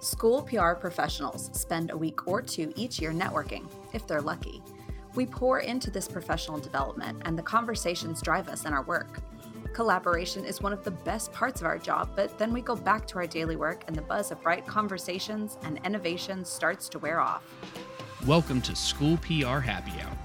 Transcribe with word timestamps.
School 0.00 0.40
PR 0.44 0.72
professionals 0.72 1.50
spend 1.52 1.90
a 1.90 1.96
week 1.96 2.26
or 2.26 2.40
two 2.40 2.72
each 2.74 2.98
year 3.02 3.12
networking, 3.12 3.68
if 3.92 4.06
they're 4.06 4.22
lucky. 4.22 4.62
We 5.14 5.26
pour 5.26 5.58
into 5.58 5.90
this 5.90 6.08
professional 6.08 6.58
development, 6.58 7.20
and 7.26 7.38
the 7.38 7.42
conversations 7.42 8.22
drive 8.22 8.48
us 8.48 8.64
in 8.64 8.72
our 8.72 8.82
work. 8.84 9.20
Collaboration 9.74 10.46
is 10.46 10.62
one 10.62 10.72
of 10.72 10.84
the 10.84 10.90
best 10.90 11.34
parts 11.34 11.60
of 11.60 11.66
our 11.66 11.76
job, 11.76 12.12
but 12.16 12.38
then 12.38 12.50
we 12.50 12.62
go 12.62 12.74
back 12.74 13.06
to 13.08 13.18
our 13.18 13.26
daily 13.26 13.56
work, 13.56 13.84
and 13.88 13.94
the 13.94 14.00
buzz 14.00 14.30
of 14.30 14.40
bright 14.42 14.66
conversations 14.66 15.58
and 15.64 15.78
innovation 15.84 16.46
starts 16.46 16.88
to 16.88 16.98
wear 16.98 17.20
off. 17.20 17.42
Welcome 18.26 18.62
to 18.62 18.74
School 18.74 19.18
PR 19.18 19.58
Happy 19.58 19.92
Hour. 20.00 20.16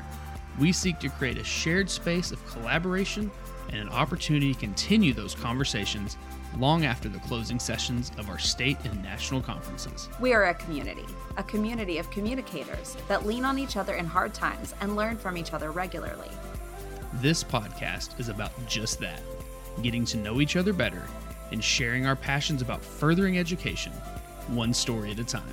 We 0.57 0.71
seek 0.71 1.00
to 1.00 1.10
create 1.10 1.38
a 1.38 1.44
shared 1.44 1.89
space 1.89 2.32
of 2.32 2.46
collaboration 2.48 3.30
and 3.70 3.77
an 3.77 3.89
opportunity 3.89 4.54
to 4.54 4.59
continue 4.59 5.13
those 5.13 5.36
conversations 5.36 6.18
long 6.57 6.86
after 6.86 7.09
the 7.09 7.20
closing 7.20 7.59
sessions 7.59 8.11
of 8.18 8.29
our 8.29 8.39
state 8.39 8.78
and 8.86 9.04
national 9.04 9.41
conferences. 9.41 10.10
We 10.19 10.33
are 10.33 10.46
a 10.46 10.54
community, 10.54 11.05
a 11.38 11.43
community 11.43 11.97
of 11.97 12.10
communicators 12.11 12.96
that 13.07 13.25
lean 13.25 13.46
on 13.46 13.60
each 13.60 13.78
other 13.78 13.96
in 13.96 14.05
hard 14.05 14.33
times 14.33 14.74
and 14.82 14.96
learn 14.96 15.18
from 15.18 15.38
each 15.38 15.54
other 15.54 15.71
regularly. 15.71 16.29
This 17.15 17.43
podcast 17.43 18.19
is 18.19 18.29
about 18.29 18.51
just 18.68 19.00
that 19.00 19.21
getting 19.82 20.05
to 20.05 20.18
know 20.18 20.41
each 20.41 20.55
other 20.55 20.74
better 20.74 21.04
and 21.52 21.63
sharing 21.63 22.05
our 22.05 22.16
passions 22.16 22.61
about 22.61 22.83
furthering 22.83 23.38
education, 23.38 23.91
one 24.47 24.74
story 24.74 25.11
at 25.11 25.19
a 25.19 25.24
time. 25.24 25.43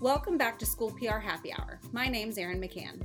Welcome 0.00 0.38
back 0.38 0.58
to 0.60 0.66
School 0.66 0.92
PR 0.92 1.18
Happy 1.18 1.52
Hour. 1.52 1.80
My 1.92 2.06
name's 2.06 2.38
Erin 2.38 2.60
McCann. 2.60 3.02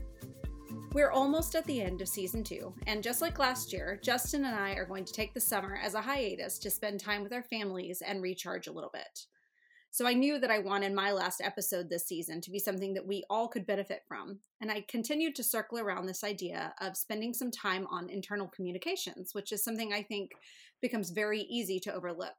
We're 0.94 1.10
almost 1.10 1.56
at 1.56 1.66
the 1.66 1.82
end 1.82 2.04
of 2.04 2.08
season 2.08 2.44
two, 2.44 2.72
and 2.86 3.02
just 3.02 3.20
like 3.20 3.40
last 3.40 3.74
year, 3.74 4.00
Justin 4.04 4.46
and 4.46 4.54
I 4.54 4.74
are 4.74 4.86
going 4.86 5.06
to 5.06 5.14
take 5.14 5.34
the 5.34 5.40
summer 5.40 5.80
as 5.84 5.96
a 5.96 6.02
hiatus 6.02 6.60
to 6.60 6.70
spend 6.70 7.00
time 7.00 7.24
with 7.24 7.34
our 7.34 7.42
families 7.42 8.04
and 8.06 8.22
recharge 8.22 8.68
a 8.68 8.72
little 8.72 8.92
bit. 8.94 9.26
So 9.90 10.06
I 10.06 10.14
knew 10.14 10.38
that 10.38 10.52
I 10.52 10.60
wanted 10.60 10.94
my 10.94 11.12
last 11.12 11.42
episode 11.42 11.90
this 11.90 12.06
season 12.06 12.42
to 12.42 12.52
be 12.52 12.60
something 12.60 12.94
that 12.94 13.08
we 13.08 13.24
all 13.28 13.48
could 13.48 13.66
benefit 13.66 14.04
from, 14.08 14.38
and 14.62 14.70
I 14.70 14.86
continued 14.88 15.34
to 15.38 15.44
circle 15.44 15.80
around 15.80 16.06
this 16.06 16.24
idea 16.24 16.76
of 16.80 16.96
spending 16.96 17.34
some 17.34 17.50
time 17.50 17.88
on 17.90 18.12
internal 18.12 18.48
communications, 18.48 19.34
which 19.34 19.52
is 19.52 19.64
something 19.64 19.94
I 19.94 20.04
think 20.04 20.30
becomes 20.80 21.10
very 21.10 21.42
easy 21.42 21.80
to 21.80 21.94
overlook. 21.94 22.36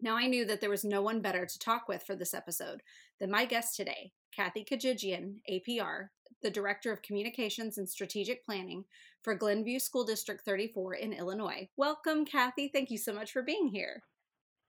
Now, 0.00 0.16
I 0.16 0.28
knew 0.28 0.44
that 0.44 0.60
there 0.60 0.70
was 0.70 0.84
no 0.84 1.02
one 1.02 1.20
better 1.20 1.44
to 1.46 1.58
talk 1.58 1.88
with 1.88 2.04
for 2.04 2.14
this 2.14 2.32
episode 2.32 2.82
than 3.18 3.28
my 3.28 3.44
guest 3.44 3.76
today, 3.76 4.12
Kathy 4.32 4.64
Kedjidjian, 4.64 5.38
APR, 5.50 6.10
the 6.42 6.50
Director 6.50 6.92
of 6.92 7.02
Communications 7.02 7.78
and 7.78 7.88
Strategic 7.88 8.44
Planning 8.44 8.84
for 9.22 9.34
Glenview 9.34 9.78
School 9.78 10.04
District 10.04 10.42
34 10.44 10.94
in 10.94 11.12
Illinois. 11.12 11.68
Welcome, 11.76 12.24
Kathy. 12.24 12.70
Thank 12.72 12.90
you 12.90 12.98
so 12.98 13.12
much 13.12 13.32
for 13.32 13.42
being 13.42 13.68
here. 13.68 14.02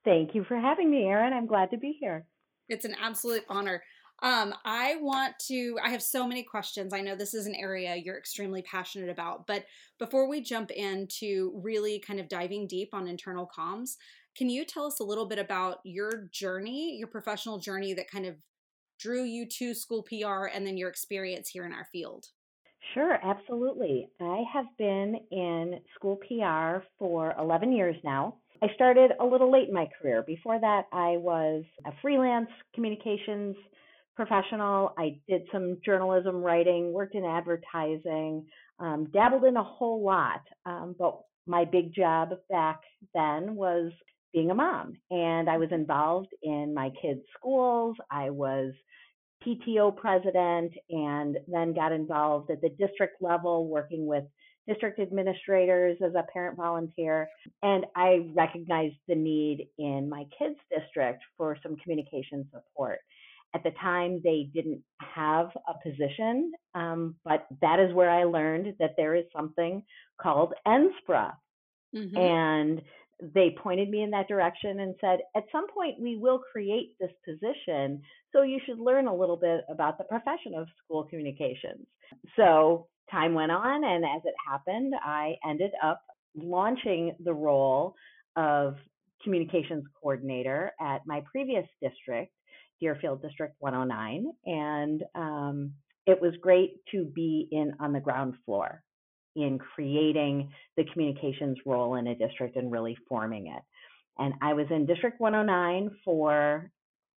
Thank 0.03 0.33
you 0.33 0.43
for 0.43 0.57
having 0.57 0.89
me, 0.89 1.05
Erin. 1.05 1.33
I'm 1.33 1.45
glad 1.45 1.71
to 1.71 1.77
be 1.77 1.97
here. 1.99 2.25
It's 2.69 2.85
an 2.85 2.95
absolute 3.01 3.43
honor. 3.49 3.83
Um, 4.23 4.53
I 4.65 4.97
want 5.01 5.33
to, 5.47 5.77
I 5.83 5.89
have 5.89 6.03
so 6.03 6.27
many 6.27 6.43
questions. 6.43 6.93
I 6.93 7.01
know 7.01 7.15
this 7.15 7.33
is 7.33 7.47
an 7.47 7.55
area 7.55 7.95
you're 7.95 8.17
extremely 8.17 8.61
passionate 8.61 9.09
about, 9.09 9.47
but 9.47 9.65
before 9.97 10.29
we 10.29 10.41
jump 10.41 10.69
into 10.69 11.59
really 11.63 11.99
kind 11.99 12.19
of 12.19 12.29
diving 12.29 12.67
deep 12.67 12.89
on 12.93 13.07
internal 13.07 13.49
comms, 13.57 13.95
can 14.37 14.49
you 14.49 14.63
tell 14.63 14.85
us 14.85 14.99
a 14.99 15.03
little 15.03 15.25
bit 15.25 15.39
about 15.39 15.79
your 15.83 16.27
journey, 16.31 16.97
your 16.97 17.07
professional 17.07 17.57
journey 17.57 17.93
that 17.93 18.09
kind 18.09 18.25
of 18.25 18.35
drew 19.01 19.23
you 19.23 19.45
to 19.57 19.73
school 19.73 20.03
PR 20.03 20.45
and 20.53 20.65
then 20.65 20.77
your 20.77 20.89
experience 20.89 21.49
here 21.49 21.65
in 21.65 21.73
our 21.73 21.87
field? 21.91 22.25
Sure, 22.93 23.17
absolutely. 23.23 24.09
I 24.19 24.43
have 24.53 24.65
been 24.77 25.15
in 25.31 25.79
school 25.95 26.17
PR 26.27 26.85
for 26.97 27.33
11 27.39 27.71
years 27.71 27.95
now. 28.03 28.35
I 28.63 28.67
started 28.75 29.11
a 29.19 29.25
little 29.25 29.51
late 29.51 29.69
in 29.69 29.73
my 29.73 29.87
career. 29.99 30.23
Before 30.25 30.59
that, 30.59 30.83
I 30.91 31.17
was 31.17 31.63
a 31.85 31.91
freelance 32.01 32.49
communications 32.75 33.55
professional. 34.15 34.93
I 34.97 35.19
did 35.27 35.43
some 35.51 35.77
journalism 35.83 36.37
writing, 36.37 36.93
worked 36.93 37.15
in 37.15 37.25
advertising, 37.25 38.45
um, 38.79 39.07
dabbled 39.13 39.45
in 39.45 39.57
a 39.57 39.63
whole 39.63 40.03
lot. 40.03 40.41
Um, 40.65 40.95
but 40.97 41.21
my 41.47 41.65
big 41.65 41.93
job 41.93 42.29
back 42.49 42.81
then 43.13 43.55
was 43.55 43.91
being 44.33 44.51
a 44.51 44.55
mom. 44.55 44.93
And 45.09 45.49
I 45.49 45.57
was 45.57 45.69
involved 45.71 46.29
in 46.43 46.73
my 46.73 46.91
kids' 47.01 47.21
schools. 47.37 47.95
I 48.09 48.29
was 48.29 48.73
PTO 49.45 49.95
president 49.95 50.73
and 50.89 51.37
then 51.47 51.73
got 51.73 51.91
involved 51.91 52.51
at 52.51 52.61
the 52.61 52.69
district 52.69 53.21
level 53.21 53.67
working 53.67 54.05
with 54.05 54.23
district 54.67 54.99
administrators 54.99 55.97
as 56.05 56.13
a 56.15 56.23
parent 56.31 56.57
volunteer. 56.57 57.27
And 57.63 57.85
I 57.95 58.29
recognized 58.35 58.95
the 59.07 59.15
need 59.15 59.67
in 59.77 60.07
my 60.09 60.25
kids' 60.37 60.59
district 60.75 61.23
for 61.37 61.57
some 61.63 61.75
communication 61.77 62.47
support. 62.53 62.99
At 63.53 63.63
the 63.63 63.71
time, 63.81 64.21
they 64.23 64.49
didn't 64.53 64.81
have 64.99 65.49
a 65.67 65.73
position, 65.83 66.53
um, 66.73 67.15
but 67.25 67.47
that 67.61 67.79
is 67.79 67.93
where 67.93 68.09
I 68.09 68.23
learned 68.23 68.75
that 68.79 68.93
there 68.95 69.13
is 69.13 69.25
something 69.35 69.83
called 70.21 70.53
NSPRA. 70.65 71.33
Mm-hmm. 71.93 72.17
And 72.17 72.81
they 73.21 73.55
pointed 73.61 73.89
me 73.89 74.01
in 74.01 74.09
that 74.11 74.27
direction 74.27 74.79
and 74.79 74.95
said, 74.99 75.19
at 75.35 75.43
some 75.51 75.67
point, 75.69 75.99
we 75.99 76.17
will 76.17 76.39
create 76.51 76.95
this 76.99 77.11
position. 77.23 78.01
So 78.31 78.41
you 78.41 78.59
should 78.65 78.79
learn 78.79 79.07
a 79.07 79.15
little 79.15 79.37
bit 79.37 79.61
about 79.69 79.97
the 79.97 80.03
profession 80.05 80.55
of 80.55 80.67
school 80.83 81.03
communications. 81.03 81.85
So 82.35 82.87
time 83.11 83.33
went 83.33 83.51
on, 83.51 83.83
and 83.83 84.03
as 84.03 84.21
it 84.25 84.33
happened, 84.49 84.93
I 85.03 85.35
ended 85.47 85.71
up 85.83 86.01
launching 86.35 87.15
the 87.23 87.33
role 87.33 87.95
of 88.35 88.75
communications 89.23 89.83
coordinator 90.01 90.71
at 90.81 91.05
my 91.05 91.21
previous 91.31 91.65
district, 91.81 92.33
Deerfield 92.79 93.21
District 93.21 93.53
109. 93.59 94.31
And 94.45 95.03
um, 95.13 95.73
it 96.07 96.19
was 96.19 96.33
great 96.41 96.77
to 96.91 97.05
be 97.05 97.47
in 97.51 97.73
on 97.79 97.93
the 97.93 97.99
ground 97.99 98.33
floor 98.45 98.81
in 99.35 99.57
creating 99.57 100.51
the 100.77 100.83
communications 100.91 101.57
role 101.65 101.95
in 101.95 102.07
a 102.07 102.15
district 102.15 102.55
and 102.55 102.71
really 102.71 102.97
forming 103.07 103.47
it. 103.47 103.63
And 104.17 104.33
I 104.41 104.53
was 104.53 104.67
in 104.69 104.85
District 104.85 105.19
109 105.19 105.91
for 106.03 106.69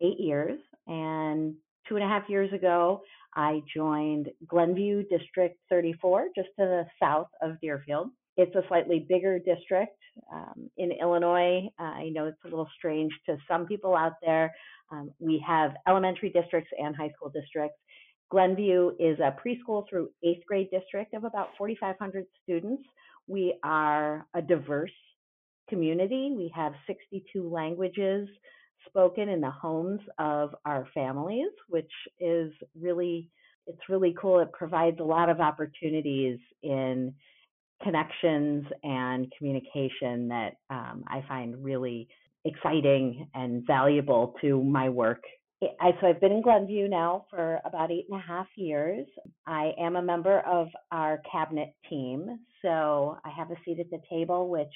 eight 0.01 0.19
years. 0.19 0.59
And 0.87 1.55
two 1.87 1.95
and 1.95 2.03
a 2.03 2.07
half 2.07 2.29
years 2.29 2.51
ago, 2.53 3.01
I 3.35 3.61
joined 3.73 4.29
Glenview 4.47 5.03
District 5.07 5.57
34, 5.69 6.27
just 6.35 6.49
to 6.59 6.65
the 6.65 6.85
south 7.01 7.27
of 7.41 7.59
Deerfield. 7.61 8.09
It's 8.37 8.55
a 8.55 8.63
slightly 8.67 9.05
bigger 9.07 9.39
district 9.39 9.97
um, 10.33 10.69
in 10.77 10.91
Illinois. 10.91 11.67
I 11.79 12.09
know 12.09 12.25
it's 12.25 12.37
a 12.45 12.47
little 12.47 12.67
strange 12.77 13.11
to 13.27 13.37
some 13.47 13.65
people 13.65 13.95
out 13.95 14.13
there. 14.21 14.53
Um, 14.91 15.11
we 15.19 15.43
have 15.47 15.71
elementary 15.87 16.29
districts 16.29 16.71
and 16.77 16.95
high 16.95 17.11
school 17.15 17.29
districts. 17.29 17.77
Glenview 18.31 18.91
is 18.97 19.19
a 19.19 19.35
preschool 19.45 19.83
through 19.89 20.09
eighth 20.23 20.45
grade 20.47 20.69
district 20.71 21.13
of 21.13 21.25
about 21.25 21.49
4,500 21.57 22.25
students. 22.41 22.83
We 23.27 23.55
are 23.63 24.25
a 24.33 24.41
diverse 24.41 24.89
community. 25.69 26.33
We 26.35 26.51
have 26.55 26.73
62 26.87 27.49
languages 27.49 28.29
spoken 28.87 29.29
in 29.29 29.41
the 29.41 29.51
homes 29.51 29.99
of 30.17 30.55
our 30.65 30.87
families, 30.93 31.51
which 31.67 31.91
is 32.19 32.51
really 32.79 33.29
it's 33.67 33.89
really 33.89 34.15
cool. 34.19 34.39
It 34.39 34.51
provides 34.53 34.99
a 34.99 35.03
lot 35.03 35.29
of 35.29 35.39
opportunities 35.39 36.39
in 36.63 37.13
connections 37.83 38.65
and 38.83 39.31
communication 39.37 40.29
that 40.29 40.53
um, 40.69 41.03
I 41.07 41.23
find 41.27 41.63
really 41.63 42.07
exciting 42.43 43.27
and 43.35 43.65
valuable 43.67 44.35
to 44.41 44.63
my 44.63 44.89
work 44.89 45.21
I, 45.79 45.91
so 46.01 46.07
I've 46.07 46.19
been 46.19 46.31
in 46.31 46.41
Glenview 46.41 46.87
now 46.87 47.25
for 47.29 47.59
about 47.65 47.91
eight 47.91 48.07
and 48.09 48.19
a 48.19 48.23
half 48.23 48.47
years. 48.55 49.05
I 49.45 49.73
am 49.79 49.95
a 49.95 50.01
member 50.01 50.39
of 50.39 50.67
our 50.91 51.21
cabinet 51.31 51.75
team, 51.87 52.39
so 52.61 53.17
I 53.23 53.29
have 53.29 53.51
a 53.51 53.55
seat 53.63 53.79
at 53.79 53.91
the 53.91 54.01
table, 54.09 54.49
which 54.49 54.73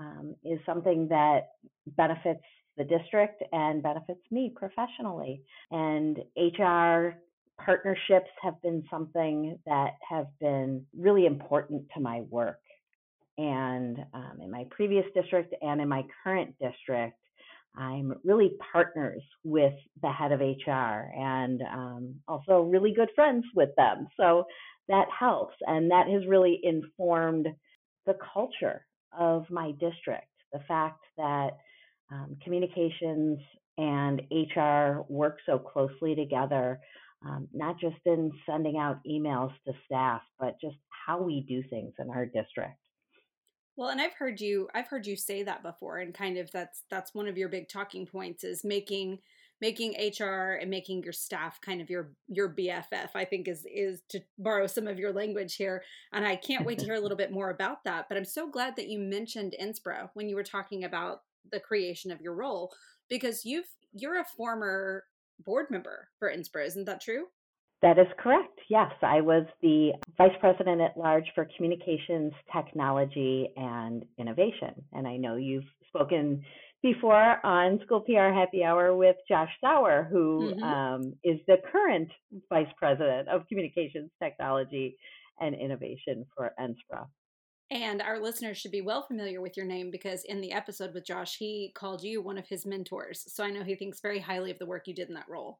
um, 0.00 0.34
is 0.44 0.58
something 0.66 1.08
that 1.08 1.50
benefits 1.96 2.42
the 2.76 2.84
district 2.84 3.42
and 3.52 3.82
benefits 3.82 4.20
me 4.30 4.52
professionally. 4.54 5.42
And 5.70 6.18
HR 6.36 7.16
partnerships 7.64 8.30
have 8.42 8.60
been 8.62 8.84
something 8.90 9.58
that 9.66 9.94
have 10.08 10.26
been 10.40 10.84
really 10.96 11.26
important 11.26 11.84
to 11.94 12.00
my 12.00 12.22
work. 12.22 12.60
And 13.36 13.98
um, 14.14 14.38
in 14.42 14.50
my 14.50 14.64
previous 14.70 15.04
district 15.14 15.54
and 15.62 15.80
in 15.80 15.88
my 15.88 16.02
current 16.24 16.54
district, 16.60 17.17
I'm 17.78 18.12
really 18.24 18.52
partners 18.72 19.22
with 19.44 19.74
the 20.02 20.10
head 20.10 20.32
of 20.32 20.40
HR 20.40 21.10
and 21.16 21.62
um, 21.62 22.14
also 22.26 22.62
really 22.62 22.92
good 22.92 23.10
friends 23.14 23.44
with 23.54 23.70
them. 23.76 24.08
So 24.18 24.44
that 24.88 25.06
helps. 25.16 25.54
And 25.66 25.90
that 25.90 26.08
has 26.08 26.26
really 26.26 26.60
informed 26.62 27.46
the 28.06 28.16
culture 28.34 28.84
of 29.16 29.44
my 29.48 29.70
district. 29.72 30.26
The 30.52 30.60
fact 30.66 31.00
that 31.16 31.50
um, 32.10 32.36
communications 32.42 33.38
and 33.76 34.22
HR 34.32 35.02
work 35.08 35.38
so 35.46 35.58
closely 35.58 36.16
together, 36.16 36.80
um, 37.24 37.46
not 37.52 37.78
just 37.78 37.96
in 38.06 38.32
sending 38.44 38.76
out 38.76 38.98
emails 39.08 39.52
to 39.66 39.72
staff, 39.86 40.22
but 40.40 40.56
just 40.60 40.76
how 41.06 41.22
we 41.22 41.44
do 41.48 41.62
things 41.70 41.92
in 41.98 42.10
our 42.10 42.26
district. 42.26 42.78
Well, 43.78 43.90
and 43.90 44.00
I've 44.00 44.14
heard 44.14 44.40
you 44.40 44.68
I've 44.74 44.88
heard 44.88 45.06
you 45.06 45.14
say 45.14 45.44
that 45.44 45.62
before 45.62 45.98
and 45.98 46.12
kind 46.12 46.36
of 46.36 46.50
that's 46.50 46.82
that's 46.90 47.14
one 47.14 47.28
of 47.28 47.38
your 47.38 47.48
big 47.48 47.68
talking 47.68 48.06
points 48.06 48.42
is 48.42 48.64
making 48.64 49.20
making 49.60 49.92
HR 49.92 50.58
and 50.60 50.68
making 50.68 51.04
your 51.04 51.12
staff 51.12 51.60
kind 51.60 51.80
of 51.80 51.88
your 51.88 52.10
your 52.26 52.48
BFF. 52.48 53.10
I 53.14 53.24
think 53.24 53.46
is 53.46 53.64
is 53.72 54.02
to 54.08 54.18
borrow 54.36 54.66
some 54.66 54.88
of 54.88 54.98
your 54.98 55.12
language 55.12 55.54
here, 55.54 55.84
and 56.12 56.26
I 56.26 56.34
can't 56.34 56.66
wait 56.66 56.80
to 56.80 56.86
hear 56.86 56.94
a 56.94 57.00
little 57.00 57.16
bit 57.16 57.30
more 57.30 57.50
about 57.50 57.84
that. 57.84 58.06
But 58.08 58.18
I'm 58.18 58.24
so 58.24 58.50
glad 58.50 58.74
that 58.74 58.88
you 58.88 58.98
mentioned 58.98 59.54
NSPRA 59.62 60.10
when 60.14 60.28
you 60.28 60.34
were 60.34 60.42
talking 60.42 60.82
about 60.82 61.22
the 61.52 61.60
creation 61.60 62.10
of 62.10 62.20
your 62.20 62.34
role 62.34 62.72
because 63.08 63.44
you've 63.44 63.68
you're 63.92 64.20
a 64.20 64.24
former 64.24 65.04
board 65.38 65.66
member 65.70 66.08
for 66.18 66.28
NSPRA, 66.28 66.66
isn't 66.66 66.86
that 66.86 67.00
true? 67.00 67.26
That 67.80 67.98
is 67.98 68.06
correct. 68.18 68.58
Yes, 68.68 68.90
I 69.02 69.20
was 69.20 69.46
the 69.62 69.92
vice 70.16 70.36
president 70.40 70.80
at 70.80 70.96
large 70.96 71.26
for 71.34 71.48
communications, 71.56 72.32
technology, 72.52 73.48
and 73.56 74.04
innovation. 74.18 74.74
And 74.92 75.06
I 75.06 75.16
know 75.16 75.36
you've 75.36 75.64
spoken 75.88 76.42
before 76.82 77.44
on 77.44 77.80
School 77.84 78.00
PR 78.00 78.32
Happy 78.32 78.64
Hour 78.64 78.96
with 78.96 79.16
Josh 79.28 79.50
Sauer, 79.60 80.08
who 80.10 80.54
mm-hmm. 80.54 80.62
um, 80.62 81.14
is 81.22 81.38
the 81.46 81.56
current 81.70 82.08
vice 82.48 82.68
president 82.76 83.28
of 83.28 83.46
communications, 83.48 84.10
technology, 84.22 84.96
and 85.40 85.54
innovation 85.54 86.26
for 86.36 86.52
NSPRA. 86.60 87.06
And 87.70 88.00
our 88.00 88.18
listeners 88.18 88.56
should 88.56 88.70
be 88.70 88.80
well 88.80 89.02
familiar 89.06 89.40
with 89.40 89.56
your 89.56 89.66
name 89.66 89.90
because 89.90 90.24
in 90.24 90.40
the 90.40 90.52
episode 90.52 90.94
with 90.94 91.06
Josh, 91.06 91.36
he 91.36 91.70
called 91.74 92.02
you 92.02 92.22
one 92.22 92.38
of 92.38 92.48
his 92.48 92.64
mentors. 92.64 93.24
So 93.28 93.44
I 93.44 93.50
know 93.50 93.62
he 93.62 93.74
thinks 93.74 94.00
very 94.00 94.18
highly 94.18 94.50
of 94.50 94.58
the 94.58 94.66
work 94.66 94.86
you 94.86 94.94
did 94.94 95.08
in 95.08 95.14
that 95.14 95.28
role. 95.28 95.58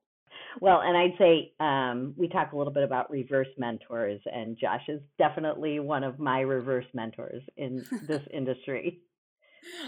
Well, 0.60 0.80
and 0.82 0.96
I'd 0.96 1.18
say 1.18 1.52
um, 1.60 2.14
we 2.16 2.28
talk 2.28 2.52
a 2.52 2.56
little 2.56 2.72
bit 2.72 2.82
about 2.82 3.10
reverse 3.10 3.48
mentors, 3.56 4.20
and 4.26 4.56
Josh 4.58 4.82
is 4.88 5.00
definitely 5.18 5.80
one 5.80 6.04
of 6.04 6.18
my 6.18 6.40
reverse 6.40 6.86
mentors 6.94 7.42
in 7.56 7.84
this 8.06 8.22
industry. 8.32 9.00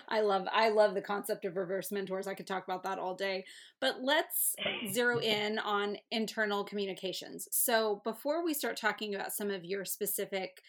I 0.08 0.20
love 0.20 0.46
I 0.52 0.68
love 0.68 0.94
the 0.94 1.00
concept 1.00 1.44
of 1.44 1.56
reverse 1.56 1.92
mentors. 1.92 2.26
I 2.26 2.34
could 2.34 2.46
talk 2.46 2.64
about 2.64 2.82
that 2.84 2.98
all 2.98 3.14
day. 3.14 3.44
But 3.80 4.02
let's 4.02 4.54
zero 4.92 5.18
in 5.22 5.58
on 5.58 5.96
internal 6.10 6.64
communications. 6.64 7.48
So, 7.52 8.00
before 8.04 8.44
we 8.44 8.54
start 8.54 8.76
talking 8.76 9.14
about 9.14 9.32
some 9.32 9.50
of 9.50 9.64
your 9.64 9.84
specific 9.84 10.62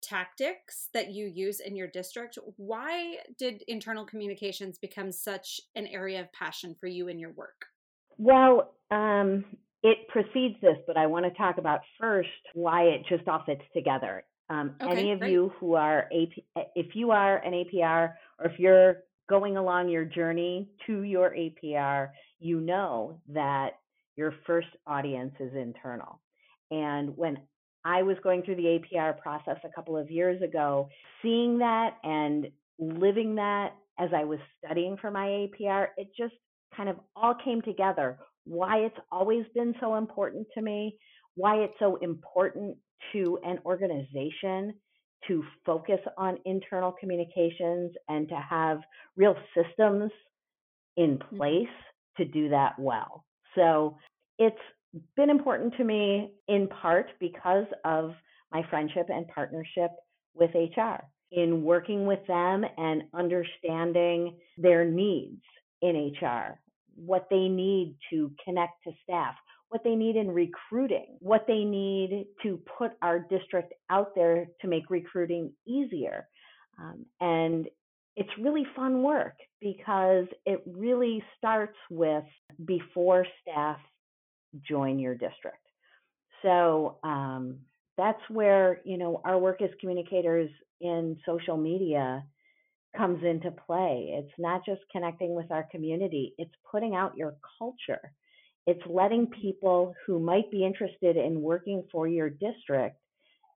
tactics 0.00 0.88
that 0.94 1.10
you 1.12 1.26
use 1.26 1.60
in 1.60 1.74
your 1.74 1.88
district, 1.88 2.38
why 2.56 3.16
did 3.36 3.62
internal 3.66 4.04
communications 4.04 4.78
become 4.78 5.10
such 5.10 5.60
an 5.74 5.86
area 5.86 6.20
of 6.20 6.32
passion 6.32 6.74
for 6.78 6.86
you 6.86 7.08
in 7.08 7.18
your 7.18 7.32
work? 7.32 7.66
Well, 8.18 8.74
um, 8.90 9.44
it 9.82 10.08
precedes 10.08 10.56
this, 10.60 10.76
but 10.86 10.96
I 10.96 11.06
want 11.06 11.24
to 11.24 11.30
talk 11.32 11.58
about 11.58 11.80
first 12.00 12.28
why 12.54 12.82
it 12.82 13.02
just 13.08 13.28
all 13.28 13.42
fits 13.46 13.62
together. 13.72 14.24
Um, 14.50 14.74
okay, 14.82 14.92
any 14.92 15.12
of 15.12 15.20
great. 15.20 15.32
you 15.32 15.52
who 15.60 15.74
are 15.74 16.08
AP, 16.12 16.66
if 16.74 16.94
you 16.96 17.10
are 17.10 17.38
an 17.38 17.52
APR 17.52 18.14
or 18.38 18.46
if 18.46 18.58
you're 18.58 18.96
going 19.28 19.56
along 19.56 19.88
your 19.90 20.04
journey 20.04 20.68
to 20.86 21.02
your 21.02 21.30
APR, 21.30 22.08
you 22.40 22.60
know 22.60 23.20
that 23.28 23.78
your 24.16 24.34
first 24.46 24.68
audience 24.86 25.34
is 25.38 25.54
internal. 25.54 26.20
And 26.70 27.16
when 27.16 27.38
I 27.84 28.02
was 28.02 28.16
going 28.22 28.42
through 28.42 28.56
the 28.56 28.80
APR 28.80 29.18
process 29.18 29.58
a 29.64 29.68
couple 29.68 29.96
of 29.96 30.10
years 30.10 30.42
ago, 30.42 30.88
seeing 31.22 31.58
that 31.58 31.98
and 32.02 32.48
living 32.78 33.36
that 33.36 33.74
as 33.98 34.10
I 34.14 34.24
was 34.24 34.38
studying 34.64 34.96
for 34.96 35.10
my 35.10 35.26
APR, 35.26 35.88
it 35.96 36.08
just 36.16 36.34
kind 36.76 36.88
of 36.88 36.96
all 37.16 37.34
came 37.44 37.62
together. 37.62 38.18
Why 38.44 38.78
it's 38.78 38.98
always 39.12 39.44
been 39.54 39.74
so 39.80 39.96
important 39.96 40.46
to 40.54 40.62
me, 40.62 40.96
why 41.34 41.56
it's 41.56 41.74
so 41.78 41.96
important 41.96 42.76
to 43.12 43.38
an 43.44 43.58
organization 43.64 44.74
to 45.26 45.44
focus 45.66 46.00
on 46.16 46.38
internal 46.44 46.92
communications 46.92 47.92
and 48.08 48.28
to 48.28 48.36
have 48.36 48.80
real 49.16 49.36
systems 49.54 50.10
in 50.96 51.18
mm-hmm. 51.18 51.36
place 51.36 51.66
to 52.16 52.24
do 52.24 52.48
that 52.48 52.78
well. 52.78 53.24
So 53.54 53.96
it's 54.38 54.56
been 55.16 55.30
important 55.30 55.74
to 55.76 55.84
me 55.84 56.32
in 56.48 56.68
part 56.68 57.06
because 57.20 57.66
of 57.84 58.12
my 58.52 58.62
friendship 58.70 59.06
and 59.08 59.26
partnership 59.28 59.90
with 60.34 60.50
HR 60.54 61.02
in 61.30 61.62
working 61.62 62.06
with 62.06 62.20
them 62.26 62.64
and 62.76 63.02
understanding 63.14 64.36
their 64.56 64.84
needs 64.84 65.42
in 65.82 66.12
HR, 66.20 66.58
what 66.94 67.26
they 67.30 67.48
need 67.48 67.96
to 68.10 68.32
connect 68.44 68.82
to 68.84 68.92
staff, 69.02 69.34
what 69.68 69.84
they 69.84 69.94
need 69.94 70.16
in 70.16 70.30
recruiting, 70.30 71.16
what 71.20 71.44
they 71.46 71.64
need 71.64 72.26
to 72.42 72.60
put 72.78 72.92
our 73.02 73.18
district 73.18 73.74
out 73.90 74.14
there 74.14 74.46
to 74.60 74.68
make 74.68 74.90
recruiting 74.90 75.52
easier. 75.66 76.26
Um, 76.80 77.04
and 77.20 77.68
it's 78.16 78.30
really 78.40 78.66
fun 78.74 79.02
work 79.02 79.36
because 79.60 80.26
it 80.44 80.62
really 80.66 81.22
starts 81.36 81.76
with 81.90 82.24
before 82.64 83.26
staff 83.42 83.78
join 84.68 84.98
your 84.98 85.14
district. 85.14 85.58
So 86.42 86.98
um, 87.02 87.58
that's 87.96 88.20
where 88.28 88.80
you 88.84 88.96
know 88.96 89.20
our 89.24 89.38
work 89.38 89.60
as 89.60 89.70
communicators 89.80 90.50
in 90.80 91.18
social 91.26 91.56
media 91.56 92.24
comes 92.96 93.22
into 93.24 93.50
play. 93.50 94.10
It's 94.18 94.38
not 94.38 94.64
just 94.64 94.80
connecting 94.90 95.34
with 95.34 95.50
our 95.50 95.64
community; 95.70 96.34
it's 96.38 96.54
putting 96.70 96.94
out 96.94 97.16
your 97.16 97.36
culture. 97.58 98.12
It's 98.66 98.82
letting 98.86 99.28
people 99.28 99.94
who 100.06 100.18
might 100.20 100.50
be 100.50 100.64
interested 100.64 101.16
in 101.16 101.40
working 101.40 101.84
for 101.90 102.06
your 102.06 102.28
district 102.28 102.98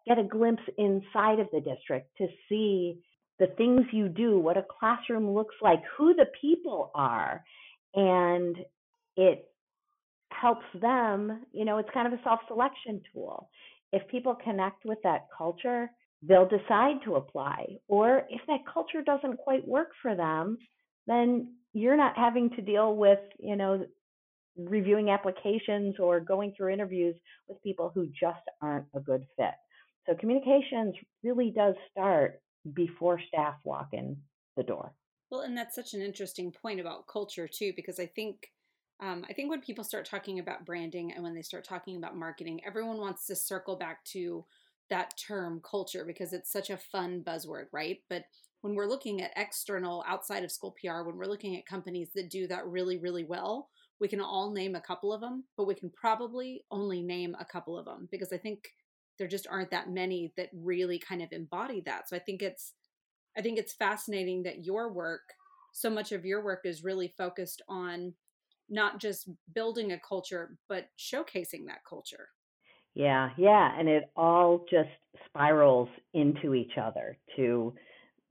get 0.06 0.18
a 0.18 0.24
glimpse 0.24 0.62
inside 0.78 1.38
of 1.38 1.48
the 1.52 1.60
district 1.60 2.16
to 2.18 2.26
see 2.48 2.98
the 3.38 3.46
things 3.58 3.82
you 3.92 4.08
do, 4.08 4.38
what 4.38 4.56
a 4.56 4.64
classroom 4.78 5.30
looks 5.34 5.54
like, 5.60 5.80
who 5.96 6.14
the 6.14 6.26
people 6.40 6.90
are. 6.94 7.44
And 7.94 8.56
it 9.16 9.48
helps 10.30 10.64
them, 10.80 11.44
you 11.52 11.64
know, 11.64 11.78
it's 11.78 11.88
kind 11.92 12.06
of 12.06 12.18
a 12.18 12.22
self 12.22 12.40
selection 12.48 13.00
tool. 13.12 13.50
If 13.92 14.06
people 14.08 14.34
connect 14.34 14.84
with 14.84 14.98
that 15.02 15.26
culture, 15.36 15.90
they'll 16.22 16.48
decide 16.48 16.96
to 17.04 17.16
apply. 17.16 17.66
Or 17.88 18.22
if 18.30 18.40
that 18.46 18.60
culture 18.72 19.02
doesn't 19.02 19.38
quite 19.38 19.66
work 19.66 19.88
for 20.00 20.14
them, 20.14 20.58
then 21.06 21.54
you're 21.72 21.96
not 21.96 22.16
having 22.16 22.50
to 22.50 22.62
deal 22.62 22.94
with, 22.96 23.18
you 23.38 23.56
know, 23.56 23.84
reviewing 24.56 25.10
applications 25.10 25.96
or 25.98 26.20
going 26.20 26.54
through 26.56 26.72
interviews 26.72 27.16
with 27.48 27.62
people 27.62 27.90
who 27.94 28.06
just 28.08 28.42
aren't 28.60 28.86
a 28.94 29.00
good 29.00 29.24
fit. 29.36 29.54
So 30.06 30.14
communications 30.14 30.94
really 31.22 31.50
does 31.50 31.74
start 31.90 32.40
before 32.74 33.20
staff 33.28 33.54
walk 33.64 33.88
in 33.92 34.16
the 34.56 34.62
door. 34.62 34.92
Well, 35.30 35.40
and 35.40 35.56
that's 35.56 35.74
such 35.74 35.94
an 35.94 36.02
interesting 36.02 36.52
point 36.52 36.80
about 36.80 37.06
culture 37.06 37.48
too, 37.48 37.72
because 37.74 37.98
I 37.98 38.06
think 38.06 38.48
um, 39.00 39.24
I 39.28 39.32
think 39.32 39.50
when 39.50 39.60
people 39.60 39.82
start 39.82 40.04
talking 40.04 40.38
about 40.38 40.64
branding 40.64 41.12
and 41.12 41.24
when 41.24 41.34
they 41.34 41.42
start 41.42 41.64
talking 41.64 41.96
about 41.96 42.16
marketing, 42.16 42.60
everyone 42.64 42.98
wants 42.98 43.26
to 43.26 43.34
circle 43.34 43.74
back 43.74 44.04
to 44.12 44.44
that 44.92 45.14
term 45.16 45.62
culture 45.68 46.04
because 46.06 46.34
it's 46.34 46.52
such 46.52 46.68
a 46.68 46.76
fun 46.76 47.22
buzzword, 47.26 47.64
right? 47.72 48.00
But 48.10 48.24
when 48.60 48.74
we're 48.74 48.86
looking 48.86 49.22
at 49.22 49.32
external 49.36 50.04
outside 50.06 50.44
of 50.44 50.52
school 50.52 50.76
PR, 50.78 51.02
when 51.02 51.16
we're 51.16 51.24
looking 51.24 51.56
at 51.56 51.64
companies 51.64 52.10
that 52.14 52.28
do 52.28 52.46
that 52.48 52.66
really, 52.66 52.98
really 52.98 53.24
well, 53.24 53.70
we 54.00 54.06
can 54.06 54.20
all 54.20 54.52
name 54.52 54.74
a 54.74 54.82
couple 54.82 55.10
of 55.10 55.22
them, 55.22 55.44
but 55.56 55.66
we 55.66 55.74
can 55.74 55.90
probably 55.90 56.62
only 56.70 57.00
name 57.00 57.34
a 57.40 57.44
couple 57.44 57.78
of 57.78 57.86
them 57.86 58.06
because 58.10 58.34
I 58.34 58.36
think 58.36 58.68
there 59.18 59.28
just 59.28 59.46
aren't 59.50 59.70
that 59.70 59.88
many 59.88 60.34
that 60.36 60.50
really 60.52 60.98
kind 60.98 61.22
of 61.22 61.32
embody 61.32 61.80
that. 61.86 62.06
So 62.10 62.16
I 62.16 62.18
think 62.18 62.42
it's 62.42 62.74
I 63.34 63.40
think 63.40 63.58
it's 63.58 63.72
fascinating 63.72 64.42
that 64.42 64.62
your 64.62 64.92
work, 64.92 65.22
so 65.72 65.88
much 65.88 66.12
of 66.12 66.26
your 66.26 66.44
work 66.44 66.60
is 66.66 66.84
really 66.84 67.14
focused 67.16 67.62
on 67.66 68.12
not 68.68 69.00
just 69.00 69.30
building 69.54 69.92
a 69.92 70.00
culture, 70.06 70.58
but 70.68 70.88
showcasing 70.98 71.64
that 71.66 71.80
culture. 71.88 72.28
Yeah, 72.94 73.30
yeah. 73.36 73.78
And 73.78 73.88
it 73.88 74.04
all 74.16 74.64
just 74.70 74.88
spirals 75.26 75.88
into 76.14 76.54
each 76.54 76.72
other 76.80 77.16
to 77.36 77.74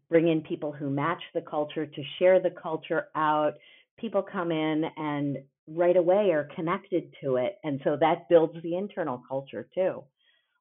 bring 0.10 0.28
in 0.28 0.42
people 0.42 0.72
who 0.72 0.90
match 0.90 1.22
the 1.34 1.42
culture, 1.42 1.86
to 1.86 2.04
share 2.20 2.42
the 2.42 2.52
culture 2.52 3.08
out. 3.16 3.54
People 4.00 4.24
come 4.24 4.52
in 4.52 4.86
and 4.98 5.38
right 5.68 5.98
away 5.98 6.32
are 6.32 6.50
connected 6.56 7.14
to 7.24 7.38
it. 7.38 7.58
And 7.64 7.82
so 7.84 7.98
that 8.00 8.30
builds 8.30 8.62
the 8.64 8.76
internal 8.78 9.22
culture 9.28 9.68
too. 9.74 10.04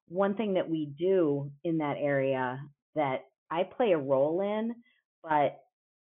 One 0.09 0.35
thing 0.35 0.53
that 0.55 0.69
we 0.69 0.93
do 0.97 1.51
in 1.63 1.77
that 1.79 1.97
area 1.99 2.59
that 2.95 3.25
I 3.51 3.63
play 3.63 3.91
a 3.91 3.97
role 3.97 4.41
in, 4.41 4.75
but 5.23 5.59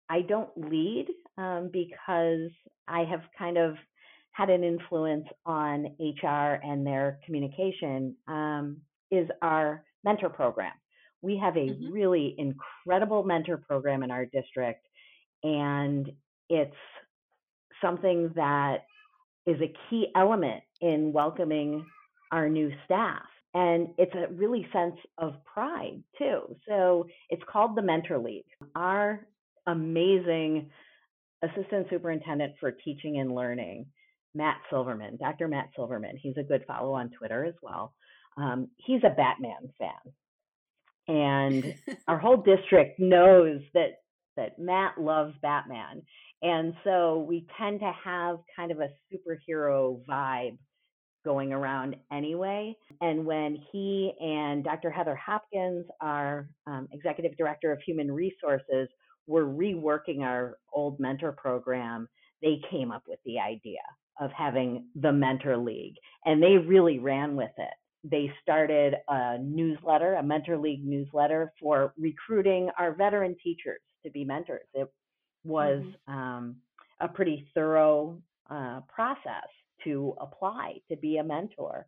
I 0.09 0.21
don't 0.21 0.49
lead 0.57 1.07
um, 1.37 1.69
because 1.71 2.49
I 2.87 3.01
have 3.09 3.21
kind 3.37 3.57
of 3.57 3.75
had 4.37 4.51
an 4.51 4.63
influence 4.63 5.25
on 5.47 5.87
HR 5.99 6.59
and 6.63 6.85
their 6.85 7.19
communication 7.25 8.15
um, 8.27 8.77
is 9.09 9.27
our 9.41 9.83
mentor 10.03 10.29
program. 10.29 10.73
We 11.23 11.37
have 11.37 11.57
a 11.57 11.61
mm-hmm. 11.61 11.91
really 11.91 12.35
incredible 12.37 13.23
mentor 13.23 13.57
program 13.57 14.03
in 14.03 14.11
our 14.11 14.25
district, 14.25 14.85
and 15.43 16.11
it's 16.49 16.75
something 17.81 18.31
that 18.35 18.85
is 19.47 19.59
a 19.59 19.73
key 19.89 20.07
element 20.15 20.61
in 20.81 21.11
welcoming 21.11 21.83
our 22.31 22.47
new 22.47 22.71
staff. 22.85 23.23
and 23.53 23.87
it's 23.97 24.13
a 24.13 24.31
really 24.33 24.67
sense 24.71 24.97
of 25.17 25.33
pride 25.45 26.03
too. 26.17 26.55
So 26.67 27.07
it's 27.29 27.41
called 27.51 27.75
the 27.75 27.81
Mentor 27.81 28.19
League. 28.19 28.45
Our 28.75 29.25
amazing 29.65 30.69
assistant 31.43 31.87
superintendent 31.89 32.53
for 32.59 32.71
teaching 32.71 33.19
and 33.19 33.33
learning, 33.33 33.85
Matt 34.35 34.57
Silverman, 34.69 35.17
Dr. 35.17 35.47
Matt 35.47 35.69
Silverman, 35.75 36.17
he's 36.17 36.37
a 36.37 36.43
good 36.43 36.63
follow 36.67 36.93
on 36.93 37.09
Twitter 37.09 37.45
as 37.45 37.55
well. 37.61 37.93
Um, 38.37 38.67
he's 38.77 39.01
a 39.03 39.15
Batman 39.15 39.71
fan. 39.79 40.13
And 41.07 41.75
our 42.07 42.17
whole 42.17 42.37
district 42.37 42.99
knows 42.99 43.61
that 43.73 44.01
that 44.35 44.59
Matt 44.59 44.99
loves 44.99 45.33
Batman. 45.41 46.03
And 46.43 46.73
so 46.83 47.25
we 47.27 47.47
tend 47.59 47.79
to 47.79 47.91
have 48.03 48.37
kind 48.55 48.71
of 48.71 48.79
a 48.79 48.89
superhero 49.11 49.99
vibe 50.05 50.57
going 51.25 51.51
around 51.51 51.95
anyway. 52.13 52.75
And 53.01 53.25
when 53.25 53.57
he 53.71 54.13
and 54.19 54.63
Dr. 54.63 54.91
Heather 54.91 55.15
Hopkins, 55.15 55.85
our 55.99 56.47
um, 56.67 56.87
executive 56.91 57.35
director 57.35 57.71
of 57.71 57.79
human 57.85 58.11
resources, 58.11 58.87
were 59.25 59.45
reworking 59.45 60.21
our 60.21 60.57
old 60.71 60.99
mentor 60.99 61.33
program, 61.33 62.07
they 62.41 62.61
came 62.71 62.91
up 62.91 63.03
with 63.07 63.19
the 63.25 63.39
idea 63.39 63.81
of 64.19 64.31
having 64.31 64.85
the 64.95 65.11
Mentor 65.11 65.57
League, 65.57 65.95
and 66.25 66.41
they 66.41 66.57
really 66.57 66.99
ran 66.99 67.35
with 67.35 67.51
it. 67.57 67.73
They 68.03 68.31
started 68.41 68.95
a 69.07 69.37
newsletter, 69.39 70.15
a 70.15 70.23
Mentor 70.23 70.57
League 70.57 70.85
newsletter 70.85 71.51
for 71.59 71.93
recruiting 71.97 72.69
our 72.77 72.93
veteran 72.93 73.35
teachers 73.43 73.81
to 74.03 74.11
be 74.11 74.23
mentors. 74.23 74.67
It 74.73 74.91
was 75.43 75.83
mm-hmm. 75.83 76.13
um, 76.13 76.55
a 76.99 77.07
pretty 77.07 77.47
thorough 77.53 78.21
uh, 78.49 78.81
process 78.87 79.47
to 79.83 80.15
apply 80.19 80.79
to 80.89 80.97
be 80.97 81.17
a 81.17 81.23
mentor. 81.23 81.85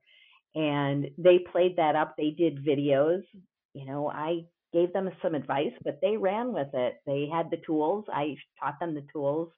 And 0.55 1.09
they 1.17 1.39
played 1.39 1.75
that 1.77 1.95
up. 1.95 2.15
They 2.17 2.31
did 2.31 2.65
videos. 2.65 3.21
You 3.73 3.85
know, 3.85 4.09
I 4.09 4.45
gave 4.73 4.91
them 4.93 5.09
some 5.21 5.35
advice, 5.35 5.73
but 5.83 5.99
they 6.01 6.17
ran 6.17 6.53
with 6.53 6.69
it. 6.73 6.95
They 7.05 7.29
had 7.31 7.49
the 7.49 7.61
tools. 7.65 8.05
I 8.11 8.35
taught 8.59 8.79
them 8.79 8.93
the 8.93 9.05
tools 9.11 9.49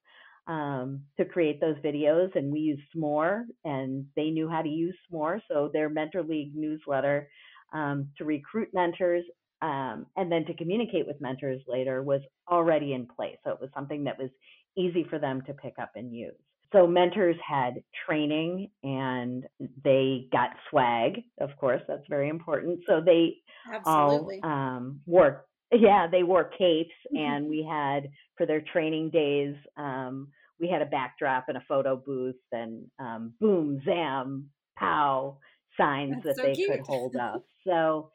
um, 0.48 1.02
to 1.18 1.26
create 1.26 1.62
those 1.62 1.78
videos, 1.78 2.36
and 2.36 2.52
we 2.52 2.60
used 2.60 2.82
Smore, 2.96 3.44
and 3.64 4.06
they 4.16 4.30
knew 4.30 4.50
how 4.50 4.62
to 4.62 4.70
use 4.70 4.96
Smore. 5.12 5.42
So 5.48 5.70
their 5.72 5.90
Mentor 5.90 6.24
League 6.24 6.56
newsletter 6.56 7.30
um, 7.74 8.10
to 8.18 8.26
recruit 8.26 8.70
mentors 8.74 9.24
um, 9.62 10.08
and 10.18 10.32
then 10.32 10.46
to 10.46 10.54
communicate 10.56 11.06
with 11.06 11.22
mentors 11.22 11.62
later 11.68 12.02
was 12.02 12.22
already 12.50 12.94
in 12.94 13.06
place. 13.06 13.38
So 13.44 13.52
it 13.52 13.62
was 13.62 13.70
something 13.74 14.04
that 14.06 14.18
was 14.18 14.30
easy 14.76 15.06
for 15.10 15.20
them 15.20 15.42
to 15.44 15.54
pick 15.54 15.76
up 15.80 15.92
and 15.96 16.14
use. 16.14 16.34
So 16.74 16.88
mentors 16.88 17.36
had 17.46 17.84
training 18.06 18.70
and 18.82 19.46
they 19.84 20.28
got 20.32 20.52
swag, 20.70 21.24
of 21.40 21.50
course, 21.58 21.82
that's 21.88 22.08
very 22.10 22.30
important. 22.30 22.80
So 22.88 23.02
they 23.06 23.38
Absolutely. 23.72 24.40
all 24.42 24.52
um, 24.52 25.02
wore, 25.06 25.46
yeah, 25.72 26.08
they 26.12 26.24
wore 26.24 26.46
capes 26.46 26.92
mm-hmm. 27.14 27.18
and 27.18 27.50
we 27.50 27.68
had 27.70 28.10
for 28.38 28.46
their 28.46 28.62
training 28.62 29.10
days, 29.10 29.56
um, 29.78 30.28
we 30.60 30.68
had 30.68 30.82
a 30.82 30.86
backdrop 30.86 31.46
and 31.48 31.58
a 31.58 31.64
photo 31.68 31.96
booth 31.96 32.36
and 32.52 32.86
um, 33.00 33.34
boom, 33.40 33.82
zam, 33.84 34.50
pow 34.78 35.38
signs 35.78 36.16
that's 36.24 36.38
that 36.38 36.38
so 36.38 36.44
they 36.44 36.54
cute. 36.54 36.72
could 36.72 36.86
hold 36.86 37.16
up. 37.22 37.46
So 37.66 38.12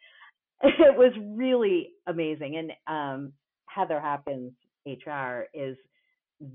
it 0.63 0.97
was 0.97 1.13
really 1.37 1.91
amazing. 2.07 2.57
And 2.57 2.73
um, 2.87 3.33
Heather 3.69 4.01
Hopkins, 4.01 4.53
HR, 4.87 5.45
is 5.53 5.77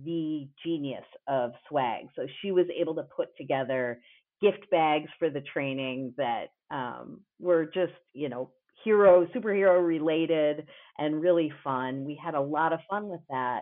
the 0.06 0.48
genius 0.64 1.04
of 1.28 1.52
swag. 1.68 2.06
So 2.16 2.26
she 2.42 2.52
was 2.52 2.66
able 2.80 2.96
to 2.96 3.04
put 3.04 3.36
together 3.38 4.00
gift 4.42 4.70
bags 4.72 5.10
for 5.20 5.30
the 5.30 5.42
training 5.42 6.14
that 6.18 6.48
um, 6.72 7.22
were 7.40 7.66
just, 7.66 7.94
you 8.14 8.30
know, 8.30 8.50
hero, 8.84 9.26
superhero 9.28 9.86
related 9.86 10.66
and 10.98 11.22
really 11.22 11.52
fun. 11.64 12.06
We 12.06 12.20
had 12.24 12.36
a 12.36 12.42
lot 12.42 12.74
of 12.74 12.80
fun 12.90 13.08
with 13.08 13.22
that. 13.30 13.62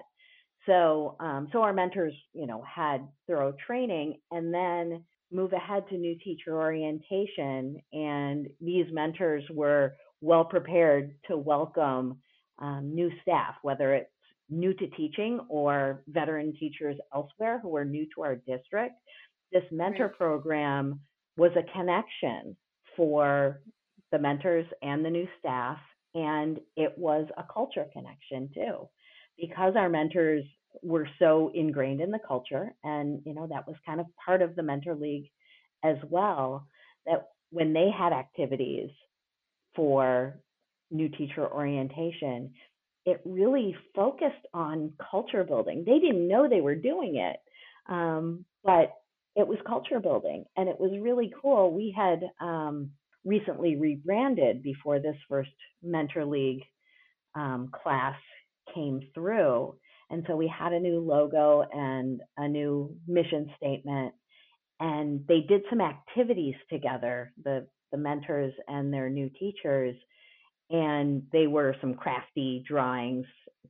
So, 0.65 1.15
um, 1.19 1.47
so 1.51 1.61
our 1.61 1.73
mentors, 1.73 2.13
you 2.33 2.45
know, 2.45 2.63
had 2.63 3.07
thorough 3.27 3.53
training 3.65 4.19
and 4.31 4.53
then 4.53 5.03
move 5.31 5.53
ahead 5.53 5.83
to 5.89 5.97
new 5.97 6.15
teacher 6.23 6.55
orientation. 6.55 7.77
And 7.93 8.47
these 8.61 8.85
mentors 8.91 9.43
were 9.51 9.95
well 10.21 10.43
prepared 10.43 11.15
to 11.27 11.37
welcome 11.37 12.17
um, 12.59 12.93
new 12.93 13.09
staff, 13.21 13.55
whether 13.61 13.93
it's 13.93 14.09
new 14.49 14.73
to 14.73 14.87
teaching 14.87 15.39
or 15.49 16.03
veteran 16.07 16.53
teachers 16.59 16.97
elsewhere 17.13 17.59
who 17.61 17.75
are 17.75 17.85
new 17.85 18.05
to 18.15 18.23
our 18.23 18.35
district. 18.35 18.95
This 19.51 19.63
mentor 19.71 20.07
right. 20.07 20.17
program 20.17 20.99
was 21.37 21.51
a 21.55 21.77
connection 21.77 22.55
for 22.95 23.61
the 24.11 24.19
mentors 24.19 24.65
and 24.81 25.03
the 25.03 25.09
new 25.09 25.27
staff, 25.39 25.77
and 26.15 26.59
it 26.75 26.93
was 26.97 27.27
a 27.37 27.43
culture 27.51 27.85
connection 27.93 28.49
too, 28.53 28.89
because 29.37 29.73
our 29.75 29.89
mentors 29.89 30.43
were 30.83 31.07
so 31.19 31.51
ingrained 31.53 32.01
in 32.01 32.11
the 32.11 32.19
culture, 32.27 32.73
and 32.83 33.21
you 33.25 33.33
know 33.33 33.47
that 33.47 33.67
was 33.67 33.75
kind 33.85 33.99
of 33.99 34.05
part 34.23 34.41
of 34.41 34.55
the 34.55 34.63
mentor 34.63 34.95
league 34.95 35.29
as 35.83 35.97
well. 36.09 36.67
That 37.05 37.29
when 37.51 37.73
they 37.73 37.89
had 37.95 38.13
activities 38.13 38.89
for 39.75 40.39
new 40.91 41.09
teacher 41.09 41.47
orientation, 41.47 42.51
it 43.05 43.21
really 43.25 43.75
focused 43.95 44.45
on 44.53 44.93
culture 45.09 45.43
building. 45.43 45.83
They 45.85 45.99
didn't 45.99 46.27
know 46.27 46.47
they 46.47 46.61
were 46.61 46.75
doing 46.75 47.15
it, 47.17 47.37
um, 47.91 48.45
but 48.63 48.93
it 49.35 49.47
was 49.47 49.57
culture 49.65 49.99
building, 49.99 50.45
and 50.57 50.67
it 50.67 50.79
was 50.79 50.91
really 51.01 51.31
cool. 51.41 51.73
We 51.73 51.93
had 51.95 52.23
um, 52.41 52.91
recently 53.25 53.75
rebranded 53.75 54.63
before 54.63 54.99
this 54.99 55.15
first 55.27 55.49
Mentor 55.83 56.25
League 56.25 56.63
um, 57.35 57.69
class 57.83 58.15
came 58.73 59.01
through, 59.13 59.75
and 60.09 60.23
so 60.27 60.35
we 60.35 60.47
had 60.47 60.73
a 60.73 60.79
new 60.79 60.99
logo 60.99 61.63
and 61.71 62.21
a 62.37 62.47
new 62.47 62.95
mission 63.07 63.51
statement, 63.57 64.13
and 64.79 65.25
they 65.27 65.41
did 65.41 65.61
some 65.69 65.81
activities 65.81 66.55
together. 66.69 67.31
The 67.43 67.67
the 67.91 67.97
mentors 67.97 68.53
and 68.67 68.93
their 68.93 69.09
new 69.09 69.29
teachers 69.39 69.95
and 70.69 71.23
they 71.31 71.47
were 71.47 71.75
some 71.81 71.95
crafty 71.95 72.63
drawings 72.67 73.25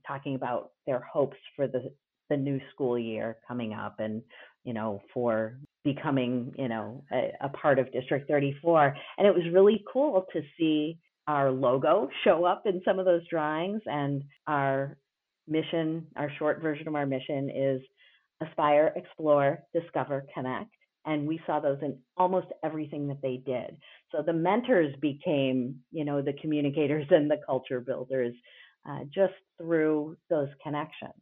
talking 0.06 0.34
about 0.34 0.70
their 0.86 1.00
hopes 1.00 1.36
for 1.56 1.66
the 1.66 1.92
the 2.28 2.36
new 2.36 2.60
school 2.72 2.98
year 2.98 3.36
coming 3.48 3.72
up 3.72 3.96
and 3.98 4.22
you 4.64 4.72
know 4.72 5.00
for 5.12 5.58
becoming 5.84 6.52
you 6.58 6.68
know 6.68 7.02
a, 7.12 7.32
a, 7.40 7.48
part 7.48 7.78
of 7.78 7.90
district 7.92 8.28
34 8.28 8.94
and 9.16 9.26
it 9.26 9.34
was 9.34 9.44
really 9.52 9.82
cool 9.90 10.26
to 10.32 10.42
see 10.58 10.98
our 11.30 11.50
logo 11.52 12.08
show 12.24 12.44
up 12.44 12.62
in 12.66 12.82
some 12.84 12.98
of 12.98 13.04
those 13.04 13.26
drawings. 13.28 13.82
And 13.86 14.24
our 14.46 14.96
mission 15.46 16.06
our 16.16 16.30
short 16.38 16.60
version 16.60 16.88
of 16.88 16.94
our 16.94 17.06
mission 17.06 17.50
is 17.50 17.80
aspire 18.42 18.92
explore 18.96 19.60
discover 19.72 20.26
connect. 20.34 20.70
And 21.06 21.26
we 21.26 21.40
saw 21.46 21.60
those 21.60 21.78
in 21.82 21.98
almost 22.16 22.48
everything 22.62 23.08
that 23.08 23.22
they 23.22 23.38
did. 23.46 23.76
So 24.12 24.22
the 24.22 24.32
mentors 24.32 24.94
became 25.00 25.76
you 25.92 26.04
know 26.04 26.20
the 26.20 26.34
communicators 26.34 27.06
and 27.10 27.30
the 27.30 27.40
culture 27.46 27.80
builders 27.80 28.34
uh, 28.88 29.00
just 29.14 29.34
through 29.58 30.16
those 30.30 30.48
connections 30.62 31.14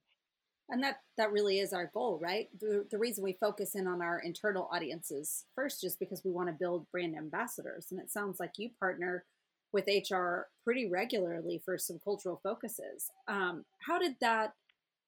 and 0.69 0.83
that 0.83 0.97
that 1.17 1.33
really 1.33 1.59
is 1.59 1.73
our 1.73 1.91
goal 1.95 2.19
right 2.23 2.49
the, 2.61 2.87
the 2.91 2.99
reason 2.99 3.25
we 3.25 3.37
focus 3.41 3.75
in 3.75 3.87
on 3.87 4.03
our 4.03 4.21
internal 4.21 4.69
audiences 4.73 5.45
first 5.55 5.81
just 5.81 5.99
because 5.99 6.23
we 6.25 6.31
want 6.31 6.49
to 6.49 6.55
build 6.59 6.87
brand 6.91 7.17
ambassadors 7.17 7.87
and 7.91 8.01
it 8.01 8.11
sounds 8.11 8.39
like 8.41 8.53
you 8.59 8.71
partner 8.79 9.25
with 9.73 9.89
hr 10.11 10.47
pretty 10.65 10.89
regularly 10.89 11.61
for 11.65 11.77
some 11.79 11.99
cultural 12.03 12.41
focuses 12.43 13.11
um, 13.29 13.65
how 13.87 13.99
did 13.99 14.15
that 14.21 14.53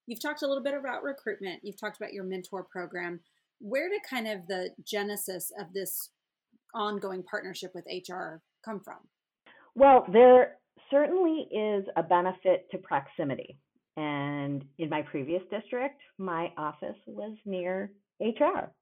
you've 0.06 0.20
talked 0.20 0.42
a 0.42 0.46
little 0.46 0.62
bit 0.62 0.74
about 0.74 1.02
recruitment 1.02 1.60
you've 1.62 1.80
talked 1.80 1.96
about 1.96 2.12
your 2.12 2.24
mentor 2.24 2.64
program 2.64 3.20
where 3.60 3.88
did 3.88 4.00
kind 4.08 4.26
of 4.26 4.46
the 4.48 4.70
genesis 4.84 5.52
of 5.58 5.72
this 5.72 6.10
ongoing 6.74 7.22
partnership 7.22 7.72
with 7.74 7.84
HR 7.86 8.40
come 8.64 8.80
from? 8.80 8.98
Well, 9.74 10.04
there 10.12 10.56
certainly 10.90 11.48
is 11.52 11.84
a 11.96 12.02
benefit 12.02 12.66
to 12.72 12.78
proximity. 12.78 13.58
And 14.00 14.64
in 14.78 14.88
my 14.88 15.02
previous 15.02 15.42
district, 15.50 16.00
my 16.16 16.50
office 16.56 16.96
was 17.06 17.36
near 17.44 17.92
HR. 18.18 18.72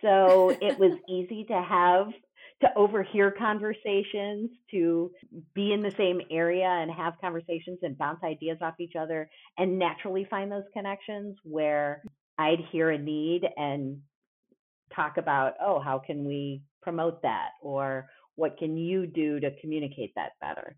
So 0.00 0.56
it 0.62 0.78
was 0.78 0.96
easy 1.10 1.44
to 1.44 1.62
have 1.62 2.06
to 2.62 2.68
overhear 2.74 3.30
conversations, 3.30 4.50
to 4.70 5.10
be 5.54 5.74
in 5.74 5.82
the 5.82 5.90
same 5.90 6.22
area 6.30 6.68
and 6.68 6.90
have 6.90 7.20
conversations 7.20 7.80
and 7.82 7.98
bounce 7.98 8.20
ideas 8.24 8.56
off 8.62 8.80
each 8.80 8.94
other 8.98 9.28
and 9.58 9.78
naturally 9.78 10.26
find 10.30 10.50
those 10.50 10.64
connections 10.72 11.36
where 11.42 12.02
I'd 12.38 12.64
hear 12.70 12.90
a 12.90 12.98
need 12.98 13.42
and 13.58 13.98
talk 14.94 15.18
about, 15.18 15.52
oh, 15.62 15.80
how 15.80 15.98
can 15.98 16.24
we 16.24 16.62
promote 16.80 17.20
that? 17.22 17.50
Or 17.60 18.08
what 18.36 18.56
can 18.56 18.78
you 18.78 19.06
do 19.06 19.38
to 19.38 19.50
communicate 19.60 20.14
that 20.16 20.32
better? 20.40 20.76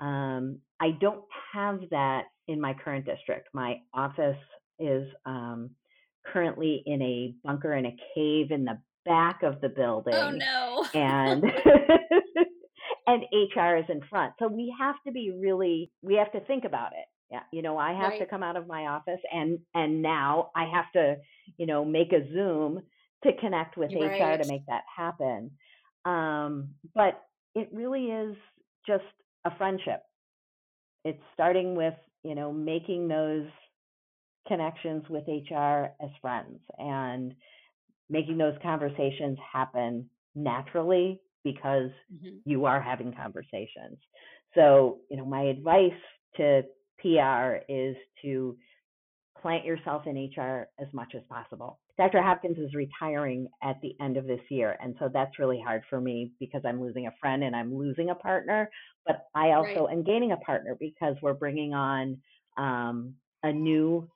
Um, 0.00 0.58
I 0.80 0.90
don't 1.00 1.24
have 1.52 1.80
that 1.90 2.24
in 2.48 2.60
my 2.60 2.74
current 2.74 3.06
district. 3.06 3.48
My 3.52 3.80
office 3.92 4.36
is 4.78 5.06
um, 5.24 5.70
currently 6.26 6.82
in 6.86 7.00
a 7.02 7.34
bunker 7.44 7.74
in 7.74 7.86
a 7.86 7.96
cave 8.14 8.50
in 8.50 8.64
the 8.64 8.78
back 9.04 9.42
of 9.42 9.60
the 9.60 9.68
building. 9.68 10.14
Oh 10.14 10.30
no. 10.30 10.84
and 10.94 11.44
and 13.06 13.22
HR 13.32 13.76
is 13.76 13.84
in 13.88 14.00
front. 14.08 14.34
So 14.38 14.48
we 14.48 14.74
have 14.78 14.96
to 15.06 15.12
be 15.12 15.30
really, 15.30 15.90
we 16.02 16.16
have 16.16 16.32
to 16.32 16.40
think 16.40 16.64
about 16.64 16.92
it. 16.92 17.06
Yeah, 17.30 17.40
you 17.52 17.62
know, 17.62 17.78
I 17.78 17.92
have 17.92 18.10
right. 18.10 18.18
to 18.20 18.26
come 18.26 18.42
out 18.42 18.56
of 18.56 18.66
my 18.66 18.86
office 18.86 19.20
and 19.32 19.58
and 19.74 20.02
now 20.02 20.50
I 20.54 20.66
have 20.72 20.92
to, 20.92 21.16
you 21.56 21.66
know, 21.66 21.84
make 21.84 22.12
a 22.12 22.30
Zoom 22.32 22.82
to 23.24 23.32
connect 23.40 23.76
with 23.76 23.90
right. 23.92 24.20
HR 24.20 24.42
to 24.42 24.48
make 24.48 24.66
that 24.66 24.82
happen. 24.94 25.50
Um, 26.04 26.74
but 26.94 27.22
it 27.54 27.70
really 27.72 28.06
is 28.06 28.36
just 28.86 29.04
a 29.44 29.56
friendship. 29.56 30.02
It's 31.04 31.22
starting 31.34 31.74
with, 31.74 31.94
you 32.22 32.34
know, 32.34 32.52
making 32.52 33.08
those 33.08 33.46
connections 34.46 35.04
with 35.08 35.24
HR 35.26 35.86
as 36.02 36.10
friends 36.20 36.60
and 36.78 37.34
making 38.10 38.38
those 38.38 38.54
conversations 38.62 39.38
happen 39.52 40.08
naturally 40.34 41.20
because 41.42 41.90
mm-hmm. 42.12 42.36
you 42.44 42.64
are 42.64 42.80
having 42.80 43.12
conversations. 43.12 43.98
So, 44.54 44.98
you 45.10 45.16
know, 45.16 45.24
my 45.24 45.42
advice 45.42 45.92
to 46.36 46.62
PR 47.00 47.62
is 47.68 47.96
to 48.22 48.56
plant 49.44 49.62
yourself 49.66 50.06
in 50.06 50.30
HR 50.34 50.68
as 50.80 50.88
much 50.94 51.14
as 51.14 51.20
possible. 51.28 51.78
Dr. 51.98 52.22
Hopkins 52.22 52.56
is 52.56 52.72
retiring 52.72 53.46
at 53.62 53.78
the 53.82 53.94
end 54.00 54.16
of 54.16 54.26
this 54.26 54.40
year. 54.48 54.74
And 54.80 54.96
so 54.98 55.10
that's 55.12 55.38
really 55.38 55.60
hard 55.62 55.82
for 55.90 56.00
me 56.00 56.32
because 56.40 56.62
I'm 56.64 56.80
losing 56.80 57.08
a 57.08 57.14
friend 57.20 57.44
and 57.44 57.54
I'm 57.54 57.76
losing 57.76 58.08
a 58.08 58.14
partner. 58.14 58.70
But 59.06 59.26
I 59.34 59.50
also 59.50 59.84
right. 59.84 59.92
am 59.92 60.02
gaining 60.02 60.32
a 60.32 60.38
partner 60.38 60.78
because 60.80 61.16
we're 61.20 61.34
bringing 61.34 61.74
on 61.74 62.16
um, 62.56 63.16
a 63.42 63.52
new 63.52 64.08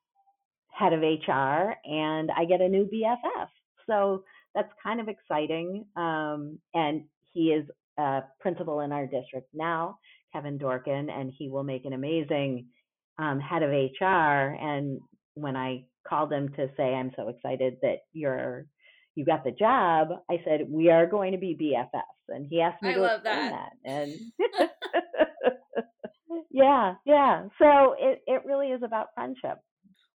head 0.70 0.94
of 0.94 1.00
HR 1.00 1.74
and 1.84 2.30
I 2.34 2.46
get 2.48 2.62
a 2.62 2.68
new 2.68 2.86
BFF. 2.86 3.48
So 3.86 4.24
that's 4.54 4.72
kind 4.82 4.98
of 4.98 5.08
exciting. 5.08 5.84
Um, 5.94 6.58
and 6.72 7.02
he 7.34 7.48
is 7.50 7.66
a 7.98 8.22
principal 8.40 8.80
in 8.80 8.92
our 8.92 9.06
district 9.06 9.48
now, 9.52 9.98
Kevin 10.32 10.58
Dorkin, 10.58 11.10
and 11.10 11.30
he 11.36 11.50
will 11.50 11.64
make 11.64 11.84
an 11.84 11.92
amazing 11.92 12.68
um, 13.18 13.40
head 13.40 13.62
of 13.62 13.70
HR. 13.70 14.56
And 14.58 15.00
when 15.40 15.56
I 15.56 15.84
called 16.06 16.32
him 16.32 16.50
to 16.56 16.68
say, 16.76 16.94
I'm 16.94 17.12
so 17.16 17.28
excited 17.28 17.76
that 17.82 17.98
you're 18.12 18.66
you 19.14 19.24
got 19.24 19.42
the 19.42 19.50
job, 19.50 20.10
I 20.30 20.40
said, 20.44 20.66
we 20.68 20.90
are 20.90 21.04
going 21.04 21.32
to 21.32 21.38
be 21.38 21.56
BFFs. 21.60 22.02
And 22.28 22.46
he 22.48 22.60
asked 22.60 22.80
me 22.80 22.90
I 22.90 22.94
to 22.94 23.04
explain 23.04 23.24
that. 23.24 23.70
that. 23.84 23.90
And 23.90 24.12
yeah, 26.52 26.94
yeah. 27.04 27.42
So 27.58 27.96
it, 27.98 28.22
it 28.28 28.42
really 28.44 28.68
is 28.68 28.84
about 28.84 29.08
friendship 29.16 29.58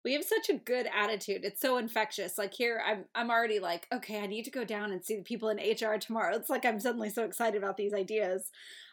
we 0.04 0.14
have 0.14 0.24
such 0.24 0.50
a 0.50 0.60
good 0.60 0.88
attitude. 0.94 1.46
It's 1.46 1.62
so 1.62 1.78
infectious. 1.78 2.38
Like 2.38 2.54
here, 2.54 2.82
I'm 2.86 3.06
I'm 3.16 3.30
already 3.30 3.60
like, 3.60 3.88
okay, 3.94 4.20
I 4.20 4.28
need 4.28 4.44
to 4.44 4.52
go 4.52 4.66
down 4.66 4.92
and 4.92 5.04
see 5.04 5.16
the 5.16 5.24
people 5.24 5.50
in 5.50 5.58
HR 5.58 5.98
tomorrow. 5.98 6.36
It's 6.36 6.50
like 6.50 6.66
I'm 6.66 6.80
suddenly 6.80 7.10
so 7.10 7.24
excited 7.24 7.62
about 7.62 7.78
these 7.78 7.94
ideas. 7.94 8.50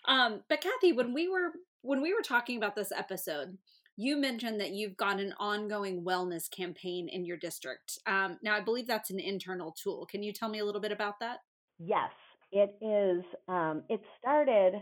Um, 0.07 0.43
but 0.49 0.61
Kathy, 0.61 0.93
when 0.93 1.13
we 1.13 1.29
were 1.29 1.53
when 1.83 2.01
we 2.01 2.15
were 2.15 2.23
talking 2.23 2.57
about 2.57 2.77
this 2.77 2.93
episode, 2.93 3.59
you 4.01 4.17
mentioned 4.17 4.59
that 4.61 4.71
you've 4.71 4.97
got 4.97 5.21
an 5.21 5.35
ongoing 5.39 6.03
wellness 6.03 6.51
campaign 6.51 7.09
in 7.09 7.23
your 7.23 7.37
district. 7.37 7.99
Um, 8.07 8.39
now, 8.43 8.57
I 8.57 8.61
believe 8.61 8.87
that's 8.87 9.11
an 9.11 9.21
internal 9.21 9.73
tool. 9.73 10.07
Can 10.07 10.23
you 10.23 10.33
tell 10.33 10.49
me 10.49 10.61
a 10.61 10.65
little 10.65 10.81
bit 10.81 10.91
about 10.91 11.21
that? 11.21 11.41
Yes, 11.79 12.11
it 12.51 12.75
is. 12.81 13.23
Um, 13.47 13.83
it 13.91 14.01
started 14.19 14.81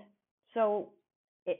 so. 0.55 0.93
It, 1.47 1.59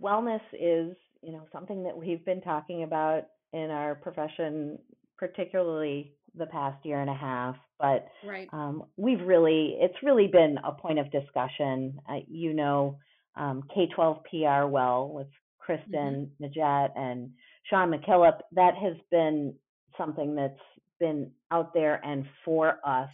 wellness 0.00 0.40
is 0.54 0.96
you 1.22 1.32
know 1.32 1.46
something 1.52 1.82
that 1.84 1.96
we've 1.96 2.24
been 2.24 2.40
talking 2.40 2.84
about 2.84 3.24
in 3.52 3.70
our 3.70 3.94
profession 3.94 4.78
particularly 5.18 6.12
the 6.36 6.46
past 6.46 6.84
year 6.84 7.00
and 7.00 7.10
a 7.10 7.14
half 7.14 7.56
but 7.78 8.06
right. 8.26 8.48
um, 8.52 8.84
we've 8.96 9.20
really 9.20 9.76
it's 9.80 9.96
really 10.02 10.26
been 10.26 10.58
a 10.64 10.72
point 10.72 10.98
of 10.98 11.10
discussion 11.10 11.98
uh, 12.10 12.18
you 12.28 12.52
know 12.52 12.98
um, 13.36 13.62
k12 13.74 14.20
pr 14.30 14.66
well 14.66 15.08
with 15.08 15.28
kristen 15.64 16.30
mm-hmm. 16.40 16.44
Magette 16.44 16.90
and 16.96 17.30
sean 17.64 17.92
mckillop 17.92 18.38
that 18.52 18.74
has 18.74 18.96
been 19.10 19.54
something 19.96 20.34
that's 20.34 20.54
been 21.00 21.30
out 21.50 21.72
there 21.74 22.00
and 22.04 22.24
for 22.44 22.78
us 22.84 23.10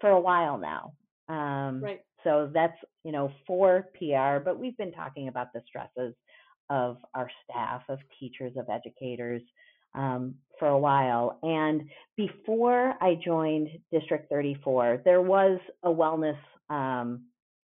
for 0.00 0.10
a 0.10 0.20
while 0.20 0.58
now 0.58 0.92
um, 1.28 1.82
right 1.82 2.00
so 2.24 2.50
that's 2.52 2.76
you 3.04 3.12
know 3.12 3.30
for 3.46 3.88
pr 3.98 4.42
but 4.44 4.58
we've 4.58 4.76
been 4.76 4.92
talking 4.92 5.28
about 5.28 5.52
the 5.52 5.62
stresses 5.66 6.14
of 6.70 6.98
our 7.14 7.30
staff, 7.44 7.82
of 7.88 7.98
teachers, 8.18 8.52
of 8.56 8.68
educators 8.68 9.42
um, 9.94 10.34
for 10.58 10.68
a 10.68 10.78
while. 10.78 11.38
And 11.42 11.82
before 12.16 12.94
I 13.00 13.18
joined 13.24 13.68
District 13.92 14.28
34, 14.30 15.02
there 15.04 15.22
was 15.22 15.58
a 15.82 15.88
wellness 15.88 16.38
um, 16.70 17.22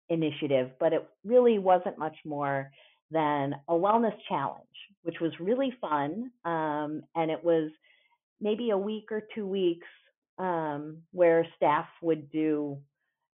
initiative, 0.09 0.71
but 0.79 0.93
it 0.93 1.07
really 1.25 1.59
wasn't 1.59 1.97
much 1.97 2.15
more 2.25 2.71
than 3.13 3.55
a 3.67 3.73
wellness 3.73 4.15
challenge, 4.27 4.65
which 5.03 5.19
was 5.21 5.31
really 5.39 5.73
fun. 5.79 6.31
Um, 6.43 7.03
and 7.15 7.31
it 7.31 7.43
was 7.43 7.71
maybe 8.41 8.71
a 8.71 8.77
week 8.77 9.11
or 9.11 9.23
two 9.33 9.47
weeks 9.47 9.87
um, 10.39 10.97
where 11.11 11.47
staff 11.55 11.85
would 12.01 12.31
do 12.31 12.77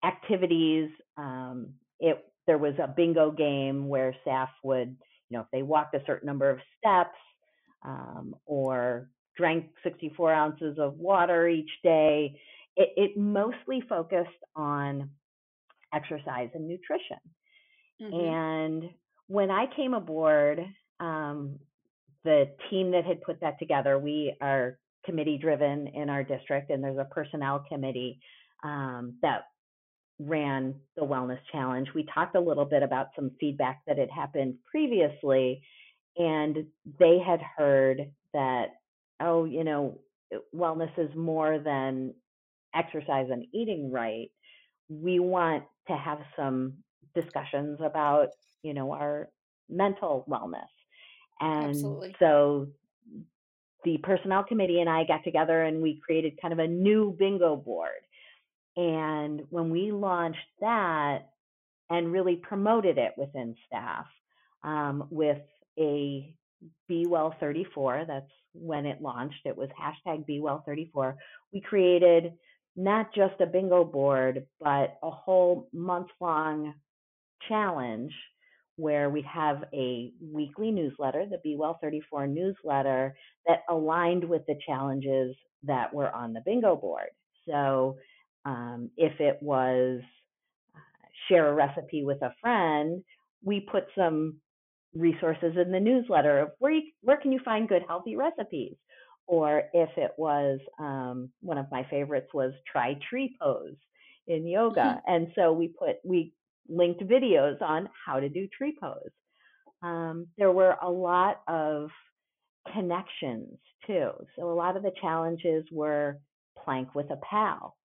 activities. 0.06 0.90
Um, 1.18 1.74
it 2.00 2.24
there 2.46 2.58
was 2.58 2.74
a 2.78 2.88
bingo 2.88 3.32
game 3.32 3.88
where 3.88 4.14
staff 4.22 4.50
would 4.64 4.98
you 5.34 5.40
know, 5.40 5.46
if 5.46 5.52
they 5.52 5.64
walked 5.64 5.96
a 5.96 6.04
certain 6.06 6.28
number 6.28 6.48
of 6.48 6.60
steps 6.78 7.18
um, 7.84 8.36
or 8.46 9.10
drank 9.36 9.66
64 9.84 10.32
ounces 10.32 10.78
of 10.78 11.00
water 11.00 11.48
each 11.48 11.72
day, 11.82 12.40
it, 12.76 12.90
it 12.96 13.18
mostly 13.18 13.82
focused 13.90 14.30
on 14.56 15.10
exercise 15.92 16.50
and 16.54 16.68
nutrition. 16.68 17.18
Mm-hmm. 18.00 18.84
And 18.84 18.84
when 19.28 19.50
I 19.50 19.66
came 19.76 19.94
aboard, 19.94 20.60
um, 21.00 21.60
the 22.24 22.50
team 22.70 22.92
that 22.92 23.06
had 23.06 23.22
put 23.22 23.42
that 23.42 23.60
together, 23.60 24.00
we 24.00 24.36
are 24.42 24.78
committee 25.06 25.38
driven 25.38 25.88
in 25.88 26.10
our 26.10 26.24
district, 26.24 26.70
and 26.70 26.84
there's 26.84 26.98
a 26.98 27.06
personnel 27.06 27.66
committee 27.70 28.20
um, 28.64 29.16
that 29.22 29.44
ran 30.20 30.76
the 30.96 31.02
Wellness 31.02 31.40
Challenge, 31.52 31.88
we 31.94 32.08
talked 32.14 32.36
a 32.36 32.40
little 32.40 32.66
bit 32.66 32.84
about 32.84 33.08
some 33.16 33.32
feedback 33.40 33.82
that 33.88 33.98
had 33.98 34.10
happened 34.10 34.56
previously, 34.70 35.62
and 36.18 36.66
they 37.00 37.20
had 37.26 37.42
heard 37.58 38.12
that, 38.34 38.68
oh, 39.20 39.46
you 39.46 39.64
know, 39.64 40.00
wellness 40.56 40.92
is 40.98 41.10
more 41.16 41.60
than 41.60 42.14
exercise 42.76 43.28
and 43.32 43.46
eating 43.54 43.92
right. 43.92 44.32
We 44.90 45.20
want 45.20 45.64
to 45.88 45.96
have 45.96 46.20
some 46.36 46.74
discussions 47.16 47.80
about, 47.84 48.30
you 48.64 48.74
know, 48.74 48.92
our 48.92 49.30
mental 49.70 50.26
wellness. 50.30 50.68
And 51.40 51.70
Absolutely. 51.70 52.16
so 52.20 52.68
the 53.84 53.98
personnel 53.98 54.44
committee 54.44 54.80
and 54.80 54.90
I 54.90 55.04
got 55.04 55.24
together 55.24 55.64
and 55.64 55.82
we 55.82 56.00
created 56.06 56.40
kind 56.42 56.54
of 56.54 56.60
a 56.60 56.68
new 56.68 57.16
bingo 57.18 57.56
board 57.56 57.90
and 58.76 59.42
when 59.50 59.70
we 59.70 59.92
launched 59.92 60.40
that 60.60 61.30
and 61.90 62.12
really 62.12 62.38
promoted 62.38 62.98
it 62.98 63.14
within 63.18 63.56
staff 63.68 64.06
um, 64.64 65.08
with 65.10 65.42
a 65.78 66.36
Be 66.88 67.06
Well 67.08 67.36
34, 67.40 68.06
that's 68.08 68.32
when 68.54 68.86
it 68.86 69.02
launched, 69.02 69.46
it 69.46 69.56
was 69.56 69.70
hashtag 69.80 70.26
Be 70.26 70.40
Well 70.40 70.64
34. 70.66 71.18
We 71.52 71.62
created 71.62 72.34
not 72.76 73.14
just 73.14 73.40
a 73.42 73.46
bingo 73.46 73.84
board, 73.84 74.48
but 74.60 74.98
a 75.04 75.12
whole 75.12 75.70
month 75.72 76.08
long 76.20 76.74
challenge 77.48 78.12
where 78.76 79.10
we 79.10 79.22
have 79.22 79.64
a 79.74 80.12
weekly 80.20 80.72
newsletter, 80.72 81.26
the 81.30 81.38
Be 81.44 81.56
Well 81.56 81.78
34 81.82 82.28
newsletter, 82.28 83.16
that 83.46 83.60
aligned 83.70 84.24
with 84.24 84.42
the 84.48 84.56
challenges 84.66 85.36
that 85.64 85.94
were 85.94 86.12
on 86.12 86.34
the 86.34 86.42
bingo 86.46 86.76
board. 86.76 87.10
So 87.48 87.98
um, 88.46 88.90
if 88.98 89.20
it 89.20 89.38
was 89.42 90.02
uh, 90.76 90.80
share 91.28 91.50
a 91.50 91.54
recipe 91.54 92.04
with 92.04 92.22
a 92.22 92.34
friend, 92.42 93.04
we 93.44 93.60
put 93.60 93.86
some 93.96 94.38
resources 94.96 95.56
in 95.58 95.72
the 95.72 95.80
newsletter 95.80 96.40
of 96.40 96.50
where 96.60 96.72
you, 96.72 96.82
where 97.02 97.18
can 97.18 97.32
you 97.32 97.40
find 97.44 97.70
good 97.70 97.84
healthy 97.88 98.16
recipes. 98.16 98.76
Or 99.26 99.64
if 99.74 99.90
it 99.96 100.12
was 100.18 100.60
um, 100.80 101.30
one 101.42 101.58
of 101.58 101.72
my 101.72 101.86
favorites 101.90 102.28
was 102.34 102.52
try 102.70 102.98
tree 103.10 103.36
pose 103.42 103.76
in 104.28 104.46
yoga, 104.46 104.82
mm-hmm. 104.82 105.00
and 105.14 105.28
so 105.34 105.54
we 105.54 105.70
put 105.70 105.98
we 106.04 106.34
linked 106.70 107.04
videos 107.04 107.62
on 107.62 107.90
how 108.06 108.20
to 108.20 108.30
do 108.30 108.48
tree 108.58 108.76
pose. 108.80 109.12
Um, 109.82 110.28
there 110.38 110.52
were 110.52 110.76
a 110.82 110.90
lot 110.90 111.42
of 111.48 111.90
connections 112.74 113.58
too. 113.86 114.12
So 114.36 114.52
a 114.52 114.56
lot 114.56 114.78
of 114.78 114.84
the 114.84 114.94
challenges 115.02 115.66
were 115.72 116.20
plank 116.64 116.96
with 116.96 117.10
a 117.12 117.18
pal. 117.30 117.76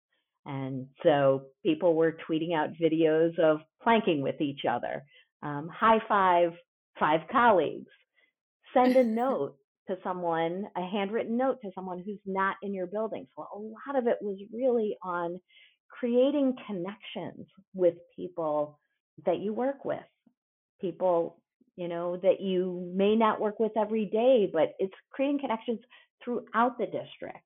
And 0.47 0.87
so 1.03 1.43
people 1.65 1.95
were 1.95 2.17
tweeting 2.29 2.55
out 2.55 2.71
videos 2.81 3.39
of 3.39 3.61
planking 3.83 4.23
with 4.23 4.41
each 4.41 4.61
other, 4.71 5.05
um, 5.43 5.69
high 5.69 6.01
five 6.09 6.53
five 6.99 7.21
colleagues, 7.31 7.91
send 8.73 8.97
a 8.97 9.05
note 9.05 9.57
to 9.89 9.97
someone, 10.03 10.65
a 10.77 10.83
handwritten 10.83 11.37
note 11.37 11.59
to 11.63 11.71
someone 11.75 12.03
who's 12.05 12.21
not 12.27 12.57
in 12.63 12.75
your 12.75 12.87
building. 12.87 13.27
So 13.37 13.43
a 13.43 13.59
lot 13.59 13.99
of 13.99 14.07
it 14.07 14.19
was 14.21 14.39
really 14.53 14.97
on 15.03 15.41
creating 15.89 16.57
connections 16.67 17.47
with 17.75 17.95
people 18.15 18.79
that 19.27 19.39
you 19.39 19.53
work 19.53 19.85
with, 19.85 19.99
people, 20.81 21.41
you 21.77 21.89
know, 21.89 22.17
that 22.19 22.41
you 22.41 22.91
may 22.95 23.17
not 23.17 23.41
work 23.41 23.59
with 23.59 23.73
every 23.77 24.07
day, 24.07 24.49
but 24.53 24.75
it's 24.79 24.95
creating 25.11 25.41
connections 25.41 25.81
throughout 26.25 26.79
the 26.79 26.87
district. 26.87 27.39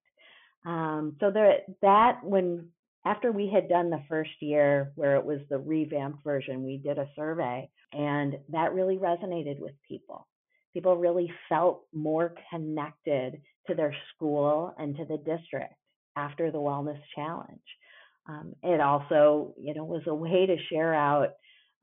Um, 0.65 1.17
so 1.21 1.31
there, 1.31 1.59
that 1.81 2.21
when 2.23 2.69
after 3.05 3.33
we 3.33 3.51
had 3.53 3.69
done 3.69 3.91
the 3.91 4.03
first 4.09 4.31
year 4.41 4.93
where 4.95 5.17
it 5.17 5.25
was 5.25 5.41
the 5.49 5.59
revamped 5.59 6.23
version, 6.23 6.65
we 6.65 6.77
did 6.77 6.99
a 6.99 7.09
survey 7.17 7.69
and 7.93 8.37
that 8.51 8.75
really 8.75 8.97
resonated 8.97 9.59
with 9.59 9.75
people. 9.87 10.27
People 10.73 10.97
really 10.97 11.31
felt 11.49 11.83
more 11.93 12.35
connected 12.51 13.41
to 13.67 13.75
their 13.75 13.95
school 14.15 14.75
and 14.79 14.97
to 14.97 15.05
the 15.05 15.19
district 15.19 15.75
after 16.17 16.51
the 16.51 16.59
wellness 16.59 17.01
challenge. 17.15 17.61
Um, 18.29 18.55
it 18.63 18.81
also, 18.81 19.55
you 19.59 19.75
know, 19.75 19.85
was 19.85 20.03
a 20.07 20.15
way 20.15 20.47
to 20.47 20.57
share 20.71 20.95
out 20.95 21.31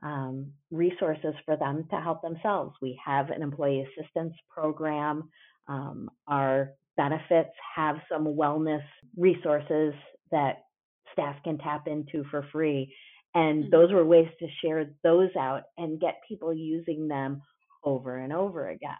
um, 0.01 0.53
resources 0.71 1.33
for 1.45 1.57
them 1.57 1.85
to 1.91 1.99
help 1.99 2.21
themselves. 2.21 2.75
We 2.81 2.99
have 3.05 3.29
an 3.29 3.41
employee 3.41 3.85
assistance 3.85 4.33
program. 4.49 5.29
Um, 5.67 6.09
our 6.27 6.71
benefits 6.95 7.49
have 7.75 7.97
some 8.11 8.25
wellness 8.25 8.83
resources 9.17 9.93
that 10.31 10.63
staff 11.13 11.35
can 11.43 11.57
tap 11.57 11.87
into 11.87 12.23
for 12.29 12.45
free. 12.51 12.93
And 13.35 13.63
mm-hmm. 13.63 13.71
those 13.71 13.91
were 13.91 14.05
ways 14.05 14.29
to 14.39 14.47
share 14.63 14.89
those 15.03 15.29
out 15.37 15.63
and 15.77 15.99
get 15.99 16.21
people 16.27 16.53
using 16.53 17.07
them 17.07 17.41
over 17.83 18.17
and 18.17 18.33
over 18.33 18.69
again. 18.69 18.91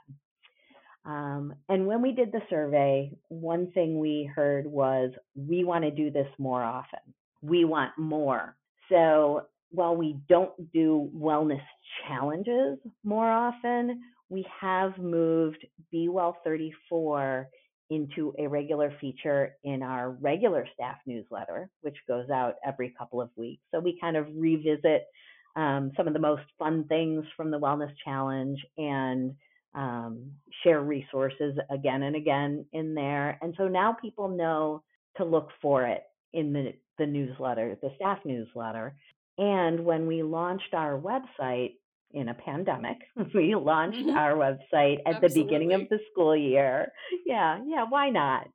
Um, 1.06 1.54
and 1.70 1.88
when 1.88 2.02
we 2.02 2.12
did 2.12 2.32
the 2.32 2.42
survey, 2.50 3.12
one 3.30 3.72
thing 3.72 4.00
we 4.00 4.30
heard 4.34 4.68
was 4.68 5.12
we 5.36 5.64
want 5.64 5.84
to 5.86 5.92
do 5.92 6.12
this 6.12 6.28
more 6.38 6.62
often. 6.62 7.00
We 7.42 7.66
want 7.66 7.92
more. 7.98 8.56
So 8.90 9.44
while 9.72 9.96
we 9.96 10.18
don't 10.28 10.72
do 10.74 11.10
wellness 11.16 11.62
challenges 12.08 12.80
more 13.04 13.30
often, 13.30 14.02
we 14.30 14.46
have 14.60 14.98
moved 14.98 15.66
Be 15.92 16.10
Well 16.10 16.38
34 16.44 17.48
into 17.90 18.34
a 18.38 18.48
regular 18.48 18.94
feature 19.02 19.56
in 19.64 19.82
our 19.82 20.12
regular 20.12 20.68
staff 20.74 20.98
newsletter, 21.08 21.70
which 21.82 21.98
goes 22.08 22.30
out 22.30 22.56
every 22.66 22.94
couple 22.98 23.20
of 23.20 23.30
weeks. 23.36 23.64
So 23.72 23.80
we 23.80 23.98
kind 24.00 24.16
of 24.16 24.28
revisit 24.36 25.08
um, 25.56 25.92
some 25.98 26.08
of 26.08 26.14
the 26.14 26.20
most 26.20 26.44
fun 26.60 26.86
things 26.88 27.26
from 27.36 27.50
the 27.50 27.60
Wellness 27.60 27.92
Challenge 28.04 28.60
and 28.78 29.34
um, 29.74 30.32
share 30.64 30.82
resources 30.82 31.58
again 31.72 32.04
and 32.04 32.16
again 32.16 32.66
in 32.74 32.94
there. 32.94 33.40
And 33.42 33.56
so 33.58 33.68
now 33.68 33.94
people 34.00 34.28
know 34.28 34.84
to 35.18 35.26
look 35.26 35.50
for 35.62 35.86
it 35.86 36.04
in 36.34 36.54
the, 36.54 36.74
the 37.00 37.08
newsletter, 37.08 37.78
the 37.82 37.92
staff 37.96 38.20
newsletter. 38.26 38.96
And 39.38 39.86
when 39.86 40.06
we 40.06 40.22
launched 40.22 40.74
our 40.74 41.00
website 41.00 41.76
in 42.12 42.30
a 42.30 42.34
pandemic, 42.34 42.98
we 43.34 43.56
launched 43.56 43.98
mm-hmm. 43.98 44.18
our 44.18 44.34
website 44.34 45.00
at 45.06 45.16
Absolutely. 45.16 45.30
the 45.30 45.44
beginning 45.44 45.74
of 45.74 45.90
the 45.90 46.00
school 46.12 46.36
year. 46.36 46.92
Yeah, 47.26 47.60
yeah, 47.66 47.86
why 47.90 48.10
not? 48.10 48.48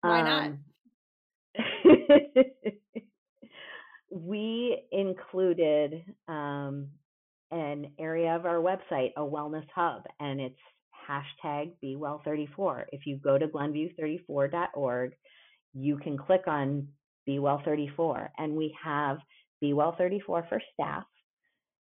Why 0.00 0.20
um, 0.20 0.58
not? 1.56 1.96
we 4.10 4.82
included 4.92 6.04
um, 6.28 6.88
an 7.50 7.90
area 7.98 8.34
of 8.34 8.46
our 8.46 8.56
website, 8.56 9.10
a 9.16 9.20
wellness 9.20 9.66
hub, 9.74 10.04
and 10.20 10.40
it's 10.40 10.58
hashtag 11.08 11.72
BeWell34. 11.82 12.84
If 12.92 13.06
you 13.06 13.16
go 13.16 13.38
to 13.38 13.46
glenview34.org, 13.48 15.12
you 15.74 15.96
can 15.98 16.16
click 16.18 16.42
on 16.46 16.88
BeWell34, 17.28 18.28
and 18.38 18.54
we 18.54 18.74
have 18.82 19.18
Be 19.60 19.72
Well 19.72 19.94
34 19.96 20.46
for 20.48 20.60
staff, 20.74 21.04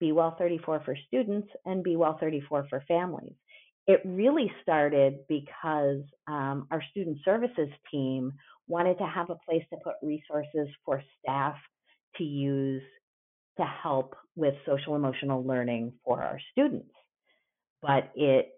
Be 0.00 0.12
Well 0.12 0.36
34 0.38 0.82
for 0.84 0.96
students, 1.06 1.48
and 1.64 1.82
Be 1.82 1.96
Well 1.96 2.16
34 2.20 2.66
for 2.68 2.84
families. 2.88 3.34
It 3.86 4.00
really 4.04 4.52
started 4.62 5.20
because 5.28 6.02
um, 6.28 6.66
our 6.70 6.82
student 6.90 7.18
services 7.24 7.68
team 7.90 8.32
wanted 8.68 8.98
to 8.98 9.06
have 9.06 9.30
a 9.30 9.36
place 9.48 9.64
to 9.70 9.78
put 9.82 9.94
resources 10.02 10.68
for 10.84 11.02
staff 11.20 11.56
to 12.16 12.24
use 12.24 12.82
to 13.58 13.64
help 13.82 14.14
with 14.36 14.54
social 14.66 14.94
emotional 14.94 15.44
learning 15.44 15.92
for 16.04 16.22
our 16.22 16.38
students. 16.52 16.92
But 17.82 18.10
it 18.14 18.52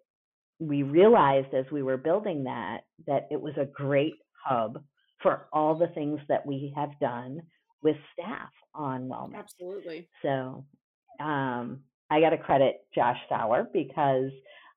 we 0.59 0.85
realized 0.85 1.53
as 1.55 1.65
we 1.73 1.83
were 1.83 1.97
building 1.97 2.45
that 2.45 2.83
that 3.07 3.27
it 3.31 3.41
was 3.41 3.55
a 3.57 3.65
great 3.65 4.15
hub 4.45 4.79
for 5.23 5.47
all 5.53 5.75
the 5.75 5.89
things 5.89 6.21
that 6.29 6.45
we 6.45 6.73
have 6.77 6.91
done 7.01 7.43
with 7.83 7.97
staff 8.13 8.51
on 8.75 9.09
wellness. 9.09 9.39
Absolutely. 9.39 10.09
So 10.23 10.65
um, 11.21 11.81
I 12.11 12.21
got 12.21 12.31
to 12.31 12.39
credit 12.39 12.81
Josh 12.95 13.19
Sauer 13.29 13.69
because 13.73 14.31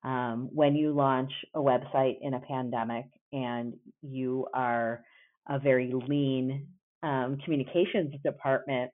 um, 0.04 0.50
when 0.54 0.76
you 0.76 0.94
launch 0.94 1.32
a 1.54 1.60
website 1.60 2.18
in 2.22 2.34
a 2.34 2.40
pandemic 2.40 3.06
and 3.34 3.74
you 4.02 4.48
are 4.54 5.04
a 5.48 5.60
very 5.60 5.94
lean 6.08 6.68
um, 7.04 7.38
communications 7.44 8.14
department, 8.24 8.92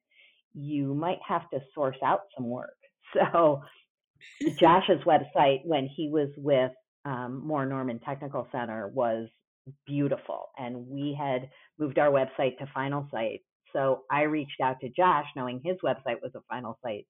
you 0.54 0.94
might 0.94 1.20
have 1.28 1.50
to 1.52 1.60
source 1.74 1.98
out 2.04 2.22
some 2.36 2.50
work. 2.50 2.74
So 3.14 3.62
Josh's 4.60 5.02
website 5.06 5.66
when 5.66 5.90
he 5.94 6.10
was 6.10 6.30
with 6.38 6.72
um, 7.04 7.46
Moore 7.46 7.66
Norman 7.66 8.00
Technical 8.00 8.48
Center 8.54 8.88
was 8.88 9.28
beautiful, 9.86 10.50
and 10.58 10.88
we 10.88 11.18
had 11.18 11.50
moved 11.80 12.00
our 12.00 12.10
website 12.10 12.58
to 12.58 12.70
Finalsite. 12.76 13.42
So 13.74 14.04
I 14.12 14.24
reached 14.24 14.60
out 14.62 14.80
to 14.82 14.90
Josh, 14.90 15.26
knowing 15.36 15.62
his 15.64 15.78
website 15.84 16.22
was 16.22 16.32
a 16.36 16.54
Finalsite 16.54 17.06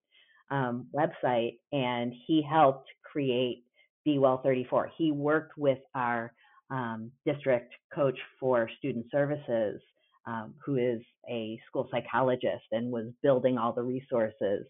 um, 0.52 0.88
website, 0.94 1.58
and 1.72 2.14
he 2.28 2.42
helped 2.42 2.90
create 3.10 3.64
Be 4.06 4.20
Well 4.20 4.42
34. 4.44 4.92
He 4.98 5.12
worked 5.12 5.58
with 5.58 5.80
our 5.96 6.34
um, 6.70 7.12
district 7.26 7.74
coach 7.94 8.18
for 8.40 8.70
student 8.78 9.06
services 9.12 9.82
um, 10.28 10.54
who 10.64 10.78
is 10.78 11.02
a 11.30 11.60
school 11.68 11.88
psychologist 11.92 12.64
and 12.72 12.92
was 12.92 13.08
building 13.24 13.58
all 13.58 13.74
the 13.74 13.82
resources 13.82 14.66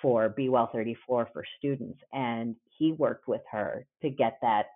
for 0.00 0.28
Be 0.28 0.48
Well 0.48 0.70
34 0.72 1.28
for 1.32 1.44
students. 1.58 1.98
And 2.12 2.56
he 2.78 2.92
worked 2.92 3.28
with 3.28 3.42
her 3.50 3.86
to 4.02 4.10
get 4.10 4.38
that 4.42 4.66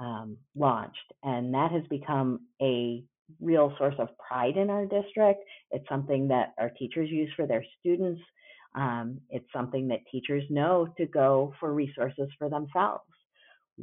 um, 0.00 0.36
launched. 0.56 1.12
And 1.22 1.54
that 1.54 1.70
has 1.72 1.82
become 1.88 2.40
a 2.60 3.04
real 3.40 3.72
source 3.78 3.94
of 3.98 4.08
pride 4.18 4.56
in 4.56 4.70
our 4.70 4.86
district. 4.86 5.40
It's 5.70 5.88
something 5.88 6.28
that 6.28 6.54
our 6.58 6.70
teachers 6.70 7.10
use 7.10 7.30
for 7.36 7.46
their 7.46 7.64
students. 7.78 8.20
Um, 8.74 9.20
it's 9.30 9.46
something 9.52 9.88
that 9.88 10.00
teachers 10.10 10.44
know 10.50 10.88
to 10.96 11.06
go 11.06 11.54
for 11.60 11.72
resources 11.72 12.28
for 12.38 12.48
themselves 12.48 13.04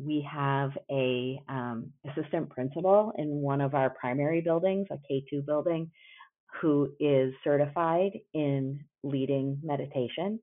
we 0.05 0.27
have 0.29 0.71
a 0.91 1.39
um, 1.47 1.91
assistant 2.05 2.49
principal 2.49 3.11
in 3.17 3.27
one 3.27 3.61
of 3.61 3.73
our 3.73 3.89
primary 3.89 4.41
buildings, 4.41 4.87
a 4.91 4.97
K2 5.11 5.45
building, 5.45 5.89
who 6.61 6.89
is 6.99 7.33
certified 7.43 8.11
in 8.33 8.79
leading 9.03 9.59
meditation. 9.63 10.39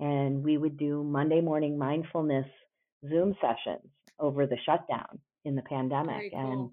And 0.00 0.42
we 0.42 0.56
would 0.58 0.76
do 0.76 1.02
Monday 1.02 1.40
morning 1.40 1.78
mindfulness 1.78 2.46
Zoom 3.08 3.34
sessions 3.40 3.90
over 4.18 4.46
the 4.46 4.56
shutdown 4.64 5.18
in 5.44 5.54
the 5.54 5.62
pandemic. 5.62 6.32
Cool. 6.32 6.40
And 6.40 6.70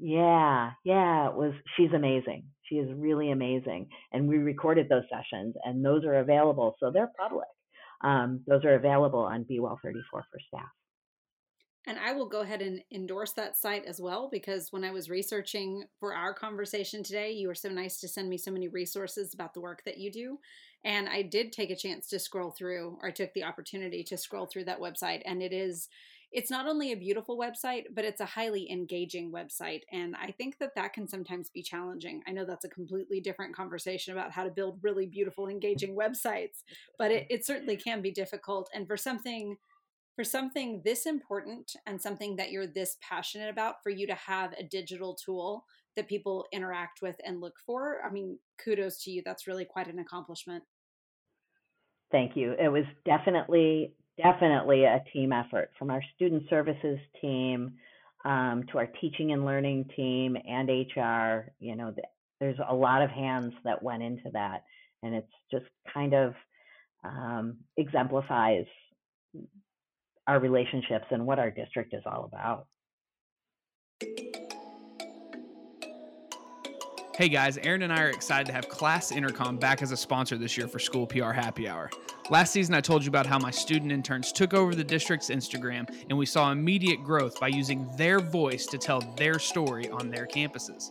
yeah, 0.00 0.70
yeah, 0.84 1.28
it 1.28 1.34
was 1.34 1.52
she's 1.76 1.92
amazing. 1.94 2.44
She 2.68 2.76
is 2.76 2.88
really 2.96 3.30
amazing. 3.30 3.88
And 4.12 4.28
we 4.28 4.38
recorded 4.38 4.88
those 4.88 5.04
sessions 5.10 5.54
and 5.64 5.84
those 5.84 6.04
are 6.04 6.18
available. 6.18 6.76
So 6.80 6.90
they're 6.90 7.10
public. 7.18 7.48
Um, 8.04 8.40
those 8.46 8.64
are 8.64 8.74
available 8.74 9.20
on 9.20 9.44
Be 9.44 9.58
Well 9.58 9.78
34 9.82 10.24
for 10.30 10.40
staff. 10.46 10.68
And 11.86 11.98
I 11.98 12.12
will 12.12 12.28
go 12.28 12.42
ahead 12.42 12.60
and 12.60 12.82
endorse 12.92 13.32
that 13.32 13.56
site 13.56 13.86
as 13.86 13.98
well 13.98 14.28
because 14.30 14.70
when 14.70 14.84
I 14.84 14.90
was 14.90 15.08
researching 15.08 15.84
for 15.98 16.14
our 16.14 16.34
conversation 16.34 17.02
today, 17.02 17.32
you 17.32 17.48
were 17.48 17.54
so 17.54 17.70
nice 17.70 17.98
to 18.00 18.08
send 18.08 18.28
me 18.28 18.36
so 18.36 18.50
many 18.50 18.68
resources 18.68 19.32
about 19.32 19.54
the 19.54 19.62
work 19.62 19.82
that 19.86 19.96
you 19.96 20.12
do. 20.12 20.38
And 20.84 21.08
I 21.08 21.22
did 21.22 21.50
take 21.50 21.70
a 21.70 21.76
chance 21.76 22.08
to 22.08 22.18
scroll 22.18 22.50
through, 22.50 22.98
or 23.00 23.08
I 23.08 23.12
took 23.12 23.32
the 23.32 23.44
opportunity 23.44 24.04
to 24.04 24.18
scroll 24.18 24.44
through 24.44 24.64
that 24.64 24.80
website. 24.80 25.22
And 25.24 25.42
it 25.42 25.54
is, 25.54 25.88
it's 26.30 26.50
not 26.50 26.66
only 26.66 26.92
a 26.92 26.96
beautiful 26.96 27.38
website, 27.38 27.84
but 27.94 28.04
it's 28.04 28.20
a 28.20 28.26
highly 28.26 28.70
engaging 28.70 29.32
website. 29.32 29.82
And 29.92 30.14
I 30.16 30.30
think 30.32 30.58
that 30.58 30.74
that 30.74 30.92
can 30.92 31.08
sometimes 31.08 31.48
be 31.48 31.62
challenging. 31.62 32.22
I 32.26 32.32
know 32.32 32.44
that's 32.44 32.66
a 32.66 32.70
completely 32.70 33.20
different 33.20 33.56
conversation 33.56 34.12
about 34.12 34.32
how 34.32 34.44
to 34.44 34.50
build 34.50 34.78
really 34.82 35.06
beautiful, 35.06 35.48
engaging 35.48 35.96
websites, 35.96 36.62
but 36.98 37.10
it, 37.10 37.26
it 37.30 37.46
certainly 37.46 37.76
can 37.76 38.02
be 38.02 38.10
difficult. 38.10 38.68
And 38.74 38.86
for 38.86 38.96
something, 38.96 39.56
for 40.16 40.24
something 40.24 40.82
this 40.84 41.06
important 41.06 41.76
and 41.86 42.00
something 42.00 42.34
that 42.36 42.50
you're 42.50 42.66
this 42.66 42.98
passionate 43.00 43.48
about 43.48 43.82
for 43.82 43.90
you 43.90 44.06
to 44.06 44.14
have 44.16 44.52
a 44.54 44.64
digital 44.64 45.14
tool 45.14 45.64
that 45.94 46.08
people 46.08 46.44
interact 46.52 47.02
with 47.02 47.14
and 47.24 47.40
look 47.40 47.54
for 47.64 47.98
i 48.04 48.10
mean 48.10 48.36
kudos 48.62 49.00
to 49.00 49.12
you 49.12 49.22
that's 49.24 49.46
really 49.46 49.64
quite 49.64 49.86
an 49.86 50.00
accomplishment 50.00 50.64
thank 52.10 52.36
you 52.36 52.54
it 52.58 52.66
was 52.66 52.82
definitely 53.04 53.94
definitely 54.22 54.84
a 54.84 55.02
team 55.12 55.32
effort 55.32 55.70
from 55.78 55.90
our 55.90 56.02
student 56.14 56.42
services 56.50 56.98
team 57.20 57.72
um, 58.24 58.64
to 58.70 58.78
our 58.78 58.88
teaching 59.00 59.32
and 59.32 59.44
learning 59.44 59.88
team 59.94 60.36
and 60.46 60.68
hr 60.68 61.50
you 61.60 61.76
know 61.76 61.94
there's 62.40 62.58
a 62.68 62.74
lot 62.74 63.00
of 63.00 63.10
hands 63.10 63.52
that 63.64 63.82
went 63.82 64.02
into 64.02 64.28
that 64.32 64.64
and 65.02 65.14
it's 65.14 65.32
just 65.50 65.66
kind 65.92 66.14
of 66.14 66.34
um, 67.04 67.56
exemplifies 67.76 68.66
our 70.26 70.38
relationships 70.40 71.06
and 71.10 71.26
what 71.26 71.38
our 71.38 71.50
district 71.50 71.94
is 71.94 72.02
all 72.06 72.24
about. 72.24 72.66
Hey 77.14 77.28
guys, 77.28 77.58
Erin 77.58 77.82
and 77.82 77.92
I 77.92 78.02
are 78.02 78.10
excited 78.10 78.46
to 78.46 78.52
have 78.52 78.68
Class 78.68 79.10
Intercom 79.10 79.56
back 79.56 79.82
as 79.82 79.90
a 79.90 79.96
sponsor 79.96 80.38
this 80.38 80.56
year 80.56 80.68
for 80.68 80.78
School 80.78 81.04
PR 81.04 81.32
Happy 81.32 81.66
Hour. 81.66 81.90
Last 82.30 82.52
season, 82.52 82.74
I 82.74 82.82
told 82.82 83.04
you 83.04 83.08
about 83.08 83.24
how 83.24 83.38
my 83.38 83.50
student 83.50 83.90
interns 83.90 84.32
took 84.32 84.52
over 84.52 84.74
the 84.74 84.84
district's 84.84 85.30
Instagram 85.30 85.88
and 86.10 86.18
we 86.18 86.26
saw 86.26 86.52
immediate 86.52 87.02
growth 87.02 87.40
by 87.40 87.48
using 87.48 87.90
their 87.96 88.20
voice 88.20 88.66
to 88.66 88.76
tell 88.76 89.00
their 89.16 89.38
story 89.38 89.88
on 89.88 90.10
their 90.10 90.26
campuses. 90.26 90.90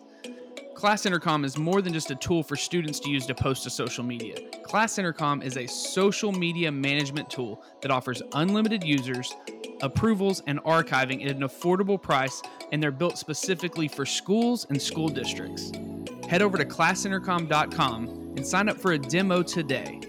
Class 0.73 1.05
Intercom 1.05 1.45
is 1.45 1.55
more 1.55 1.83
than 1.83 1.93
just 1.93 2.09
a 2.09 2.15
tool 2.15 2.41
for 2.41 2.55
students 2.55 2.99
to 3.01 3.11
use 3.11 3.27
to 3.27 3.35
post 3.35 3.63
to 3.63 3.69
social 3.69 4.03
media. 4.03 4.35
Class 4.63 4.97
Intercom 4.97 5.43
is 5.43 5.57
a 5.57 5.67
social 5.67 6.31
media 6.31 6.71
management 6.71 7.29
tool 7.29 7.63
that 7.81 7.91
offers 7.91 8.23
unlimited 8.33 8.83
users, 8.83 9.35
approvals, 9.81 10.41
and 10.47 10.59
archiving 10.63 11.23
at 11.23 11.35
an 11.35 11.43
affordable 11.43 12.01
price, 12.01 12.41
and 12.71 12.81
they're 12.81 12.91
built 12.91 13.17
specifically 13.17 13.87
for 13.87 14.07
schools 14.07 14.65
and 14.69 14.81
school 14.81 15.07
districts. 15.07 15.71
Head 16.27 16.41
over 16.41 16.57
to 16.57 16.65
classintercom.com 16.65 18.33
and 18.37 18.45
sign 18.45 18.69
up 18.69 18.79
for 18.79 18.93
a 18.93 18.99
demo 18.99 19.43
today. 19.43 19.99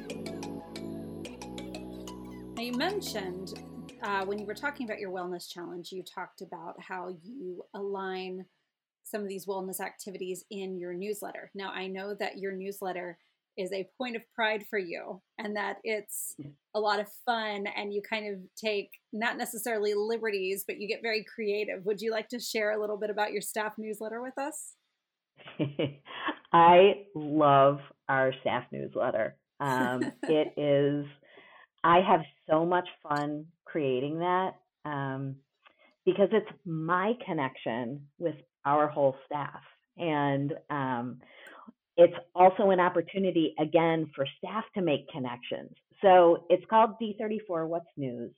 Mentioned 2.79 3.55
uh, 4.05 4.25
when 4.25 4.39
you 4.39 4.47
were 4.47 4.55
talking 4.55 4.87
about 4.87 5.01
your 5.01 5.11
wellness 5.11 5.53
challenge, 5.53 5.91
you 5.91 6.05
talked 6.05 6.43
about 6.43 6.81
how 6.81 7.13
you 7.25 7.65
align 7.75 8.45
some 9.03 9.21
of 9.21 9.27
these 9.27 9.47
wellness 9.47 9.81
activities 9.81 10.45
in 10.53 10.79
your 10.79 10.95
newsletter. 10.95 11.51
Now, 11.57 11.73
I 11.73 11.89
know 11.89 12.15
that 12.15 12.39
your 12.39 12.53
newsletter 12.53 13.19
is 13.57 13.73
a 13.73 13.89
point 13.99 14.15
of 14.15 14.23
pride 14.33 14.65
for 14.71 14.79
you 14.79 15.21
and 15.39 15.57
that 15.57 15.79
it's 15.83 16.37
a 16.73 16.79
lot 16.79 17.01
of 17.01 17.09
fun 17.27 17.67
and 17.77 17.93
you 17.93 18.01
kind 18.01 18.33
of 18.33 18.39
take 18.57 18.91
not 19.13 19.37
necessarily 19.37 19.95
liberties, 19.95 20.63
but 20.65 20.79
you 20.79 20.87
get 20.87 21.03
very 21.03 21.25
creative. 21.25 21.85
Would 21.85 22.01
you 22.01 22.13
like 22.13 22.29
to 22.29 22.39
share 22.39 22.71
a 22.71 22.81
little 22.81 22.97
bit 22.97 23.11
about 23.11 23.33
your 23.33 23.43
staff 23.43 23.73
newsletter 23.77 24.23
with 24.23 24.39
us? 24.39 24.75
I 26.53 27.07
love 27.17 27.81
our 28.09 28.33
staff 28.41 28.67
newsletter. 28.71 29.37
Um, 29.59 30.13
it 30.23 30.53
is, 30.57 31.07
I 31.85 32.01
have 32.01 32.21
so 32.49 32.65
much 32.65 32.89
fun 33.03 33.47
creating 33.65 34.19
that 34.19 34.55
um, 34.85 35.37
because 36.05 36.29
it's 36.33 36.51
my 36.65 37.13
connection 37.25 38.07
with 38.19 38.35
our 38.65 38.89
whole 38.89 39.17
staff. 39.27 39.61
And 39.97 40.55
um, 40.71 41.21
it's 41.97 42.15
also 42.35 42.71
an 42.71 42.81
opportunity, 42.81 43.55
again, 43.59 44.11
for 44.15 44.27
staff 44.39 44.65
to 44.75 44.83
make 44.83 45.09
connections. 45.09 45.73
So 46.03 46.45
it's 46.49 46.65
called 46.71 46.93
D34 47.03 47.67
What's 47.67 47.87
News. 47.97 48.33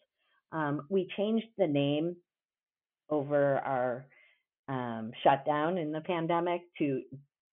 Um, 0.53 0.87
we 0.89 1.09
changed 1.17 1.47
the 1.59 1.67
name 1.67 2.17
over 3.11 3.59
our 3.59 4.07
um, 4.69 5.13
shutdown 5.23 5.79
in 5.79 5.93
the 5.93 6.01
pandemic 6.01 6.63
to 6.79 7.03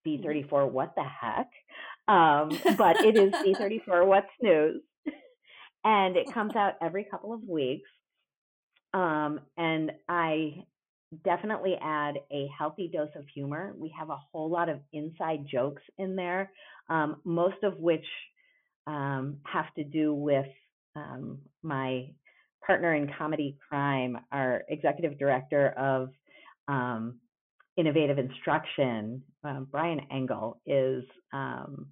D34 0.06 0.50
mm-hmm. 0.50 0.74
What 0.74 0.94
the 0.96 1.04
Heck. 1.04 1.50
Um, 2.08 2.50
but 2.78 3.02
it 3.04 3.18
is 3.18 3.34
D34 3.34 4.06
What's 4.06 4.28
News. 4.42 4.82
And 5.88 6.18
it 6.18 6.32
comes 6.34 6.54
out 6.58 6.74
every 6.82 7.06
couple 7.10 7.34
of 7.34 7.42
weeks. 7.48 7.90
Um, 8.94 9.40
and 9.58 9.92
I 10.10 10.66
definitely 11.24 11.76
add 11.82 12.16
a 12.32 12.50
healthy 12.58 12.90
dose 12.94 13.10
of 13.16 13.26
humor. 13.34 13.74
We 13.78 13.94
have 13.98 14.10
a 14.10 14.18
whole 14.32 14.50
lot 14.50 14.70
of 14.70 14.80
inside 14.92 15.46
jokes 15.50 15.82
in 15.98 16.16
there, 16.16 16.52
um, 16.90 17.18
most 17.24 17.64
of 17.64 17.78
which 17.78 18.06
um, 18.86 19.38
have 19.46 19.74
to 19.76 19.84
do 19.84 20.14
with 20.14 20.48
um, 20.96 21.40
my 21.64 22.10
partner 22.66 22.96
in 22.96 23.10
comedy 23.18 23.58
crime, 23.70 24.18
our 24.32 24.64
executive 24.68 25.18
director 25.18 25.70
of 25.78 26.10
um, 26.68 27.20
innovative 27.78 28.18
instruction, 28.18 29.22
uh, 29.48 29.62
Brian 29.72 30.02
Engel, 30.12 30.60
is 30.66 31.04
um, 31.32 31.88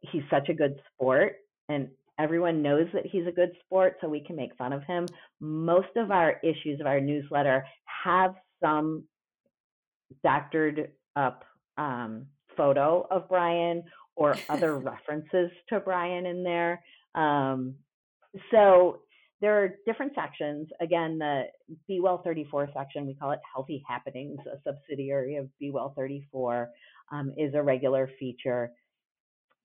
he's 0.00 0.22
such 0.30 0.48
a 0.48 0.54
good 0.54 0.80
sport 0.94 1.36
and 1.68 1.88
everyone 2.18 2.62
knows 2.62 2.86
that 2.92 3.06
he's 3.06 3.26
a 3.26 3.32
good 3.32 3.52
sport, 3.64 3.96
so 4.00 4.08
we 4.08 4.24
can 4.24 4.36
make 4.36 4.56
fun 4.56 4.72
of 4.72 4.82
him. 4.84 5.06
Most 5.40 5.96
of 5.96 6.10
our 6.10 6.40
issues 6.42 6.80
of 6.80 6.86
our 6.86 7.00
newsletter 7.00 7.64
have 8.04 8.34
some 8.62 9.04
doctored 10.24 10.90
up 11.16 11.44
um, 11.76 12.26
photo 12.56 13.06
of 13.10 13.28
Brian 13.28 13.84
or 14.16 14.36
other 14.48 14.78
references 14.78 15.50
to 15.68 15.80
Brian 15.80 16.26
in 16.26 16.42
there. 16.42 16.82
Um, 17.14 17.74
so 18.50 19.00
there 19.40 19.62
are 19.62 19.76
different 19.86 20.12
sections. 20.14 20.68
Again, 20.80 21.18
the 21.18 21.44
Be 21.86 22.00
Well 22.00 22.22
34 22.24 22.70
section, 22.74 23.06
we 23.06 23.14
call 23.14 23.30
it 23.30 23.40
Healthy 23.54 23.84
Happenings, 23.86 24.40
a 24.52 24.58
subsidiary 24.64 25.36
of 25.36 25.48
Be 25.58 25.70
Well 25.70 25.92
34, 25.96 26.68
um, 27.12 27.32
is 27.36 27.54
a 27.54 27.62
regular 27.62 28.10
feature 28.18 28.72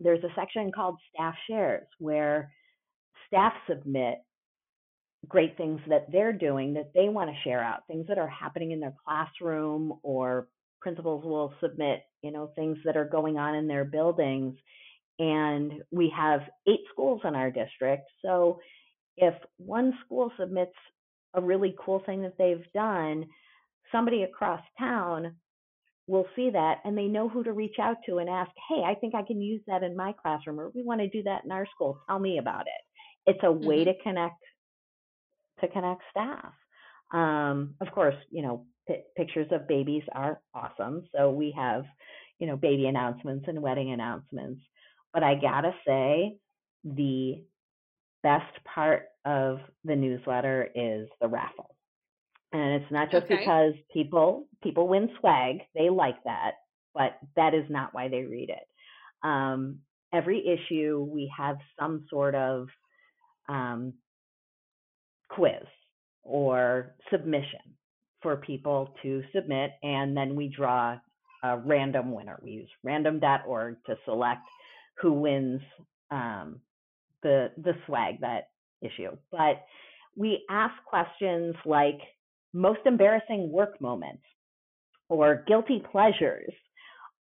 there's 0.04 0.24
a 0.24 0.34
section 0.36 0.72
called 0.72 0.98
staff 1.14 1.36
shares 1.48 1.88
where 2.00 2.52
staff 3.28 3.54
submit 3.68 4.20
great 5.28 5.56
things 5.58 5.80
that 5.88 6.12
they're 6.12 6.34
doing 6.34 6.74
that 6.74 6.92
they 6.94 7.10
want 7.10 7.30
to 7.30 7.36
share 7.44 7.64
out, 7.64 7.88
things 7.88 8.06
that 8.08 8.18
are 8.18 8.28
happening 8.28 8.72
in 8.72 8.80
their 8.80 8.94
classroom 9.06 9.94
or 10.04 10.48
principals 10.82 11.24
will 11.24 11.54
submit, 11.62 12.02
you 12.22 12.32
know, 12.32 12.52
things 12.56 12.78
that 12.84 12.98
are 12.98 13.06
going 13.06 13.38
on 13.38 13.56
in 13.56 13.68
their 13.68 13.86
buildings. 13.86 14.56
And 15.20 15.82
we 15.92 16.12
have 16.16 16.42
eight 16.68 16.82
schools 16.92 17.22
in 17.24 17.36
our 17.36 17.52
district. 17.52 18.10
So 18.22 18.60
if 19.16 19.34
one 19.58 19.94
school 20.06 20.32
submits 20.38 20.74
a 21.34 21.42
really 21.42 21.76
cool 21.80 22.02
thing 22.06 22.22
that 22.24 22.38
they've 22.38 22.66
done, 22.74 23.26
somebody 23.92 24.24
across 24.24 24.62
town 24.78 25.36
will 26.08 26.26
see 26.36 26.50
that 26.50 26.80
and 26.84 26.98
they 26.98 27.06
know 27.06 27.30
who 27.30 27.44
to 27.44 27.54
reach 27.54 27.76
out 27.80 27.98
to 28.06 28.18
and 28.18 28.30
ask, 28.30 28.52
hey, 28.70 28.84
I 28.86 28.96
think 28.96 29.16
I 29.16 29.24
can 29.24 29.42
use 29.42 29.62
that 29.68 29.84
in 29.84 29.96
my 29.96 30.14
classroom, 30.22 30.60
or 30.60 30.70
we 30.76 30.84
want 30.84 31.02
to 31.02 31.08
do 31.08 31.24
that 31.24 31.46
in 31.46 31.52
our 31.52 31.66
school. 31.74 32.00
Tell 32.08 32.20
me 32.20 32.38
about 32.40 32.68
it. 32.68 33.32
It's 33.32 33.44
a 33.44 33.48
mm-hmm. 33.48 33.66
way 33.66 33.86
to 33.86 33.94
connect 34.04 34.36
to 35.62 35.68
connect 35.70 36.02
staff. 36.12 36.54
Um, 37.14 37.76
of 37.80 37.92
course, 37.92 38.16
you 38.32 38.42
know, 38.42 38.66
p- 38.88 39.04
pictures 39.16 39.48
of 39.52 39.68
babies 39.68 40.04
are 40.14 40.42
awesome. 40.54 41.04
So 41.16 41.32
we 41.32 41.54
have, 41.56 41.86
you 42.40 42.48
know, 42.48 42.58
baby 42.58 42.88
announcements 42.88 43.46
and 43.48 43.62
wedding 43.62 43.92
announcements. 43.92 44.62
But 45.14 45.24
I 45.24 45.36
gotta 45.36 45.74
say, 45.88 46.38
the 46.84 47.44
best 48.24 48.52
part 48.66 49.06
of 49.26 49.60
the 49.86 49.96
newsletter 49.96 50.70
is 50.76 51.08
the 51.22 51.28
raffle 51.28 51.73
and 52.54 52.82
it's 52.82 52.92
not 52.92 53.12
just 53.12 53.26
okay. 53.26 53.38
because 53.38 53.74
people 53.92 54.48
people 54.64 54.88
win 54.88 55.10
swag 55.20 55.60
they 55.76 55.90
like 55.90 56.24
that 56.24 56.54
but 56.94 57.18
that 57.36 57.54
is 57.54 57.66
not 57.70 57.94
why 57.94 58.08
they 58.08 58.24
read 58.24 58.50
it. 58.50 58.68
Um, 59.28 59.80
every 60.14 60.46
issue 60.46 61.08
we 61.10 61.32
have 61.36 61.58
some 61.80 62.06
sort 62.10 62.36
of 62.36 62.68
um, 63.50 63.94
quiz 65.30 65.64
or 66.24 66.96
submission 67.12 67.60
for 68.22 68.38
people 68.38 68.94
to 69.02 69.24
submit 69.36 69.72
and 69.82 70.16
then 70.16 70.36
we 70.36 70.48
draw 70.48 70.98
a 71.44 71.58
random 71.58 72.12
winner. 72.12 72.40
We 72.42 72.52
use 72.52 72.70
random.org 72.84 73.78
to 73.86 73.98
select 74.06 74.42
who 75.02 75.14
wins 75.14 75.62
um, 76.12 76.60
the 77.22 77.52
the 77.58 77.74
swag 77.86 78.22
that 78.22 78.50
issue. 78.82 79.18
But 79.32 79.66
we 80.16 80.46
ask 80.50 80.74
questions 80.86 81.56
like 81.66 82.00
most 82.54 82.80
embarrassing 82.86 83.52
work 83.52 83.80
moments 83.82 84.24
or 85.10 85.44
guilty 85.48 85.84
pleasures 85.92 86.54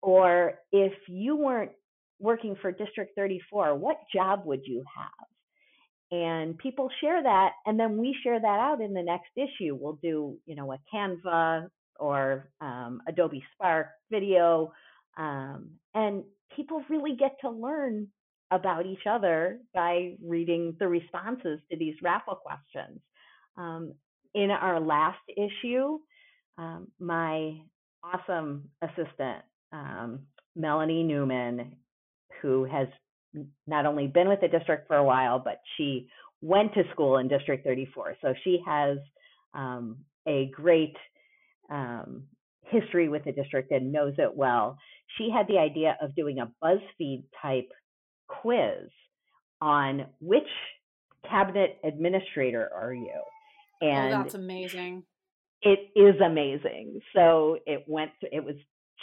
or 0.02 0.54
if 0.72 0.92
you 1.08 1.36
weren't 1.36 1.72
working 2.18 2.56
for 2.60 2.70
district 2.72 3.12
34 3.16 3.74
what 3.74 3.96
job 4.14 4.42
would 4.44 4.62
you 4.64 4.84
have? 4.96 5.28
And 6.10 6.58
people 6.58 6.90
share 7.00 7.22
that 7.22 7.52
and 7.66 7.80
then 7.80 7.96
we 7.96 8.14
share 8.22 8.38
that 8.38 8.46
out 8.46 8.80
in 8.80 8.92
the 8.92 9.02
next 9.02 9.30
issue. 9.36 9.76
We'll 9.80 9.98
do 10.02 10.36
you 10.46 10.54
know 10.54 10.72
a 10.72 10.78
canva 10.94 11.68
or 11.98 12.50
um, 12.60 13.00
adobe 13.08 13.42
spark 13.54 13.88
video 14.10 14.72
um, 15.16 15.70
and 15.94 16.24
people 16.56 16.82
really 16.88 17.16
get 17.16 17.36
to 17.40 17.50
learn 17.50 18.08
about 18.50 18.86
each 18.86 19.06
other 19.08 19.58
by 19.74 20.14
reading 20.22 20.76
the 20.78 20.86
responses 20.86 21.58
to 21.70 21.76
these 21.76 21.94
raffle 22.02 22.36
questions. 22.36 23.00
Um, 23.56 23.94
in 24.34 24.50
our 24.50 24.80
last 24.80 25.20
issue, 25.28 25.98
um, 26.58 26.88
my 26.98 27.60
awesome 28.02 28.68
assistant, 28.82 29.42
um, 29.72 30.20
Melanie 30.56 31.02
Newman, 31.02 31.76
who 32.40 32.64
has 32.64 32.88
not 33.66 33.86
only 33.86 34.06
been 34.06 34.28
with 34.28 34.40
the 34.40 34.48
district 34.48 34.86
for 34.86 34.96
a 34.96 35.04
while, 35.04 35.38
but 35.38 35.60
she 35.76 36.08
went 36.40 36.74
to 36.74 36.82
school 36.92 37.18
in 37.18 37.28
District 37.28 37.64
34. 37.64 38.16
So 38.20 38.34
she 38.44 38.60
has 38.66 38.98
um, 39.54 39.98
a 40.26 40.50
great 40.54 40.96
um, 41.70 42.24
history 42.62 43.08
with 43.08 43.24
the 43.24 43.32
district 43.32 43.70
and 43.70 43.92
knows 43.92 44.14
it 44.18 44.34
well. 44.36 44.76
She 45.18 45.30
had 45.30 45.46
the 45.46 45.58
idea 45.58 45.96
of 46.02 46.14
doing 46.14 46.38
a 46.38 46.50
BuzzFeed 46.62 47.24
type 47.40 47.68
quiz 48.28 48.88
on 49.60 50.06
which 50.20 50.48
cabinet 51.28 51.78
administrator 51.84 52.70
are 52.74 52.92
you? 52.92 53.20
And 53.82 54.14
oh, 54.14 54.22
that's 54.22 54.34
amazing. 54.34 55.02
It 55.62 55.90
is 55.96 56.20
amazing. 56.20 57.00
So 57.14 57.58
it 57.66 57.84
went. 57.86 58.12
Through 58.20 58.30
it 58.32 58.44
was 58.44 58.54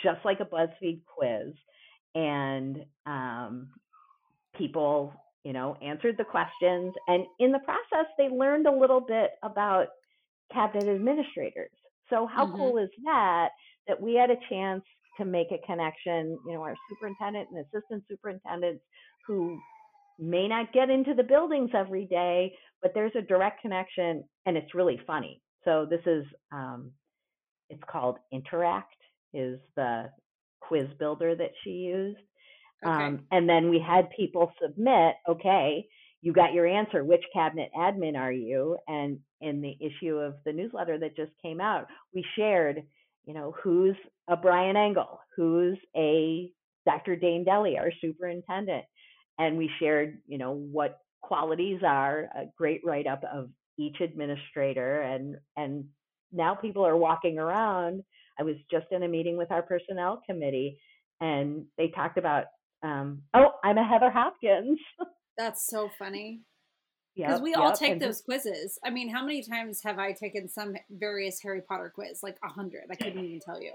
just 0.03 0.19
like 0.23 0.39
a 0.39 0.45
BuzzFeed 0.45 1.01
quiz, 1.05 1.53
and 2.15 2.85
um, 3.05 3.69
people, 4.57 5.13
you 5.43 5.53
know, 5.53 5.77
answered 5.81 6.15
the 6.17 6.23
questions, 6.23 6.93
and 7.07 7.25
in 7.39 7.51
the 7.51 7.59
process, 7.59 8.07
they 8.17 8.29
learned 8.29 8.67
a 8.67 8.71
little 8.71 9.01
bit 9.01 9.31
about 9.43 9.87
cabinet 10.53 10.87
administrators. 10.87 11.71
So 12.09 12.25
how 12.25 12.45
mm-hmm. 12.45 12.55
cool 12.55 12.77
is 12.77 12.89
that? 13.03 13.49
That 13.87 14.01
we 14.01 14.15
had 14.15 14.29
a 14.29 14.37
chance 14.49 14.83
to 15.17 15.25
make 15.25 15.47
a 15.51 15.65
connection. 15.65 16.37
You 16.47 16.53
know, 16.53 16.61
our 16.61 16.75
superintendent 16.89 17.49
and 17.51 17.65
assistant 17.65 18.03
superintendents 18.09 18.81
who 19.27 19.59
may 20.19 20.47
not 20.47 20.73
get 20.73 20.89
into 20.89 21.13
the 21.13 21.23
buildings 21.23 21.71
every 21.73 22.05
day, 22.05 22.53
but 22.81 22.91
there's 22.93 23.15
a 23.15 23.21
direct 23.21 23.61
connection, 23.61 24.23
and 24.45 24.57
it's 24.57 24.75
really 24.75 24.99
funny. 25.07 25.41
So 25.65 25.85
this 25.89 26.01
is 26.05 26.25
um, 26.51 26.91
it's 27.69 27.83
called 27.89 28.17
Interact 28.31 28.95
is 29.33 29.59
the 29.75 30.09
quiz 30.61 30.87
builder 30.97 31.35
that 31.35 31.51
she 31.63 31.71
used. 31.71 32.17
Okay. 32.85 32.91
Um, 32.91 33.21
and 33.31 33.47
then 33.47 33.69
we 33.69 33.79
had 33.79 34.09
people 34.15 34.51
submit, 34.61 35.15
okay, 35.27 35.85
you 36.21 36.33
got 36.33 36.53
your 36.53 36.65
answer. 36.65 37.03
Which 37.03 37.23
cabinet 37.33 37.69
admin 37.77 38.17
are 38.17 38.31
you? 38.31 38.77
And 38.87 39.19
in 39.41 39.61
the 39.61 39.77
issue 39.79 40.15
of 40.15 40.35
the 40.45 40.53
newsletter 40.53 40.97
that 40.99 41.15
just 41.15 41.31
came 41.41 41.61
out, 41.61 41.87
we 42.13 42.25
shared, 42.37 42.83
you 43.25 43.33
know, 43.33 43.53
who's 43.61 43.95
a 44.29 44.35
Brian 44.35 44.77
Engel, 44.77 45.19
who's 45.35 45.77
a 45.95 46.51
Dr. 46.85 47.15
Dane 47.15 47.45
Delli, 47.45 47.77
our 47.77 47.91
superintendent. 48.01 48.85
And 49.39 49.57
we 49.57 49.69
shared, 49.79 50.19
you 50.27 50.37
know, 50.37 50.51
what 50.51 50.99
qualities 51.21 51.79
are 51.85 52.29
a 52.35 52.45
great 52.57 52.81
write 52.83 53.07
up 53.07 53.21
of 53.33 53.49
each 53.77 54.01
administrator 54.01 55.01
and 55.01 55.37
and 55.55 55.85
now 56.31 56.53
people 56.53 56.85
are 56.85 56.97
walking 56.97 57.39
around. 57.39 58.03
I 58.39 58.43
was 58.43 58.55
just 58.69 58.85
in 58.91 59.03
a 59.03 59.07
meeting 59.07 59.37
with 59.37 59.51
our 59.51 59.61
personnel 59.61 60.21
committee 60.29 60.79
and 61.21 61.65
they 61.77 61.89
talked 61.89 62.17
about 62.17 62.45
um, 62.83 63.21
oh 63.33 63.51
i'm 63.63 63.77
a 63.77 63.87
heather 63.87 64.11
hopkins. 64.11 64.79
That's 65.37 65.67
so 65.67 65.89
funny. 65.97 66.41
Yeah. 67.15 67.27
because 67.29 67.39
yep, 67.39 67.43
we 67.43 67.53
all 67.53 67.69
yep. 67.69 67.79
take 67.79 67.91
and 67.93 68.01
those 68.01 68.21
quizzes. 68.21 68.77
I 68.83 68.89
mean 68.89 69.09
how 69.09 69.25
many 69.25 69.41
times 69.43 69.81
have 69.83 69.99
i 69.99 70.11
taken 70.11 70.49
some 70.49 70.75
various 70.89 71.39
harry 71.41 71.61
potter 71.61 71.91
quiz? 71.93 72.19
Like 72.21 72.37
a 72.43 72.49
hundred. 72.49 72.83
I 72.91 72.95
couldn't 72.95 73.23
even 73.23 73.39
tell 73.39 73.61
you 73.61 73.73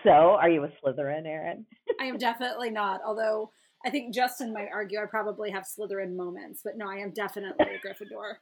so 0.03 0.09
are 0.09 0.49
you 0.49 0.63
a 0.63 0.67
slytherin 0.67 1.25
erin 1.25 1.65
i 1.99 2.05
am 2.05 2.17
definitely 2.17 2.69
not 2.69 3.01
although 3.05 3.51
I 3.85 3.89
think 3.89 4.13
Justin 4.13 4.53
might 4.53 4.69
argue 4.71 4.99
I 4.99 5.05
probably 5.05 5.51
have 5.51 5.63
Slytherin 5.63 6.15
moments, 6.15 6.61
but 6.63 6.77
no, 6.77 6.87
I 6.87 6.97
am 6.97 7.11
definitely 7.11 7.65
a 7.65 7.79
Gryffindor. 7.79 8.35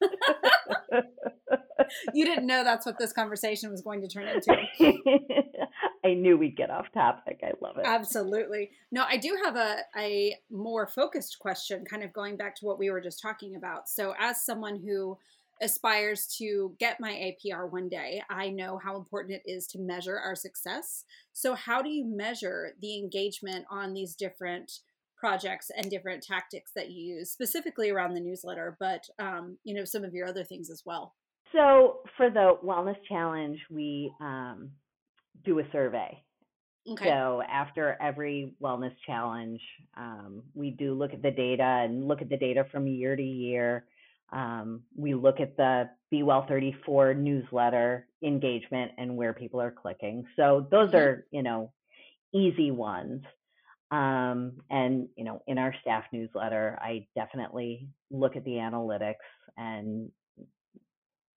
you 2.14 2.24
didn't 2.24 2.46
know 2.46 2.64
that's 2.64 2.86
what 2.86 2.98
this 2.98 3.12
conversation 3.12 3.70
was 3.70 3.82
going 3.82 4.00
to 4.00 4.08
turn 4.08 4.26
into. 4.26 4.56
I 6.04 6.14
knew 6.14 6.36
we'd 6.36 6.56
get 6.56 6.70
off 6.70 6.92
topic. 6.92 7.40
I 7.42 7.52
love 7.60 7.76
it. 7.78 7.84
Absolutely. 7.86 8.70
No, 8.90 9.04
I 9.08 9.16
do 9.16 9.36
have 9.42 9.56
a, 9.56 9.78
a 9.96 10.36
more 10.50 10.86
focused 10.86 11.38
question, 11.38 11.84
kind 11.84 12.02
of 12.02 12.12
going 12.12 12.36
back 12.36 12.56
to 12.56 12.64
what 12.64 12.78
we 12.78 12.90
were 12.90 13.00
just 13.00 13.20
talking 13.20 13.56
about. 13.56 13.88
So, 13.88 14.14
as 14.18 14.44
someone 14.44 14.80
who 14.84 15.18
aspires 15.60 16.26
to 16.38 16.74
get 16.78 17.00
my 17.00 17.12
APR 17.12 17.70
one 17.70 17.88
day, 17.88 18.22
I 18.30 18.50
know 18.50 18.78
how 18.82 18.96
important 18.96 19.34
it 19.34 19.50
is 19.50 19.66
to 19.68 19.78
measure 19.78 20.18
our 20.18 20.34
success. 20.34 21.04
So, 21.32 21.54
how 21.54 21.82
do 21.82 21.88
you 21.88 22.04
measure 22.04 22.72
the 22.80 22.98
engagement 22.98 23.64
on 23.70 23.94
these 23.94 24.14
different 24.14 24.80
projects 25.16 25.70
and 25.76 25.90
different 25.90 26.22
tactics 26.22 26.72
that 26.74 26.90
you 26.90 27.16
use, 27.16 27.30
specifically 27.30 27.90
around 27.90 28.14
the 28.14 28.20
newsletter, 28.20 28.76
but 28.78 29.04
um, 29.18 29.58
you 29.64 29.74
know 29.74 29.84
some 29.84 30.04
of 30.04 30.14
your 30.14 30.26
other 30.26 30.44
things 30.44 30.70
as 30.70 30.82
well? 30.84 31.14
So, 31.52 32.00
for 32.16 32.30
the 32.30 32.58
Wellness 32.64 32.98
Challenge, 33.08 33.58
we 33.70 34.12
um, 34.20 34.70
do 35.44 35.58
a 35.60 35.62
survey. 35.72 36.22
Okay. 36.86 37.06
So 37.06 37.42
after 37.50 37.96
every 38.00 38.54
wellness 38.62 38.92
challenge, 39.06 39.60
um, 39.96 40.42
we 40.52 40.70
do 40.70 40.92
look 40.92 41.14
at 41.14 41.22
the 41.22 41.30
data 41.30 41.62
and 41.62 42.06
look 42.06 42.20
at 42.20 42.28
the 42.28 42.36
data 42.36 42.66
from 42.70 42.86
year 42.86 43.16
to 43.16 43.22
year 43.22 43.86
um, 44.32 44.82
we 44.96 45.14
look 45.14 45.40
at 45.40 45.56
the 45.56 45.90
Be 46.10 46.22
Well 46.22 46.46
34 46.48 47.14
newsletter 47.14 48.06
engagement 48.22 48.92
and 48.98 49.16
where 49.16 49.32
people 49.32 49.60
are 49.60 49.70
clicking. 49.70 50.24
So 50.36 50.66
those 50.70 50.88
mm-hmm. 50.88 50.96
are, 50.96 51.26
you 51.30 51.42
know, 51.42 51.72
easy 52.32 52.70
ones. 52.70 53.22
Um, 53.90 54.54
and, 54.70 55.08
you 55.16 55.24
know, 55.24 55.42
in 55.46 55.58
our 55.58 55.74
staff 55.82 56.04
newsletter, 56.12 56.78
I 56.80 57.06
definitely 57.14 57.88
look 58.10 58.34
at 58.36 58.44
the 58.44 58.52
analytics 58.52 59.14
and 59.56 60.10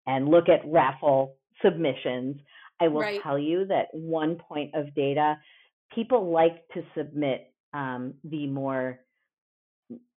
and 0.07 0.29
look 0.29 0.49
at 0.49 0.61
raffle 0.66 1.37
submissions. 1.62 2.37
I 2.81 2.88
will 2.88 3.01
right. 3.01 3.23
tell 3.23 3.38
you 3.38 3.64
that 3.66 3.87
one 3.92 4.37
point 4.37 4.75
of 4.75 4.94
data, 4.94 5.38
people 5.94 6.31
like 6.31 6.68
to 6.75 6.83
submit 6.97 7.53
um, 7.73 8.14
the 8.23 8.47
more 8.47 9.01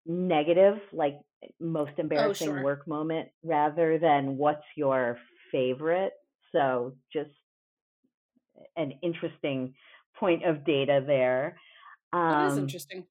negative, 0.06 0.78
like 0.94 1.20
most 1.60 1.91
oh, 1.98 2.02
embarrassing 2.02 2.50
oh, 2.50 2.54
sure. 2.56 2.63
work 2.63 2.88
moment 2.88 3.30
rather 3.44 4.00
than 4.00 4.38
what's 4.38 4.65
your 4.76 5.18
favorite. 5.52 6.13
So 6.52 6.94
just 7.12 7.32
an 8.78 8.94
interesting 9.02 9.74
point 10.20 10.46
of 10.46 10.65
data 10.65 11.04
there. 11.06 11.58
Um, 12.13 12.32
that 12.32 12.46
is 12.48 12.54
um 12.54 12.60
interesting. 12.60 13.06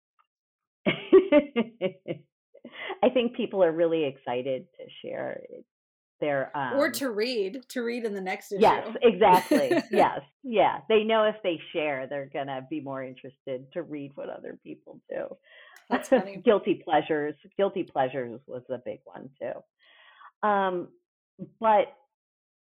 I 3.02 3.10
think 3.12 3.36
people 3.36 3.62
are 3.62 3.72
really 3.72 4.04
excited 4.04 4.66
to 4.76 4.84
share 5.02 5.40
their 6.20 6.56
um, 6.56 6.78
or 6.78 6.90
to 6.90 7.10
read 7.10 7.60
to 7.70 7.82
read 7.82 8.04
in 8.04 8.14
the 8.14 8.20
next 8.20 8.52
issue. 8.52 8.62
Yes, 8.62 8.88
exactly. 9.02 9.70
yes, 9.90 10.20
yeah. 10.42 10.78
They 10.88 11.02
know 11.04 11.24
if 11.24 11.36
they 11.42 11.58
share, 11.72 12.06
they're 12.08 12.30
gonna 12.32 12.66
be 12.68 12.80
more 12.80 13.02
interested 13.02 13.70
to 13.72 13.82
read 13.82 14.12
what 14.14 14.28
other 14.28 14.58
people 14.62 15.00
do. 15.10 15.26
That's 15.90 16.08
funny. 16.10 16.42
guilty 16.44 16.82
pleasures. 16.84 17.34
Guilty 17.56 17.84
pleasures 17.84 18.40
was 18.46 18.62
a 18.70 18.78
big 18.78 19.00
one 19.04 19.30
too. 19.40 20.48
Um, 20.48 20.88
but 21.60 21.94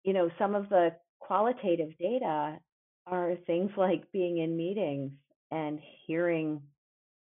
you 0.04 0.12
know, 0.12 0.30
some 0.38 0.54
of 0.54 0.68
the 0.68 0.90
qualitative 1.18 1.96
data 1.98 2.58
are 3.06 3.34
things 3.46 3.70
like 3.76 4.10
being 4.12 4.38
in 4.38 4.56
meetings 4.56 5.12
and 5.50 5.78
hearing, 6.06 6.60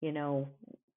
you 0.00 0.12
know, 0.12 0.50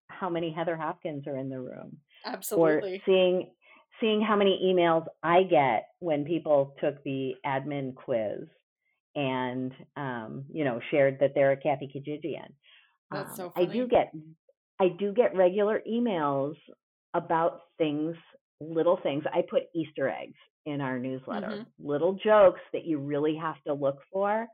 how 0.08 0.30
many 0.30 0.52
Heather 0.52 0.76
Hopkins 0.76 1.28
are 1.28 1.38
in 1.38 1.50
the 1.50 1.60
room. 1.60 1.98
Absolutely. 2.26 2.96
Or 2.96 3.00
seeing 3.06 3.52
seeing 4.00 4.22
how 4.22 4.36
many 4.36 4.60
emails 4.64 5.06
I 5.24 5.44
get 5.44 5.90
when 6.00 6.26
people 6.26 6.76
took 6.80 7.04
the 7.04 7.34
admin 7.46 7.96
quiz 7.96 8.48
and 9.16 9.72
um, 9.96 10.46
you 10.52 10.64
know 10.64 10.80
shared 10.92 11.18
that 11.20 11.32
they're 11.36 11.52
a 11.52 11.58
Kathy 11.58 11.88
Kedjidjian. 11.94 12.52
That's 13.12 13.32
um, 13.32 13.36
so 13.36 13.52
funny. 13.56 13.68
I 13.68 13.74
do 13.74 13.88
get 13.88 14.12
I 14.80 14.90
do 15.00 15.14
get 15.14 15.36
regular 15.36 15.82
emails 15.90 16.56
about 17.14 17.62
things, 17.78 18.16
little 18.62 19.00
things. 19.02 19.24
I 19.34 19.42
put 19.50 19.64
Easter 19.74 20.10
eggs 20.10 20.38
in 20.66 20.82
our 20.82 21.00
newsletter, 21.00 21.48
mm-hmm. 21.48 21.88
little 21.88 22.14
jokes 22.24 22.60
that 22.74 22.86
you 22.86 23.00
really 23.00 23.36
have 23.36 23.56
to 23.66 23.74
look 23.74 24.00
for. 24.12 24.48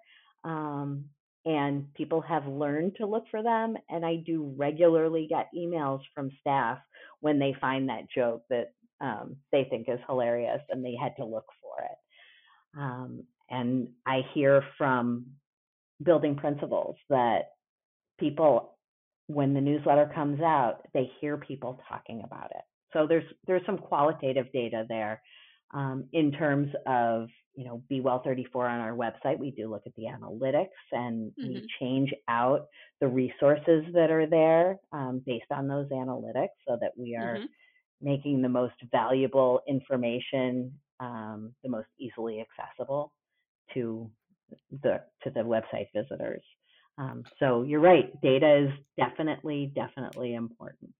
Um, 0.44 1.06
and 1.46 1.94
people 1.94 2.22
have 2.22 2.48
learned 2.48 2.96
to 2.98 3.06
look 3.06 3.26
for 3.30 3.44
them. 3.44 3.76
And 3.90 4.06
I 4.06 4.18
do 4.18 4.54
regularly 4.56 5.28
get 5.30 5.50
emails 5.56 6.02
from 6.16 6.32
staff 6.40 6.78
when 7.20 7.38
they 7.40 7.56
find 7.60 7.90
that 7.90 8.10
joke 8.16 8.44
that 8.50 8.74
um, 9.02 9.36
they 9.52 9.66
think 9.70 9.90
is 9.90 10.00
hilarious 10.08 10.62
and 10.70 10.86
they 10.86 10.96
had 10.96 11.16
to 11.18 11.26
look 11.26 11.46
for 11.62 11.84
it. 11.84 12.80
Um, 12.80 13.24
and 13.50 13.90
I 14.06 14.22
hear 14.34 14.64
from 14.78 15.26
building 16.02 16.36
principals 16.36 16.96
that 17.10 17.52
people 18.20 18.73
when 19.28 19.54
the 19.54 19.62
newsletter 19.62 20.12
comes 20.14 20.42
out, 20.42 20.82
they 20.94 21.12
hear 21.20 21.38
people 21.38 21.80
talking 21.88 22.22
about 22.26 22.52
it. 22.52 22.64
So 22.92 23.08
there's 23.08 23.26
there's 23.48 23.66
some 23.66 23.78
qualitative 23.78 24.52
data 24.54 24.86
there 24.88 25.22
um, 25.74 26.06
in 26.14 26.32
terms 26.32 26.70
of 26.86 27.28
you 27.56 27.66
know 27.66 27.82
Be 27.90 28.02
Well 28.02 28.22
34 28.24 28.68
on 28.68 28.80
our 28.80 28.96
website. 28.96 29.40
We 29.40 29.52
do 29.52 29.70
look 29.70 29.84
at 29.86 29.96
the 29.96 30.04
analytics 30.04 30.68
and 30.92 31.32
mm-hmm. 31.32 31.48
we 31.48 31.68
change 31.80 32.14
out 32.28 32.68
the 33.02 33.08
resources 33.08 33.86
that 33.94 34.12
are 34.12 34.28
there 34.28 34.78
um, 34.92 35.22
based 35.26 35.52
on 35.52 35.68
those 35.68 35.90
analytics, 35.90 36.56
so 36.68 36.78
that 36.80 36.92
we 36.98 37.16
are 37.16 37.38
mm-hmm. 37.38 37.46
making 38.02 38.42
the 38.42 38.50
most 38.50 38.76
valuable 38.92 39.62
information 39.68 40.74
um, 41.00 41.54
the 41.64 41.70
most 41.70 41.88
easily 42.00 42.42
accessible 42.42 43.12
to 43.74 44.10
the 44.84 45.02
to 45.24 45.30
the 45.32 45.42
website 45.42 45.88
visitors. 45.94 46.44
Um, 46.98 47.24
so 47.40 47.64
you're 47.64 47.80
right, 47.80 48.20
data 48.22 48.66
is 48.66 48.72
definitely, 48.98 49.72
definitely 49.76 50.36
important. 50.36 50.92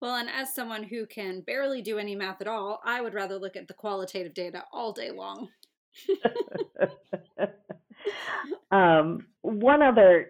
Well, 0.00 0.16
and 0.16 0.28
as 0.30 0.54
someone 0.54 0.82
who 0.82 1.06
can 1.06 1.42
barely 1.42 1.82
do 1.82 1.98
any 1.98 2.14
math 2.14 2.40
at 2.40 2.46
all, 2.46 2.80
I 2.84 3.00
would 3.00 3.14
rather 3.14 3.38
look 3.38 3.56
at 3.56 3.68
the 3.68 3.74
qualitative 3.74 4.34
data 4.34 4.64
all 4.72 4.92
day 4.92 5.10
long. 5.10 5.48
um, 8.70 9.26
one 9.42 9.82
other 9.82 10.28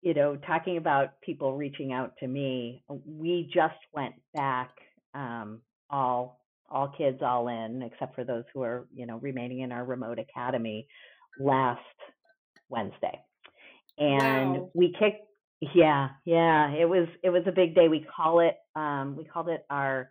you 0.00 0.14
know, 0.14 0.36
talking 0.36 0.76
about 0.76 1.20
people 1.20 1.56
reaching 1.56 1.92
out 1.92 2.12
to 2.20 2.26
me, 2.26 2.82
we 3.04 3.50
just 3.52 3.78
went 3.92 4.14
back 4.34 4.70
um, 5.14 5.60
all 5.90 6.40
all 6.70 6.92
kids 6.96 7.18
all 7.22 7.48
in, 7.48 7.82
except 7.82 8.14
for 8.14 8.24
those 8.24 8.44
who 8.52 8.62
are 8.62 8.86
you 8.94 9.06
know 9.06 9.18
remaining 9.18 9.60
in 9.60 9.72
our 9.72 9.84
remote 9.84 10.18
academy 10.18 10.86
last 11.40 11.80
Wednesday, 12.68 13.18
and 13.98 14.52
Wow. 14.52 14.70
we 14.74 14.94
kicked. 14.98 15.24
Yeah, 15.74 16.10
yeah, 16.24 16.70
it 16.70 16.88
was 16.88 17.08
it 17.24 17.30
was 17.30 17.42
a 17.46 17.52
big 17.52 17.74
day. 17.74 17.88
We 17.88 18.06
call 18.16 18.40
it 18.40 18.54
um, 18.76 19.16
we 19.16 19.24
called 19.24 19.48
it 19.48 19.64
our 19.70 20.10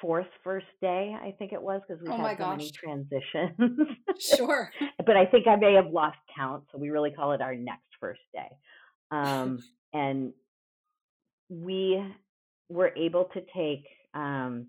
fourth 0.00 0.26
first 0.44 0.66
day, 0.80 1.16
I 1.20 1.34
think 1.38 1.52
it 1.52 1.62
was, 1.62 1.80
because 1.86 2.02
we 2.02 2.08
Oh 2.10 2.16
had 2.16 2.38
so 2.38 2.48
many 2.50 2.70
transitions. 2.70 3.88
Sure. 4.18 4.70
but 5.06 5.16
I 5.16 5.26
think 5.26 5.46
I 5.46 5.56
may 5.56 5.74
have 5.74 5.90
lost 5.92 6.18
count, 6.36 6.64
so 6.70 6.78
we 6.78 6.90
really 6.90 7.10
call 7.10 7.32
it 7.32 7.40
our 7.40 7.54
next 7.54 7.86
first 8.00 8.20
day. 8.34 8.48
Um, 9.10 9.58
and 9.92 10.32
we 11.48 12.02
were 12.68 12.92
able 12.96 13.24
to 13.34 13.40
take 13.56 13.86
um, 14.14 14.66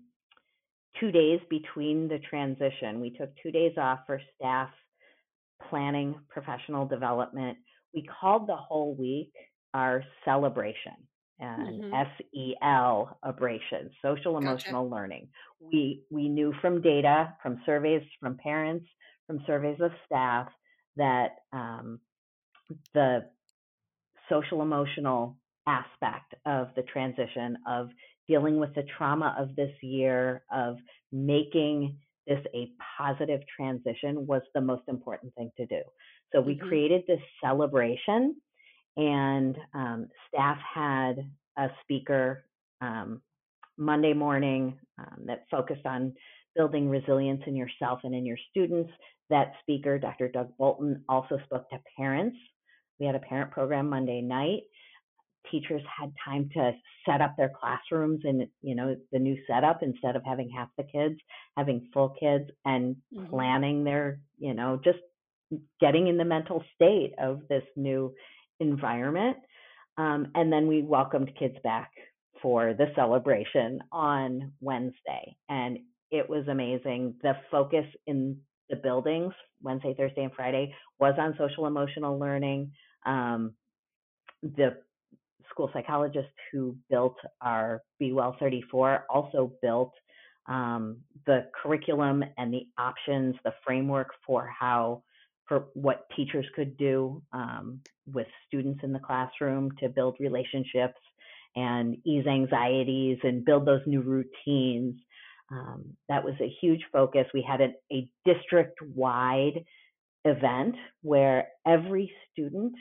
two 1.00 1.10
days 1.10 1.40
between 1.50 2.08
the 2.08 2.18
transition. 2.18 3.00
We 3.00 3.10
took 3.10 3.30
two 3.42 3.50
days 3.50 3.72
off 3.76 4.00
for 4.06 4.20
staff 4.36 4.70
planning, 5.68 6.14
professional 6.28 6.86
development. 6.86 7.58
We 7.94 8.04
called 8.20 8.48
the 8.48 8.56
whole 8.56 8.94
week 8.94 9.32
our 9.74 10.04
celebration 10.24 10.94
and 11.40 11.80
hmm 11.80 11.92
S 11.92 12.08
E 12.34 12.54
L 12.62 13.18
abration, 13.22 13.90
social 14.02 14.38
Gotcha. 14.42 14.72
emotional 14.72 14.88
learning. 14.90 15.28
We 15.60 16.04
we 16.10 16.28
knew 16.28 16.52
from 16.60 16.82
data, 16.82 17.36
from 17.42 17.62
surveys 17.66 18.02
from 18.20 18.36
parents, 18.38 18.86
from 19.26 19.40
surveys 19.46 19.80
of 19.80 19.92
staff 20.06 20.48
that 20.96 21.36
um, 21.52 22.00
the 22.94 23.30
social 24.30 24.62
emotional 24.62 25.38
aspect 25.66 26.34
of 26.46 26.68
the 26.76 26.82
transition 26.82 27.58
of 27.68 27.90
dealing 28.28 28.58
with 28.60 28.74
the 28.74 28.84
trauma 28.98 29.36
of 29.38 29.56
this 29.56 29.72
year 29.82 30.44
of 30.52 30.76
making 31.12 31.98
this 32.26 32.40
a 32.54 32.70
positive 32.98 33.40
transition 33.56 34.26
was 34.26 34.42
the 34.54 34.60
most 34.60 34.82
important 34.88 35.34
thing 35.34 35.50
to 35.56 35.66
do 35.66 35.82
so 36.32 36.40
we 36.40 36.56
hmm 36.60 36.68
created 36.68 37.02
this 37.06 37.20
celebration 37.42 38.36
and 38.96 39.56
um, 39.74 40.08
staff 40.28 40.58
had 40.74 41.30
a 41.56 41.68
speaker 41.82 42.44
um, 42.80 43.20
monday 43.76 44.12
morning 44.12 44.78
um, 44.98 45.24
that 45.26 45.44
focused 45.50 45.86
on 45.86 46.12
building 46.58 46.88
resilience 46.90 47.42
in 47.46 47.54
yourself 47.54 48.00
and 48.02 48.14
in 48.14 48.26
your 48.26 48.36
students. 48.50 48.90
That 49.30 49.52
speaker 49.60 49.98
dr 49.98 50.28
doug 50.28 50.50
bolton 50.58 51.04
also 51.08 51.38
spoke 51.44 51.70
to 51.70 51.78
parents. 51.96 52.36
We 52.98 53.06
had 53.06 53.14
a 53.14 53.20
parent 53.20 53.52
program 53.52 53.88
Monday 53.88 54.20
night. 54.20 54.62
Teachers 55.50 55.82
had 55.98 56.12
time 56.22 56.50
to 56.54 56.72
set 57.06 57.20
up 57.22 57.36
their 57.36 57.50
classrooms 57.58 58.22
and 58.24 58.46
you 58.60 58.74
know 58.74 58.96
the 59.12 59.18
new 59.18 59.36
setup 59.46 59.82
instead 59.82 60.16
of 60.16 60.22
having 60.24 60.50
half 60.50 60.68
the 60.76 60.84
kids, 60.84 61.18
having 61.56 61.88
full 61.94 62.14
kids 62.20 62.50
and 62.64 62.96
hmm 63.14 63.24
planning 63.30 63.84
their, 63.84 64.20
you 64.38 64.52
know, 64.54 64.80
just 64.82 64.98
getting 65.80 66.08
in 66.08 66.16
the 66.16 66.24
mental 66.24 66.62
state 66.74 67.14
of 67.18 67.40
this 67.48 67.64
new 67.76 68.14
environment. 68.60 69.36
Um, 69.96 70.28
and 70.34 70.52
then 70.52 70.66
we 70.68 70.82
welcomed 70.82 71.32
kids 71.38 71.56
back 71.64 71.90
for 72.40 72.74
the 72.74 72.86
celebration 72.94 73.80
on 73.90 74.52
Wednesday. 74.60 75.36
And 75.48 75.78
it 76.10 76.28
was 76.28 76.46
amazing. 76.48 77.14
The 77.22 77.34
focus 77.50 77.84
in 78.06 78.38
the 78.70 78.76
buildings, 78.76 79.32
Wednesday, 79.62 79.94
Thursday, 79.96 80.22
and 80.22 80.32
Friday, 80.32 80.74
was 81.00 81.14
on 81.18 81.34
social 81.38 81.66
emotional 81.66 82.18
learning. 82.18 82.72
Um, 83.06 83.54
the 84.42 84.76
school 85.50 85.70
psychologist 85.72 86.28
who 86.52 86.76
built 86.90 87.16
our 87.40 87.82
Be 87.98 88.12
Well 88.12 88.36
34 88.38 89.06
also 89.10 89.52
built 89.62 89.92
um, 90.48 90.98
the 91.26 91.46
curriculum 91.60 92.24
and 92.36 92.52
the 92.52 92.66
options, 92.78 93.34
the 93.44 93.52
framework 93.64 94.10
for 94.26 94.46
how, 94.46 95.02
for 95.48 95.68
what 95.74 96.06
teachers 96.14 96.46
could 96.54 96.76
do 96.76 97.22
um, 97.32 97.80
with 98.06 98.26
students 98.46 98.80
in 98.84 98.92
the 98.92 98.98
classroom 98.98 99.70
to 99.80 99.88
build 99.88 100.16
relationships 100.20 100.98
and 101.56 101.96
ease 102.04 102.26
anxieties 102.26 103.18
and 103.22 103.44
build 103.44 103.66
those 103.66 103.80
new 103.86 104.02
routines. 104.02 104.94
Um, 105.50 105.96
that 106.08 106.24
was 106.24 106.34
a 106.40 106.54
huge 106.60 106.82
focus. 106.92 107.26
We 107.32 107.42
had 107.48 107.60
a, 107.62 107.72
a 107.90 108.08
district 108.26 108.78
wide 108.94 109.64
event 110.24 110.74
where 111.02 111.48
every 111.66 112.12
student 112.32 112.74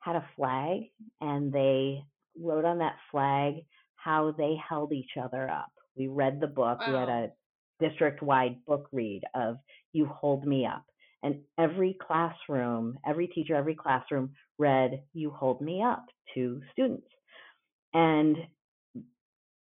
had 0.00 0.16
a 0.16 0.28
flag 0.36 0.80
and 1.20 1.52
they 1.52 2.00
wrote 2.40 2.64
on 2.64 2.78
that 2.78 2.96
flag 3.10 3.54
how 3.96 4.34
they 4.36 4.56
held 4.68 4.92
each 4.92 5.12
other 5.20 5.48
up. 5.48 5.70
We 5.96 6.08
read 6.08 6.40
the 6.40 6.46
book. 6.46 6.78
We 6.86 6.92
had 6.92 7.08
a 7.08 7.30
district 7.80 8.22
wide 8.22 8.64
book 8.66 8.88
read 8.92 9.22
of 9.34 9.56
You 9.92 10.06
Hold 10.06 10.46
Me 10.46 10.66
Up. 10.66 10.84
And 11.22 11.40
every 11.58 11.96
classroom, 12.00 12.98
every 13.06 13.26
teacher, 13.28 13.54
every 13.54 13.74
classroom 13.74 14.30
read 14.58 15.02
You 15.14 15.30
Hold 15.30 15.60
Me 15.60 15.82
Up 15.82 16.06
to 16.34 16.60
students. 16.72 17.08
And 17.92 18.36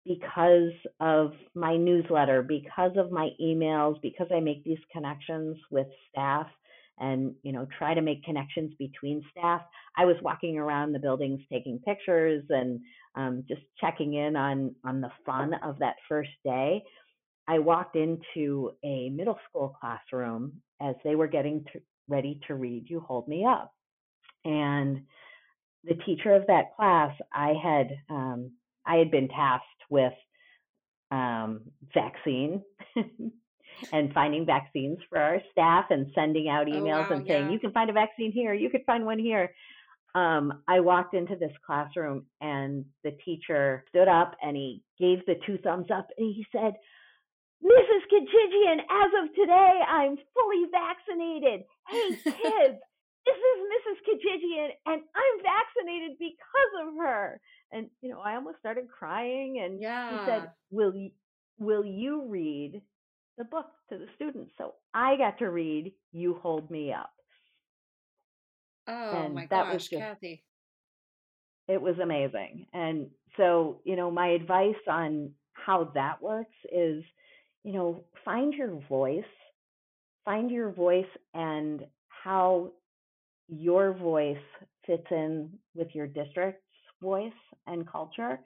because 0.06 0.72
of 1.00 1.32
my 1.54 1.76
newsletter, 1.76 2.42
because 2.42 2.92
of 2.96 3.10
my 3.10 3.30
emails, 3.40 4.00
because 4.02 4.28
I 4.34 4.40
make 4.40 4.64
these 4.64 4.78
connections 4.92 5.56
with 5.70 5.86
staff 6.08 6.46
and 7.00 7.34
you 7.42 7.52
know 7.52 7.66
try 7.78 7.94
to 7.94 8.02
make 8.02 8.22
connections 8.24 8.72
between 8.78 9.24
staff. 9.30 9.62
I 9.96 10.04
was 10.04 10.16
walking 10.22 10.58
around 10.58 10.92
the 10.92 10.98
buildings 10.98 11.40
taking 11.50 11.78
pictures 11.80 12.44
and 12.50 12.80
um, 13.14 13.44
just 13.48 13.62
checking 13.80 14.14
in 14.14 14.36
on 14.36 14.74
on 14.84 15.00
the 15.00 15.10
fun 15.26 15.54
of 15.64 15.78
that 15.80 15.96
first 16.08 16.30
day. 16.44 16.82
I 17.48 17.58
walked 17.58 17.96
into 17.96 18.72
a 18.84 19.08
middle 19.10 19.38
school 19.48 19.74
classroom 19.80 20.60
as 20.80 20.96
they 21.04 21.14
were 21.16 21.28
getting 21.28 21.64
to, 21.72 21.80
ready 22.08 22.40
to 22.48 22.54
read 22.54 22.88
"You 22.90 23.00
Hold 23.00 23.28
Me 23.28 23.44
Up," 23.46 23.72
and 24.44 25.02
the 25.84 25.94
teacher 26.06 26.34
of 26.34 26.46
that 26.46 26.74
class, 26.76 27.14
I 27.32 27.54
had 27.62 27.90
um, 28.10 28.52
I 28.86 28.96
had 28.96 29.10
been 29.10 29.28
tasked 29.28 29.66
with 29.90 30.12
um, 31.10 31.62
vaccine 31.94 32.62
and 33.92 34.12
finding 34.12 34.46
vaccines 34.46 34.98
for 35.08 35.18
our 35.18 35.40
staff 35.52 35.86
and 35.90 36.10
sending 36.14 36.48
out 36.48 36.66
Oh, 36.72 36.84
emails 36.84 37.10
wow. 37.10 37.10
and 37.10 37.24
saying 37.28 37.46
Yeah. 37.46 37.52
you 37.52 37.58
can 37.60 37.72
find 37.72 37.90
a 37.90 37.94
vaccine 37.94 38.32
here, 38.32 38.54
you 38.54 38.70
could 38.70 38.84
find 38.86 39.04
one 39.04 39.18
here. 39.18 39.52
Um, 40.14 40.62
I 40.66 40.80
walked 40.80 41.14
into 41.14 41.36
this 41.36 41.52
classroom 41.64 42.26
and 42.40 42.84
the 43.04 43.12
teacher 43.24 43.84
stood 43.90 44.08
up 44.08 44.36
and 44.42 44.56
he 44.56 44.82
gave 44.98 45.24
the 45.26 45.36
two 45.46 45.58
thumbs 45.58 45.86
up 45.94 46.08
and 46.18 46.34
he 46.34 46.46
said, 46.52 46.74
Mrs. 47.64 48.02
Kedjidjian, 48.12 48.78
as 48.80 49.10
of 49.24 49.34
today, 49.34 49.80
I'm 49.88 50.16
fully 50.34 50.64
vaccinated. 50.70 51.64
Hey, 51.88 52.10
kids, 52.36 52.78
this 53.26 53.36
is 53.36 53.58
Mrs. 53.72 53.98
Kedjidjian, 54.08 54.68
and 54.86 55.02
I'm 55.02 55.36
vaccinated 55.42 56.18
because 56.18 56.72
of 56.88 56.96
her. 57.02 57.40
And 57.72 57.90
you 58.00 58.10
know, 58.10 58.20
I 58.20 58.36
almost 58.36 58.58
started 58.60 58.88
crying. 58.88 59.60
And 59.64 59.74
he 59.74 59.82
Yeah. 59.82 60.24
said, 60.26 60.50
"Will 60.70 60.94
you, 60.94 61.10
will 61.58 61.84
you 61.84 62.26
read 62.28 62.82
the 63.38 63.44
book 63.44 63.66
to 63.90 63.98
the 63.98 64.08
students?" 64.16 64.52
So 64.58 64.74
I 64.94 65.16
got 65.16 65.38
to 65.38 65.50
read 65.50 65.92
"You 66.12 66.34
Hold 66.42 66.70
Me 66.70 66.92
Up," 66.92 67.12
Oh 68.88 69.28
my 69.28 69.46
and 69.46 69.50
that 69.50 69.68
was 69.68 69.82
gosh, 69.82 69.90
just 69.90 70.02
Kathy. 70.02 70.44
it 71.68 71.80
was 71.80 71.98
amazing. 71.98 72.66
And 72.72 73.10
so, 73.36 73.80
you 73.84 73.96
know, 73.96 74.10
my 74.10 74.28
advice 74.28 74.80
on 74.88 75.32
how 75.52 75.84
that 75.94 76.22
works 76.22 76.56
is, 76.72 77.04
you 77.64 77.72
know, 77.72 78.04
find 78.24 78.54
your 78.54 78.80
voice, 78.88 79.24
find 80.24 80.50
your 80.50 80.70
voice 80.70 81.06
and 81.34 81.84
how 82.08 82.72
your 83.48 83.92
voice 83.94 84.36
fits 84.86 85.06
in 85.10 85.50
with 85.74 85.88
your 85.94 86.06
district's 86.06 86.62
voice 87.02 87.32
and 87.66 87.86
culture 87.90 88.40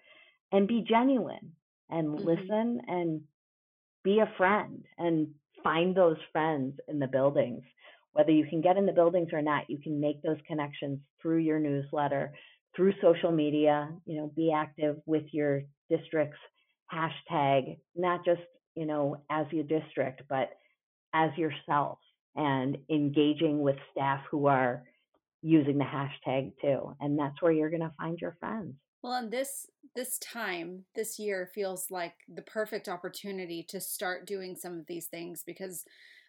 and 0.52 0.68
be 0.68 0.84
genuine 0.88 1.52
and 1.90 2.14
hmm 2.16 2.24
listen 2.24 2.80
and 2.88 3.20
be 4.04 4.20
a 4.20 4.32
friend 4.36 4.84
and 4.98 5.28
find 5.62 5.94
those 5.96 6.16
friends 6.32 6.78
in 6.88 6.98
the 6.98 7.06
buildings. 7.06 7.62
Whether 8.12 8.30
you 8.30 8.46
can 8.46 8.60
get 8.60 8.76
in 8.76 8.86
the 8.86 8.92
buildings 8.92 9.30
or 9.32 9.42
not, 9.42 9.68
you 9.68 9.78
can 9.78 10.00
make 10.00 10.22
those 10.22 10.38
connections 10.46 11.00
through 11.20 11.38
your 11.38 11.58
newsletter, 11.58 12.32
through 12.76 12.92
social 13.02 13.32
media, 13.32 13.90
you 14.06 14.16
know, 14.16 14.32
be 14.36 14.52
active 14.52 14.96
with 15.06 15.24
your 15.32 15.62
district's 15.90 16.38
hashtag, 16.92 17.78
not 17.96 18.24
just, 18.24 18.40
you 18.74 18.86
know, 18.86 19.22
as 19.30 19.46
your 19.50 19.64
district, 19.64 20.22
but 20.28 20.50
as 21.14 21.30
yourself 21.36 21.98
and 22.36 22.76
engaging 22.90 23.60
with 23.60 23.76
staff 23.92 24.20
who 24.30 24.46
are 24.46 24.82
using 25.42 25.78
the 25.78 25.84
hashtag 25.84 26.52
too. 26.60 26.96
And 27.00 27.18
that's 27.18 27.40
where 27.40 27.52
you're 27.52 27.70
going 27.70 27.82
to 27.82 27.92
find 27.98 28.18
your 28.18 28.36
friends. 28.40 28.74
Well, 29.02 29.14
and 29.14 29.30
this 29.30 29.66
this 29.94 30.18
time, 30.18 30.84
this 30.94 31.18
year 31.18 31.48
feels 31.54 31.90
like 31.90 32.14
the 32.26 32.42
perfect 32.42 32.88
opportunity 32.88 33.62
to 33.68 33.80
start 33.80 34.26
doing 34.26 34.56
some 34.56 34.78
of 34.78 34.86
these 34.86 35.06
things 35.06 35.44
because 35.46 35.84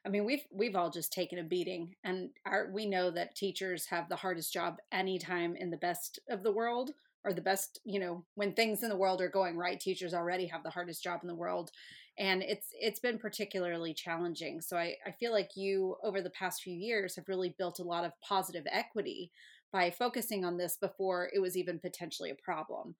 I 0.06 0.10
mean, 0.10 0.26
we've 0.26 0.46
we've 0.52 0.76
all 0.76 0.91
just 0.91 1.12
taken 1.12 1.39
a 1.39 1.43
beating 1.43 1.96
and 2.04 2.30
our 2.46 2.70
we 2.72 2.86
know 2.86 3.10
that 3.12 3.36
teachers 3.36 3.86
have 3.88 4.10
the 4.10 4.18
hardest 4.18 4.54
job 4.54 4.78
anytime 4.91 5.56
in 5.56 5.72
the 5.72 5.78
best 5.78 6.20
of 6.30 6.43
the 6.43 6.52
world 6.52 6.91
or 7.24 7.34
the 7.34 7.41
best, 7.41 7.80
you 7.86 8.00
know, 8.00 8.24
when 8.36 8.54
things 8.54 8.84
in 8.84 8.89
the 8.89 8.98
world 8.98 9.20
are 9.20 9.30
going 9.30 9.58
right, 9.58 9.80
teachers 9.80 10.14
already 10.14 10.46
have 10.46 10.62
the 10.62 10.70
hardest 10.70 11.02
job 11.02 11.22
in 11.24 11.28
the 11.28 11.34
world. 11.34 11.72
And 12.18 12.41
it's 12.41 12.68
it's 12.80 12.99
been 12.99 13.18
particularly 13.18 13.93
challenging. 13.93 14.61
So 14.61 14.78
I, 14.78 14.95
I 15.05 15.11
feel 15.11 15.32
like 15.32 15.51
you 15.55 15.97
over 16.03 16.22
the 16.22 16.30
past 16.30 16.61
few 16.61 16.74
years 16.74 17.16
have 17.16 17.28
really 17.28 17.55
built 17.57 17.80
a 17.80 17.84
lot 17.84 18.05
of 18.05 18.13
positive 18.22 18.66
equity 18.72 19.32
by 19.72 19.91
focusing 19.91 20.45
on 20.45 20.57
this 20.57 20.78
before 20.78 21.30
it 21.34 21.39
was 21.39 21.57
even 21.57 21.80
potentially 21.80 22.30
a 22.30 22.36
problem. 22.36 22.95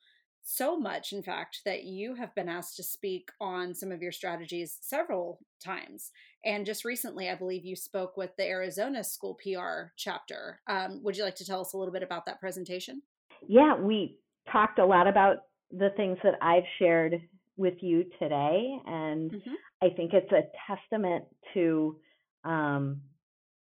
So 0.48 0.78
much, 0.78 1.12
in 1.12 1.24
fact, 1.24 1.62
that 1.66 1.86
you 1.86 2.14
have 2.16 2.36
been 2.36 2.50
asked 2.50 2.76
to 2.76 2.84
speak 2.84 3.30
on 3.42 3.74
some 3.74 3.92
of 3.92 4.04
your 4.04 4.12
strategies 4.12 4.78
several 4.80 5.40
times. 5.64 6.12
And 6.44 6.68
just 6.68 6.86
recently, 6.86 7.30
I 7.30 7.36
believe 7.36 7.66
you 7.66 7.76
spoke 7.76 8.16
with 8.16 8.30
the 8.38 8.46
Arizona 8.48 9.04
School 9.04 9.40
PR 9.42 9.94
chapter. 9.98 10.60
Um, 10.68 11.02
would 11.02 11.18
you 11.18 11.24
like 11.24 11.36
to 11.38 11.46
tell 11.46 11.62
us 11.62 11.74
a 11.74 11.78
little 11.78 11.92
bit 11.92 12.04
about 12.04 12.28
that 12.28 12.40
presentation? 12.40 13.02
Yeah, 13.48 13.76
we 13.76 14.20
talked 14.52 14.78
a 14.78 14.86
lot 14.86 15.08
about 15.08 15.38
the 15.72 15.90
things 15.98 16.20
that 16.24 16.36
I've 16.44 16.64
shared 16.78 17.22
with 17.58 17.76
you 17.82 18.06
today. 18.20 18.78
And 18.86 19.32
mm-hmm. 19.32 19.54
I 19.82 19.90
think 19.96 20.12
it's 20.14 20.32
a 20.32 20.44
testament 20.68 21.26
to 21.54 21.98
um, 22.44 23.02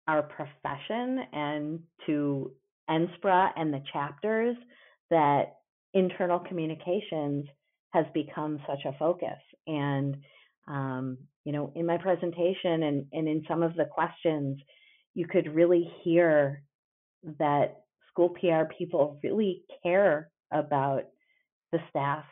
our 0.09 0.23
profession 0.23 1.21
and 1.33 1.81
to 2.07 2.53
NSPRA 2.91 3.51
and 3.57 3.73
the 3.73 3.83
chapters 3.93 4.57
that 5.11 5.57
internal 5.95 6.39
communications 6.39 7.47
has 7.91 8.07
become 8.15 8.59
such 8.67 8.85
a 8.87 8.97
focus. 8.99 9.39
And, 9.67 10.17
um, 10.67 11.19
you 11.45 11.53
know, 11.53 11.73
in 11.75 11.87
my 11.87 11.99
presentation 11.99 12.83
and, 12.85 13.07
and 13.13 13.29
in 13.29 13.45
some 13.47 13.63
of 13.63 13.75
the 13.75 13.85
questions, 13.85 14.59
you 15.15 15.27
could 15.27 15.55
really 15.55 15.91
hear 16.03 16.63
that 17.39 17.83
school 18.09 18.31
PR 18.31 18.65
people 18.77 19.21
really 19.23 19.63
care 19.83 20.31
about 20.53 21.05
the 21.71 21.79
staff 21.91 22.25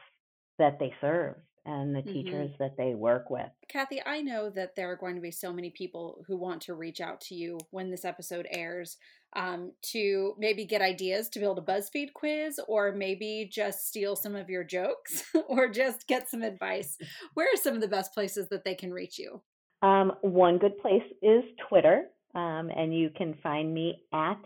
that 0.60 0.78
they 0.78 0.92
serve 1.00 1.34
and 1.66 1.94
the 1.94 2.00
mm-hmm. 2.00 2.12
teachers 2.12 2.50
that 2.58 2.76
they 2.76 2.94
work 2.94 3.28
with. 3.30 3.50
Kathy, 3.68 4.00
I 4.04 4.22
know 4.22 4.50
that 4.50 4.76
there 4.76 4.90
are 4.90 4.96
going 4.96 5.16
to 5.16 5.20
be 5.20 5.30
so 5.30 5.52
many 5.52 5.70
people 5.70 6.24
who 6.26 6.36
want 6.36 6.62
to 6.62 6.74
reach 6.74 7.00
out 7.00 7.20
to 7.22 7.34
you 7.34 7.58
when 7.70 7.90
this 7.90 8.04
episode 8.04 8.46
airs 8.50 8.96
um, 9.36 9.72
to 9.92 10.34
maybe 10.38 10.64
get 10.64 10.82
ideas 10.82 11.28
to 11.30 11.40
build 11.40 11.58
a 11.58 11.62
BuzzFeed 11.62 12.12
quiz 12.14 12.60
or 12.66 12.92
maybe 12.92 13.48
just 13.52 13.86
steal 13.86 14.16
some 14.16 14.34
of 14.34 14.48
your 14.48 14.64
jokes 14.64 15.24
or 15.48 15.68
just 15.68 16.06
get 16.06 16.28
some 16.28 16.42
advice. 16.42 16.96
Where 17.34 17.46
are 17.46 17.56
some 17.56 17.74
of 17.74 17.80
the 17.80 17.88
best 17.88 18.14
places 18.14 18.48
that 18.48 18.64
they 18.64 18.74
can 18.74 18.92
reach 18.92 19.18
you? 19.18 19.42
Um, 19.82 20.12
one 20.22 20.58
good 20.58 20.78
place 20.78 21.02
is 21.22 21.42
Twitter, 21.68 22.04
um, 22.34 22.70
and 22.76 22.94
you 22.94 23.10
can 23.16 23.34
find 23.42 23.72
me 23.72 24.02
at 24.12 24.40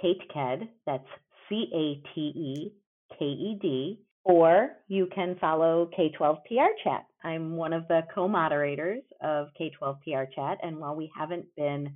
Kate 0.00 0.20
Ked. 0.32 0.68
That's 0.86 1.06
C 1.48 1.66
A 1.72 2.14
T 2.14 2.20
E 2.20 2.72
K 3.18 3.24
E 3.24 3.58
D 3.60 4.05
or 4.26 4.70
you 4.88 5.06
can 5.14 5.36
follow 5.40 5.88
K12 5.96 6.38
PR 6.48 6.74
Chat. 6.82 7.06
I'm 7.22 7.54
one 7.54 7.72
of 7.72 7.86
the 7.86 8.00
co 8.12 8.26
moderators 8.26 9.04
of 9.22 9.46
K12 9.58 9.98
PR 10.02 10.24
Chat, 10.34 10.58
and 10.64 10.78
while 10.78 10.96
we 10.96 11.08
haven't 11.16 11.46
been 11.56 11.94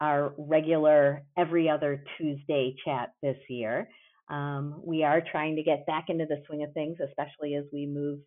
our 0.00 0.34
regular 0.38 1.24
every 1.36 1.68
other 1.68 2.04
Tuesday 2.16 2.76
chat 2.84 3.12
this 3.22 3.36
year, 3.48 3.88
um, 4.30 4.80
we 4.84 5.02
are 5.02 5.20
trying 5.32 5.56
to 5.56 5.64
get 5.64 5.84
back 5.84 6.04
into 6.10 6.26
the 6.26 6.40
swing 6.46 6.62
of 6.62 6.72
things, 6.74 6.98
especially 7.04 7.56
as 7.56 7.64
we 7.72 7.86
move 7.86 8.20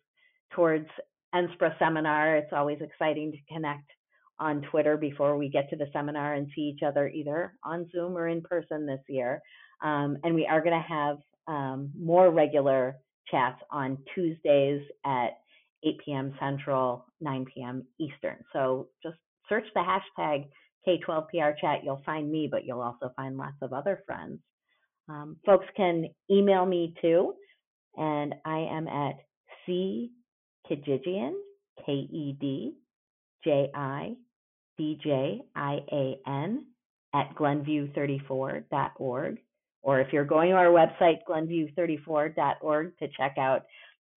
towards 0.54 0.86
NSPRA 1.34 1.78
seminar. 1.78 2.36
It's 2.36 2.52
always 2.52 2.80
exciting 2.82 3.32
to 3.32 3.54
connect 3.54 3.90
on 4.38 4.60
Twitter 4.70 4.98
before 4.98 5.38
we 5.38 5.48
get 5.48 5.70
to 5.70 5.76
the 5.76 5.88
seminar 5.94 6.34
and 6.34 6.48
see 6.54 6.72
each 6.76 6.82
other 6.86 7.08
either 7.08 7.54
on 7.64 7.88
Zoom 7.92 8.14
or 8.14 8.28
in 8.28 8.42
person 8.42 8.84
this 8.84 9.00
year. 9.08 9.40
Um, 9.82 10.18
and 10.22 10.34
we 10.34 10.46
are 10.46 10.60
going 10.60 10.78
to 10.78 10.86
have 10.86 11.16
um, 11.46 11.90
more 11.98 12.30
regular 12.30 12.96
chats 13.30 13.60
on 13.70 13.98
Tuesdays 14.14 14.82
at 15.04 15.38
8 15.84 15.98
p.m. 16.04 16.34
Central, 16.40 17.06
9 17.20 17.46
p.m. 17.54 17.84
Eastern. 18.00 18.36
So 18.52 18.88
just 19.02 19.16
search 19.48 19.64
the 19.74 19.80
hashtag 19.80 20.46
K12PR 20.86 21.54
chat. 21.60 21.84
You'll 21.84 22.02
find 22.04 22.30
me, 22.30 22.48
but 22.50 22.64
you'll 22.64 22.80
also 22.80 23.12
find 23.16 23.36
lots 23.36 23.56
of 23.62 23.72
other 23.72 24.02
friends. 24.06 24.38
Um, 25.08 25.36
folks 25.46 25.66
can 25.76 26.06
email 26.30 26.66
me 26.66 26.94
too, 27.00 27.34
and 27.96 28.34
I 28.44 28.58
am 28.58 28.88
at 28.88 29.14
C 29.64 30.10
Kedjidjian, 30.70 31.32
K 31.84 31.92
E 31.92 32.36
D 32.38 32.74
J 33.44 33.70
I 33.74 34.16
D 34.76 34.98
J 35.02 35.40
I 35.56 35.78
A 35.92 36.20
N, 36.26 36.66
at 37.14 37.34
glenview34.org. 37.36 39.38
Or 39.82 40.00
if 40.00 40.12
you're 40.12 40.24
going 40.24 40.50
to 40.50 40.56
our 40.56 40.66
website, 40.66 41.18
glenview34.org, 41.28 42.98
to 42.98 43.08
check 43.16 43.36
out 43.38 43.62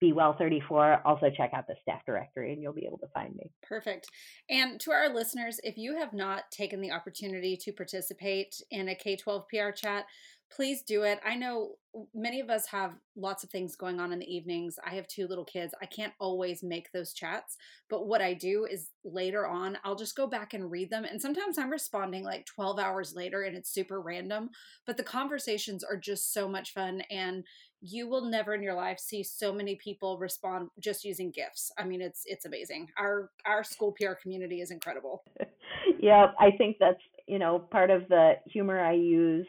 Be 0.00 0.12
Well 0.12 0.34
34, 0.36 1.02
also 1.04 1.30
check 1.36 1.52
out 1.54 1.66
the 1.66 1.76
staff 1.82 2.00
directory 2.04 2.52
and 2.52 2.60
you'll 2.60 2.72
be 2.72 2.86
able 2.86 2.98
to 2.98 3.08
find 3.14 3.34
me. 3.36 3.50
Perfect. 3.62 4.08
And 4.50 4.80
to 4.80 4.90
our 4.90 5.08
listeners, 5.08 5.60
if 5.62 5.78
you 5.78 5.96
have 5.96 6.12
not 6.12 6.50
taken 6.50 6.80
the 6.80 6.90
opportunity 6.90 7.56
to 7.58 7.72
participate 7.72 8.60
in 8.70 8.88
a 8.88 8.94
K 8.94 9.16
12 9.16 9.44
PR 9.48 9.70
chat, 9.70 10.06
please 10.54 10.82
do 10.82 11.02
it. 11.02 11.18
I 11.24 11.34
know 11.34 11.76
many 12.14 12.40
of 12.40 12.50
us 12.50 12.66
have 12.66 12.94
lots 13.16 13.44
of 13.44 13.50
things 13.50 13.76
going 13.76 14.00
on 14.00 14.12
in 14.12 14.18
the 14.18 14.34
evenings. 14.34 14.78
I 14.86 14.94
have 14.94 15.06
two 15.08 15.26
little 15.26 15.44
kids. 15.44 15.74
I 15.80 15.86
can't 15.86 16.12
always 16.18 16.62
make 16.62 16.90
those 16.92 17.12
chats, 17.12 17.56
but 17.88 18.06
what 18.06 18.22
I 18.22 18.34
do 18.34 18.66
is 18.70 18.90
later 19.04 19.46
on, 19.46 19.78
I'll 19.84 19.94
just 19.96 20.16
go 20.16 20.26
back 20.26 20.54
and 20.54 20.70
read 20.70 20.90
them. 20.90 21.04
And 21.04 21.20
sometimes 21.20 21.58
I'm 21.58 21.70
responding 21.70 22.24
like 22.24 22.46
12 22.46 22.78
hours 22.78 23.14
later 23.14 23.42
and 23.42 23.56
it's 23.56 23.72
super 23.72 24.00
random, 24.00 24.50
but 24.86 24.96
the 24.96 25.02
conversations 25.02 25.84
are 25.84 25.96
just 25.96 26.32
so 26.32 26.48
much 26.48 26.72
fun. 26.72 27.02
And 27.10 27.44
you 27.80 28.08
will 28.08 28.24
never 28.24 28.54
in 28.54 28.62
your 28.62 28.74
life 28.74 28.98
see 28.98 29.24
so 29.24 29.52
many 29.52 29.74
people 29.74 30.16
respond 30.16 30.68
just 30.80 31.04
using 31.04 31.30
gifs. 31.30 31.72
I 31.76 31.84
mean, 31.84 32.00
it's 32.00 32.22
it's 32.26 32.44
amazing. 32.44 32.88
Our 32.96 33.30
our 33.44 33.64
school 33.64 33.92
PR 34.00 34.12
community 34.12 34.60
is 34.60 34.70
incredible. 34.70 35.24
yeah, 36.00 36.26
I 36.38 36.52
think 36.56 36.76
that's 36.78 37.02
you 37.26 37.40
know 37.40 37.58
part 37.58 37.90
of 37.90 38.08
the 38.08 38.34
humor 38.46 38.80
I 38.80 38.92
use 38.92 39.48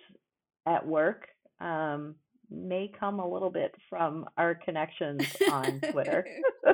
at 0.65 0.85
work 0.85 1.27
um, 1.59 2.15
may 2.49 2.91
come 2.99 3.19
a 3.19 3.27
little 3.27 3.49
bit 3.49 3.73
from 3.89 4.25
our 4.37 4.55
connections 4.55 5.25
on 5.51 5.79
Twitter. 5.91 6.25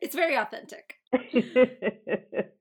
it's 0.00 0.14
very 0.14 0.36
authentic. 0.36 0.94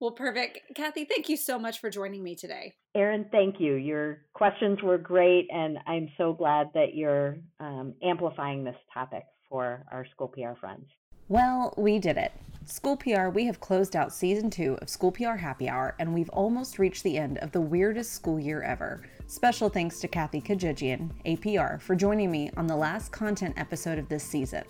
well, 0.00 0.12
perfect. 0.12 0.60
Kathy, 0.76 1.04
thank 1.04 1.28
you 1.28 1.36
so 1.36 1.58
much 1.58 1.80
for 1.80 1.90
joining 1.90 2.22
me 2.22 2.34
today. 2.34 2.74
Erin, 2.94 3.26
thank 3.32 3.56
you. 3.58 3.74
Your 3.74 4.22
questions 4.34 4.78
were 4.82 4.98
great, 4.98 5.48
and 5.52 5.78
I'm 5.86 6.08
so 6.18 6.32
glad 6.32 6.68
that 6.74 6.94
you're 6.94 7.38
um, 7.60 7.94
amplifying 8.02 8.64
this 8.64 8.76
topic 8.92 9.24
for 9.48 9.84
our 9.90 10.06
school 10.12 10.28
PR 10.28 10.58
friends. 10.60 10.86
Well, 11.28 11.74
we 11.76 11.98
did 11.98 12.16
it. 12.16 12.32
School 12.64 12.96
PR, 12.96 13.28
we 13.28 13.46
have 13.46 13.58
closed 13.58 13.96
out 13.96 14.12
season 14.12 14.48
two 14.48 14.78
of 14.80 14.88
School 14.88 15.10
PR 15.10 15.34
Happy 15.34 15.68
Hour, 15.68 15.96
and 15.98 16.14
we've 16.14 16.28
almost 16.30 16.78
reached 16.78 17.02
the 17.02 17.18
end 17.18 17.38
of 17.38 17.50
the 17.50 17.60
weirdest 17.60 18.12
school 18.12 18.38
year 18.38 18.62
ever. 18.62 19.02
Special 19.26 19.68
thanks 19.68 19.98
to 20.00 20.06
Kathy 20.06 20.40
Kedjidjian, 20.40 21.10
APR, 21.26 21.80
for 21.80 21.96
joining 21.96 22.30
me 22.30 22.50
on 22.56 22.68
the 22.68 22.76
last 22.76 23.10
content 23.10 23.54
episode 23.56 23.98
of 23.98 24.08
this 24.08 24.22
season. 24.22 24.64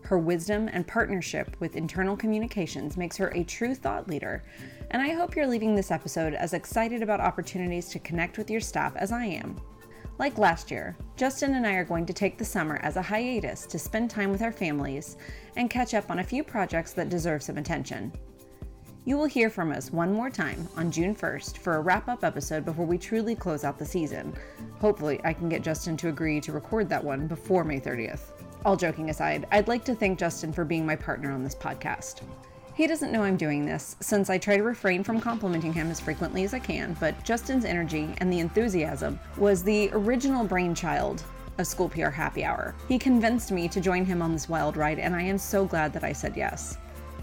Her 0.00 0.16
wisdom 0.18 0.70
and 0.72 0.86
partnership 0.86 1.54
with 1.60 1.76
internal 1.76 2.16
communications 2.16 2.96
makes 2.96 3.18
her 3.18 3.28
a 3.28 3.44
true 3.44 3.74
thought 3.74 4.08
leader, 4.08 4.42
and 4.90 5.02
I 5.02 5.10
hope 5.10 5.36
you're 5.36 5.46
leaving 5.46 5.74
this 5.74 5.90
episode 5.90 6.32
as 6.32 6.54
excited 6.54 7.02
about 7.02 7.20
opportunities 7.20 7.90
to 7.90 7.98
connect 7.98 8.38
with 8.38 8.48
your 8.48 8.60
staff 8.60 8.96
as 8.96 9.12
I 9.12 9.26
am. 9.26 9.60
Like 10.18 10.36
last 10.36 10.72
year, 10.72 10.96
Justin 11.16 11.54
and 11.54 11.64
I 11.64 11.74
are 11.74 11.84
going 11.84 12.04
to 12.06 12.12
take 12.12 12.38
the 12.38 12.44
summer 12.44 12.80
as 12.82 12.96
a 12.96 13.02
hiatus 13.02 13.66
to 13.66 13.78
spend 13.78 14.10
time 14.10 14.32
with 14.32 14.42
our 14.42 14.50
families 14.50 15.16
and 15.56 15.70
catch 15.70 15.94
up 15.94 16.10
on 16.10 16.18
a 16.18 16.24
few 16.24 16.42
projects 16.42 16.92
that 16.94 17.08
deserve 17.08 17.40
some 17.40 17.56
attention. 17.56 18.12
You 19.04 19.16
will 19.16 19.26
hear 19.26 19.48
from 19.48 19.70
us 19.70 19.92
one 19.92 20.12
more 20.12 20.28
time 20.28 20.68
on 20.76 20.90
June 20.90 21.14
1st 21.14 21.58
for 21.58 21.76
a 21.76 21.80
wrap 21.80 22.08
up 22.08 22.24
episode 22.24 22.64
before 22.64 22.84
we 22.84 22.98
truly 22.98 23.36
close 23.36 23.62
out 23.62 23.78
the 23.78 23.86
season. 23.86 24.34
Hopefully, 24.80 25.20
I 25.22 25.32
can 25.32 25.48
get 25.48 25.62
Justin 25.62 25.96
to 25.98 26.08
agree 26.08 26.40
to 26.40 26.52
record 26.52 26.88
that 26.88 27.02
one 27.02 27.28
before 27.28 27.62
May 27.62 27.78
30th. 27.78 28.32
All 28.64 28.76
joking 28.76 29.10
aside, 29.10 29.46
I'd 29.52 29.68
like 29.68 29.84
to 29.84 29.94
thank 29.94 30.18
Justin 30.18 30.52
for 30.52 30.64
being 30.64 30.84
my 30.84 30.96
partner 30.96 31.30
on 31.30 31.44
this 31.44 31.54
podcast. 31.54 32.22
He 32.78 32.86
doesn't 32.86 33.10
know 33.10 33.24
I'm 33.24 33.36
doing 33.36 33.66
this, 33.66 33.96
since 33.98 34.30
I 34.30 34.38
try 34.38 34.56
to 34.56 34.62
refrain 34.62 35.02
from 35.02 35.20
complimenting 35.20 35.72
him 35.72 35.90
as 35.90 35.98
frequently 35.98 36.44
as 36.44 36.54
I 36.54 36.60
can, 36.60 36.96
but 37.00 37.24
Justin's 37.24 37.64
energy 37.64 38.14
and 38.18 38.32
the 38.32 38.38
enthusiasm 38.38 39.18
was 39.36 39.64
the 39.64 39.90
original 39.90 40.44
brainchild 40.44 41.24
of 41.58 41.66
School 41.66 41.88
PR 41.88 42.10
Happy 42.10 42.44
Hour. 42.44 42.76
He 42.86 42.96
convinced 42.96 43.50
me 43.50 43.66
to 43.66 43.80
join 43.80 44.04
him 44.04 44.22
on 44.22 44.32
this 44.32 44.48
wild 44.48 44.76
ride, 44.76 45.00
and 45.00 45.16
I 45.16 45.22
am 45.22 45.38
so 45.38 45.64
glad 45.64 45.92
that 45.92 46.04
I 46.04 46.12
said 46.12 46.36
yes. 46.36 46.78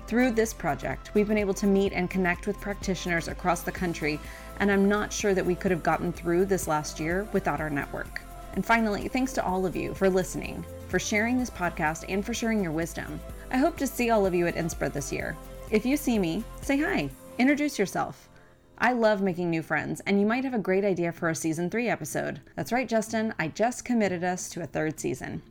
Through 0.07 0.31
this 0.31 0.53
project, 0.53 1.11
we've 1.13 1.29
been 1.29 1.37
able 1.37 1.53
to 1.53 1.67
meet 1.67 1.93
and 1.93 2.09
connect 2.09 2.47
with 2.47 2.59
practitioners 2.59 3.29
across 3.29 3.61
the 3.61 3.71
country, 3.71 4.19
and 4.59 4.69
I'm 4.69 4.89
not 4.89 5.13
sure 5.13 5.33
that 5.33 5.45
we 5.45 5.55
could 5.55 5.71
have 5.71 5.83
gotten 5.83 6.11
through 6.11 6.47
this 6.47 6.67
last 6.67 6.99
year 6.99 7.29
without 7.31 7.61
our 7.61 7.69
network. 7.69 8.19
And 8.55 8.65
finally, 8.65 9.07
thanks 9.07 9.31
to 9.31 9.45
all 9.45 9.65
of 9.65 9.73
you 9.73 9.93
for 9.93 10.09
listening, 10.09 10.65
for 10.89 10.99
sharing 10.99 11.39
this 11.39 11.49
podcast, 11.49 12.03
and 12.09 12.25
for 12.25 12.33
sharing 12.33 12.61
your 12.61 12.73
wisdom. 12.73 13.21
I 13.51 13.57
hope 13.57 13.77
to 13.77 13.87
see 13.87 14.09
all 14.09 14.25
of 14.25 14.33
you 14.33 14.47
at 14.47 14.55
NSPRA 14.55 14.91
this 14.91 15.11
year. 15.11 15.35
If 15.71 15.85
you 15.85 15.97
see 15.97 16.19
me, 16.19 16.43
say 16.61 16.77
hi, 16.77 17.09
introduce 17.37 17.77
yourself. 17.79 18.29
I 18.77 18.91
love 18.91 19.21
making 19.21 19.49
new 19.49 19.61
friends, 19.61 20.01
and 20.01 20.19
you 20.19 20.25
might 20.25 20.43
have 20.43 20.53
a 20.53 20.59
great 20.59 20.83
idea 20.83 21.11
for 21.11 21.29
a 21.29 21.35
season 21.35 21.69
three 21.69 21.87
episode. 21.87 22.41
That's 22.55 22.71
right, 22.71 22.87
Justin, 22.87 23.33
I 23.39 23.47
just 23.47 23.85
committed 23.85 24.23
us 24.23 24.49
to 24.49 24.63
a 24.63 24.67
third 24.67 24.99
season. 24.99 25.41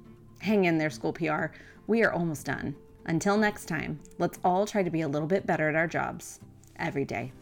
Hang 0.40 0.66
in 0.66 0.76
there, 0.76 0.90
School 0.90 1.12
PR. 1.12 1.46
We 1.86 2.02
are 2.02 2.12
almost 2.12 2.46
done. 2.46 2.76
Until 3.06 3.36
next 3.36 3.66
time, 3.66 4.00
let's 4.18 4.38
all 4.44 4.66
try 4.66 4.82
to 4.82 4.90
be 4.90 5.02
a 5.02 5.08
little 5.08 5.28
bit 5.28 5.46
better 5.46 5.68
at 5.68 5.74
our 5.74 5.86
jobs 5.86 6.40
every 6.78 7.04
day. 7.04 7.32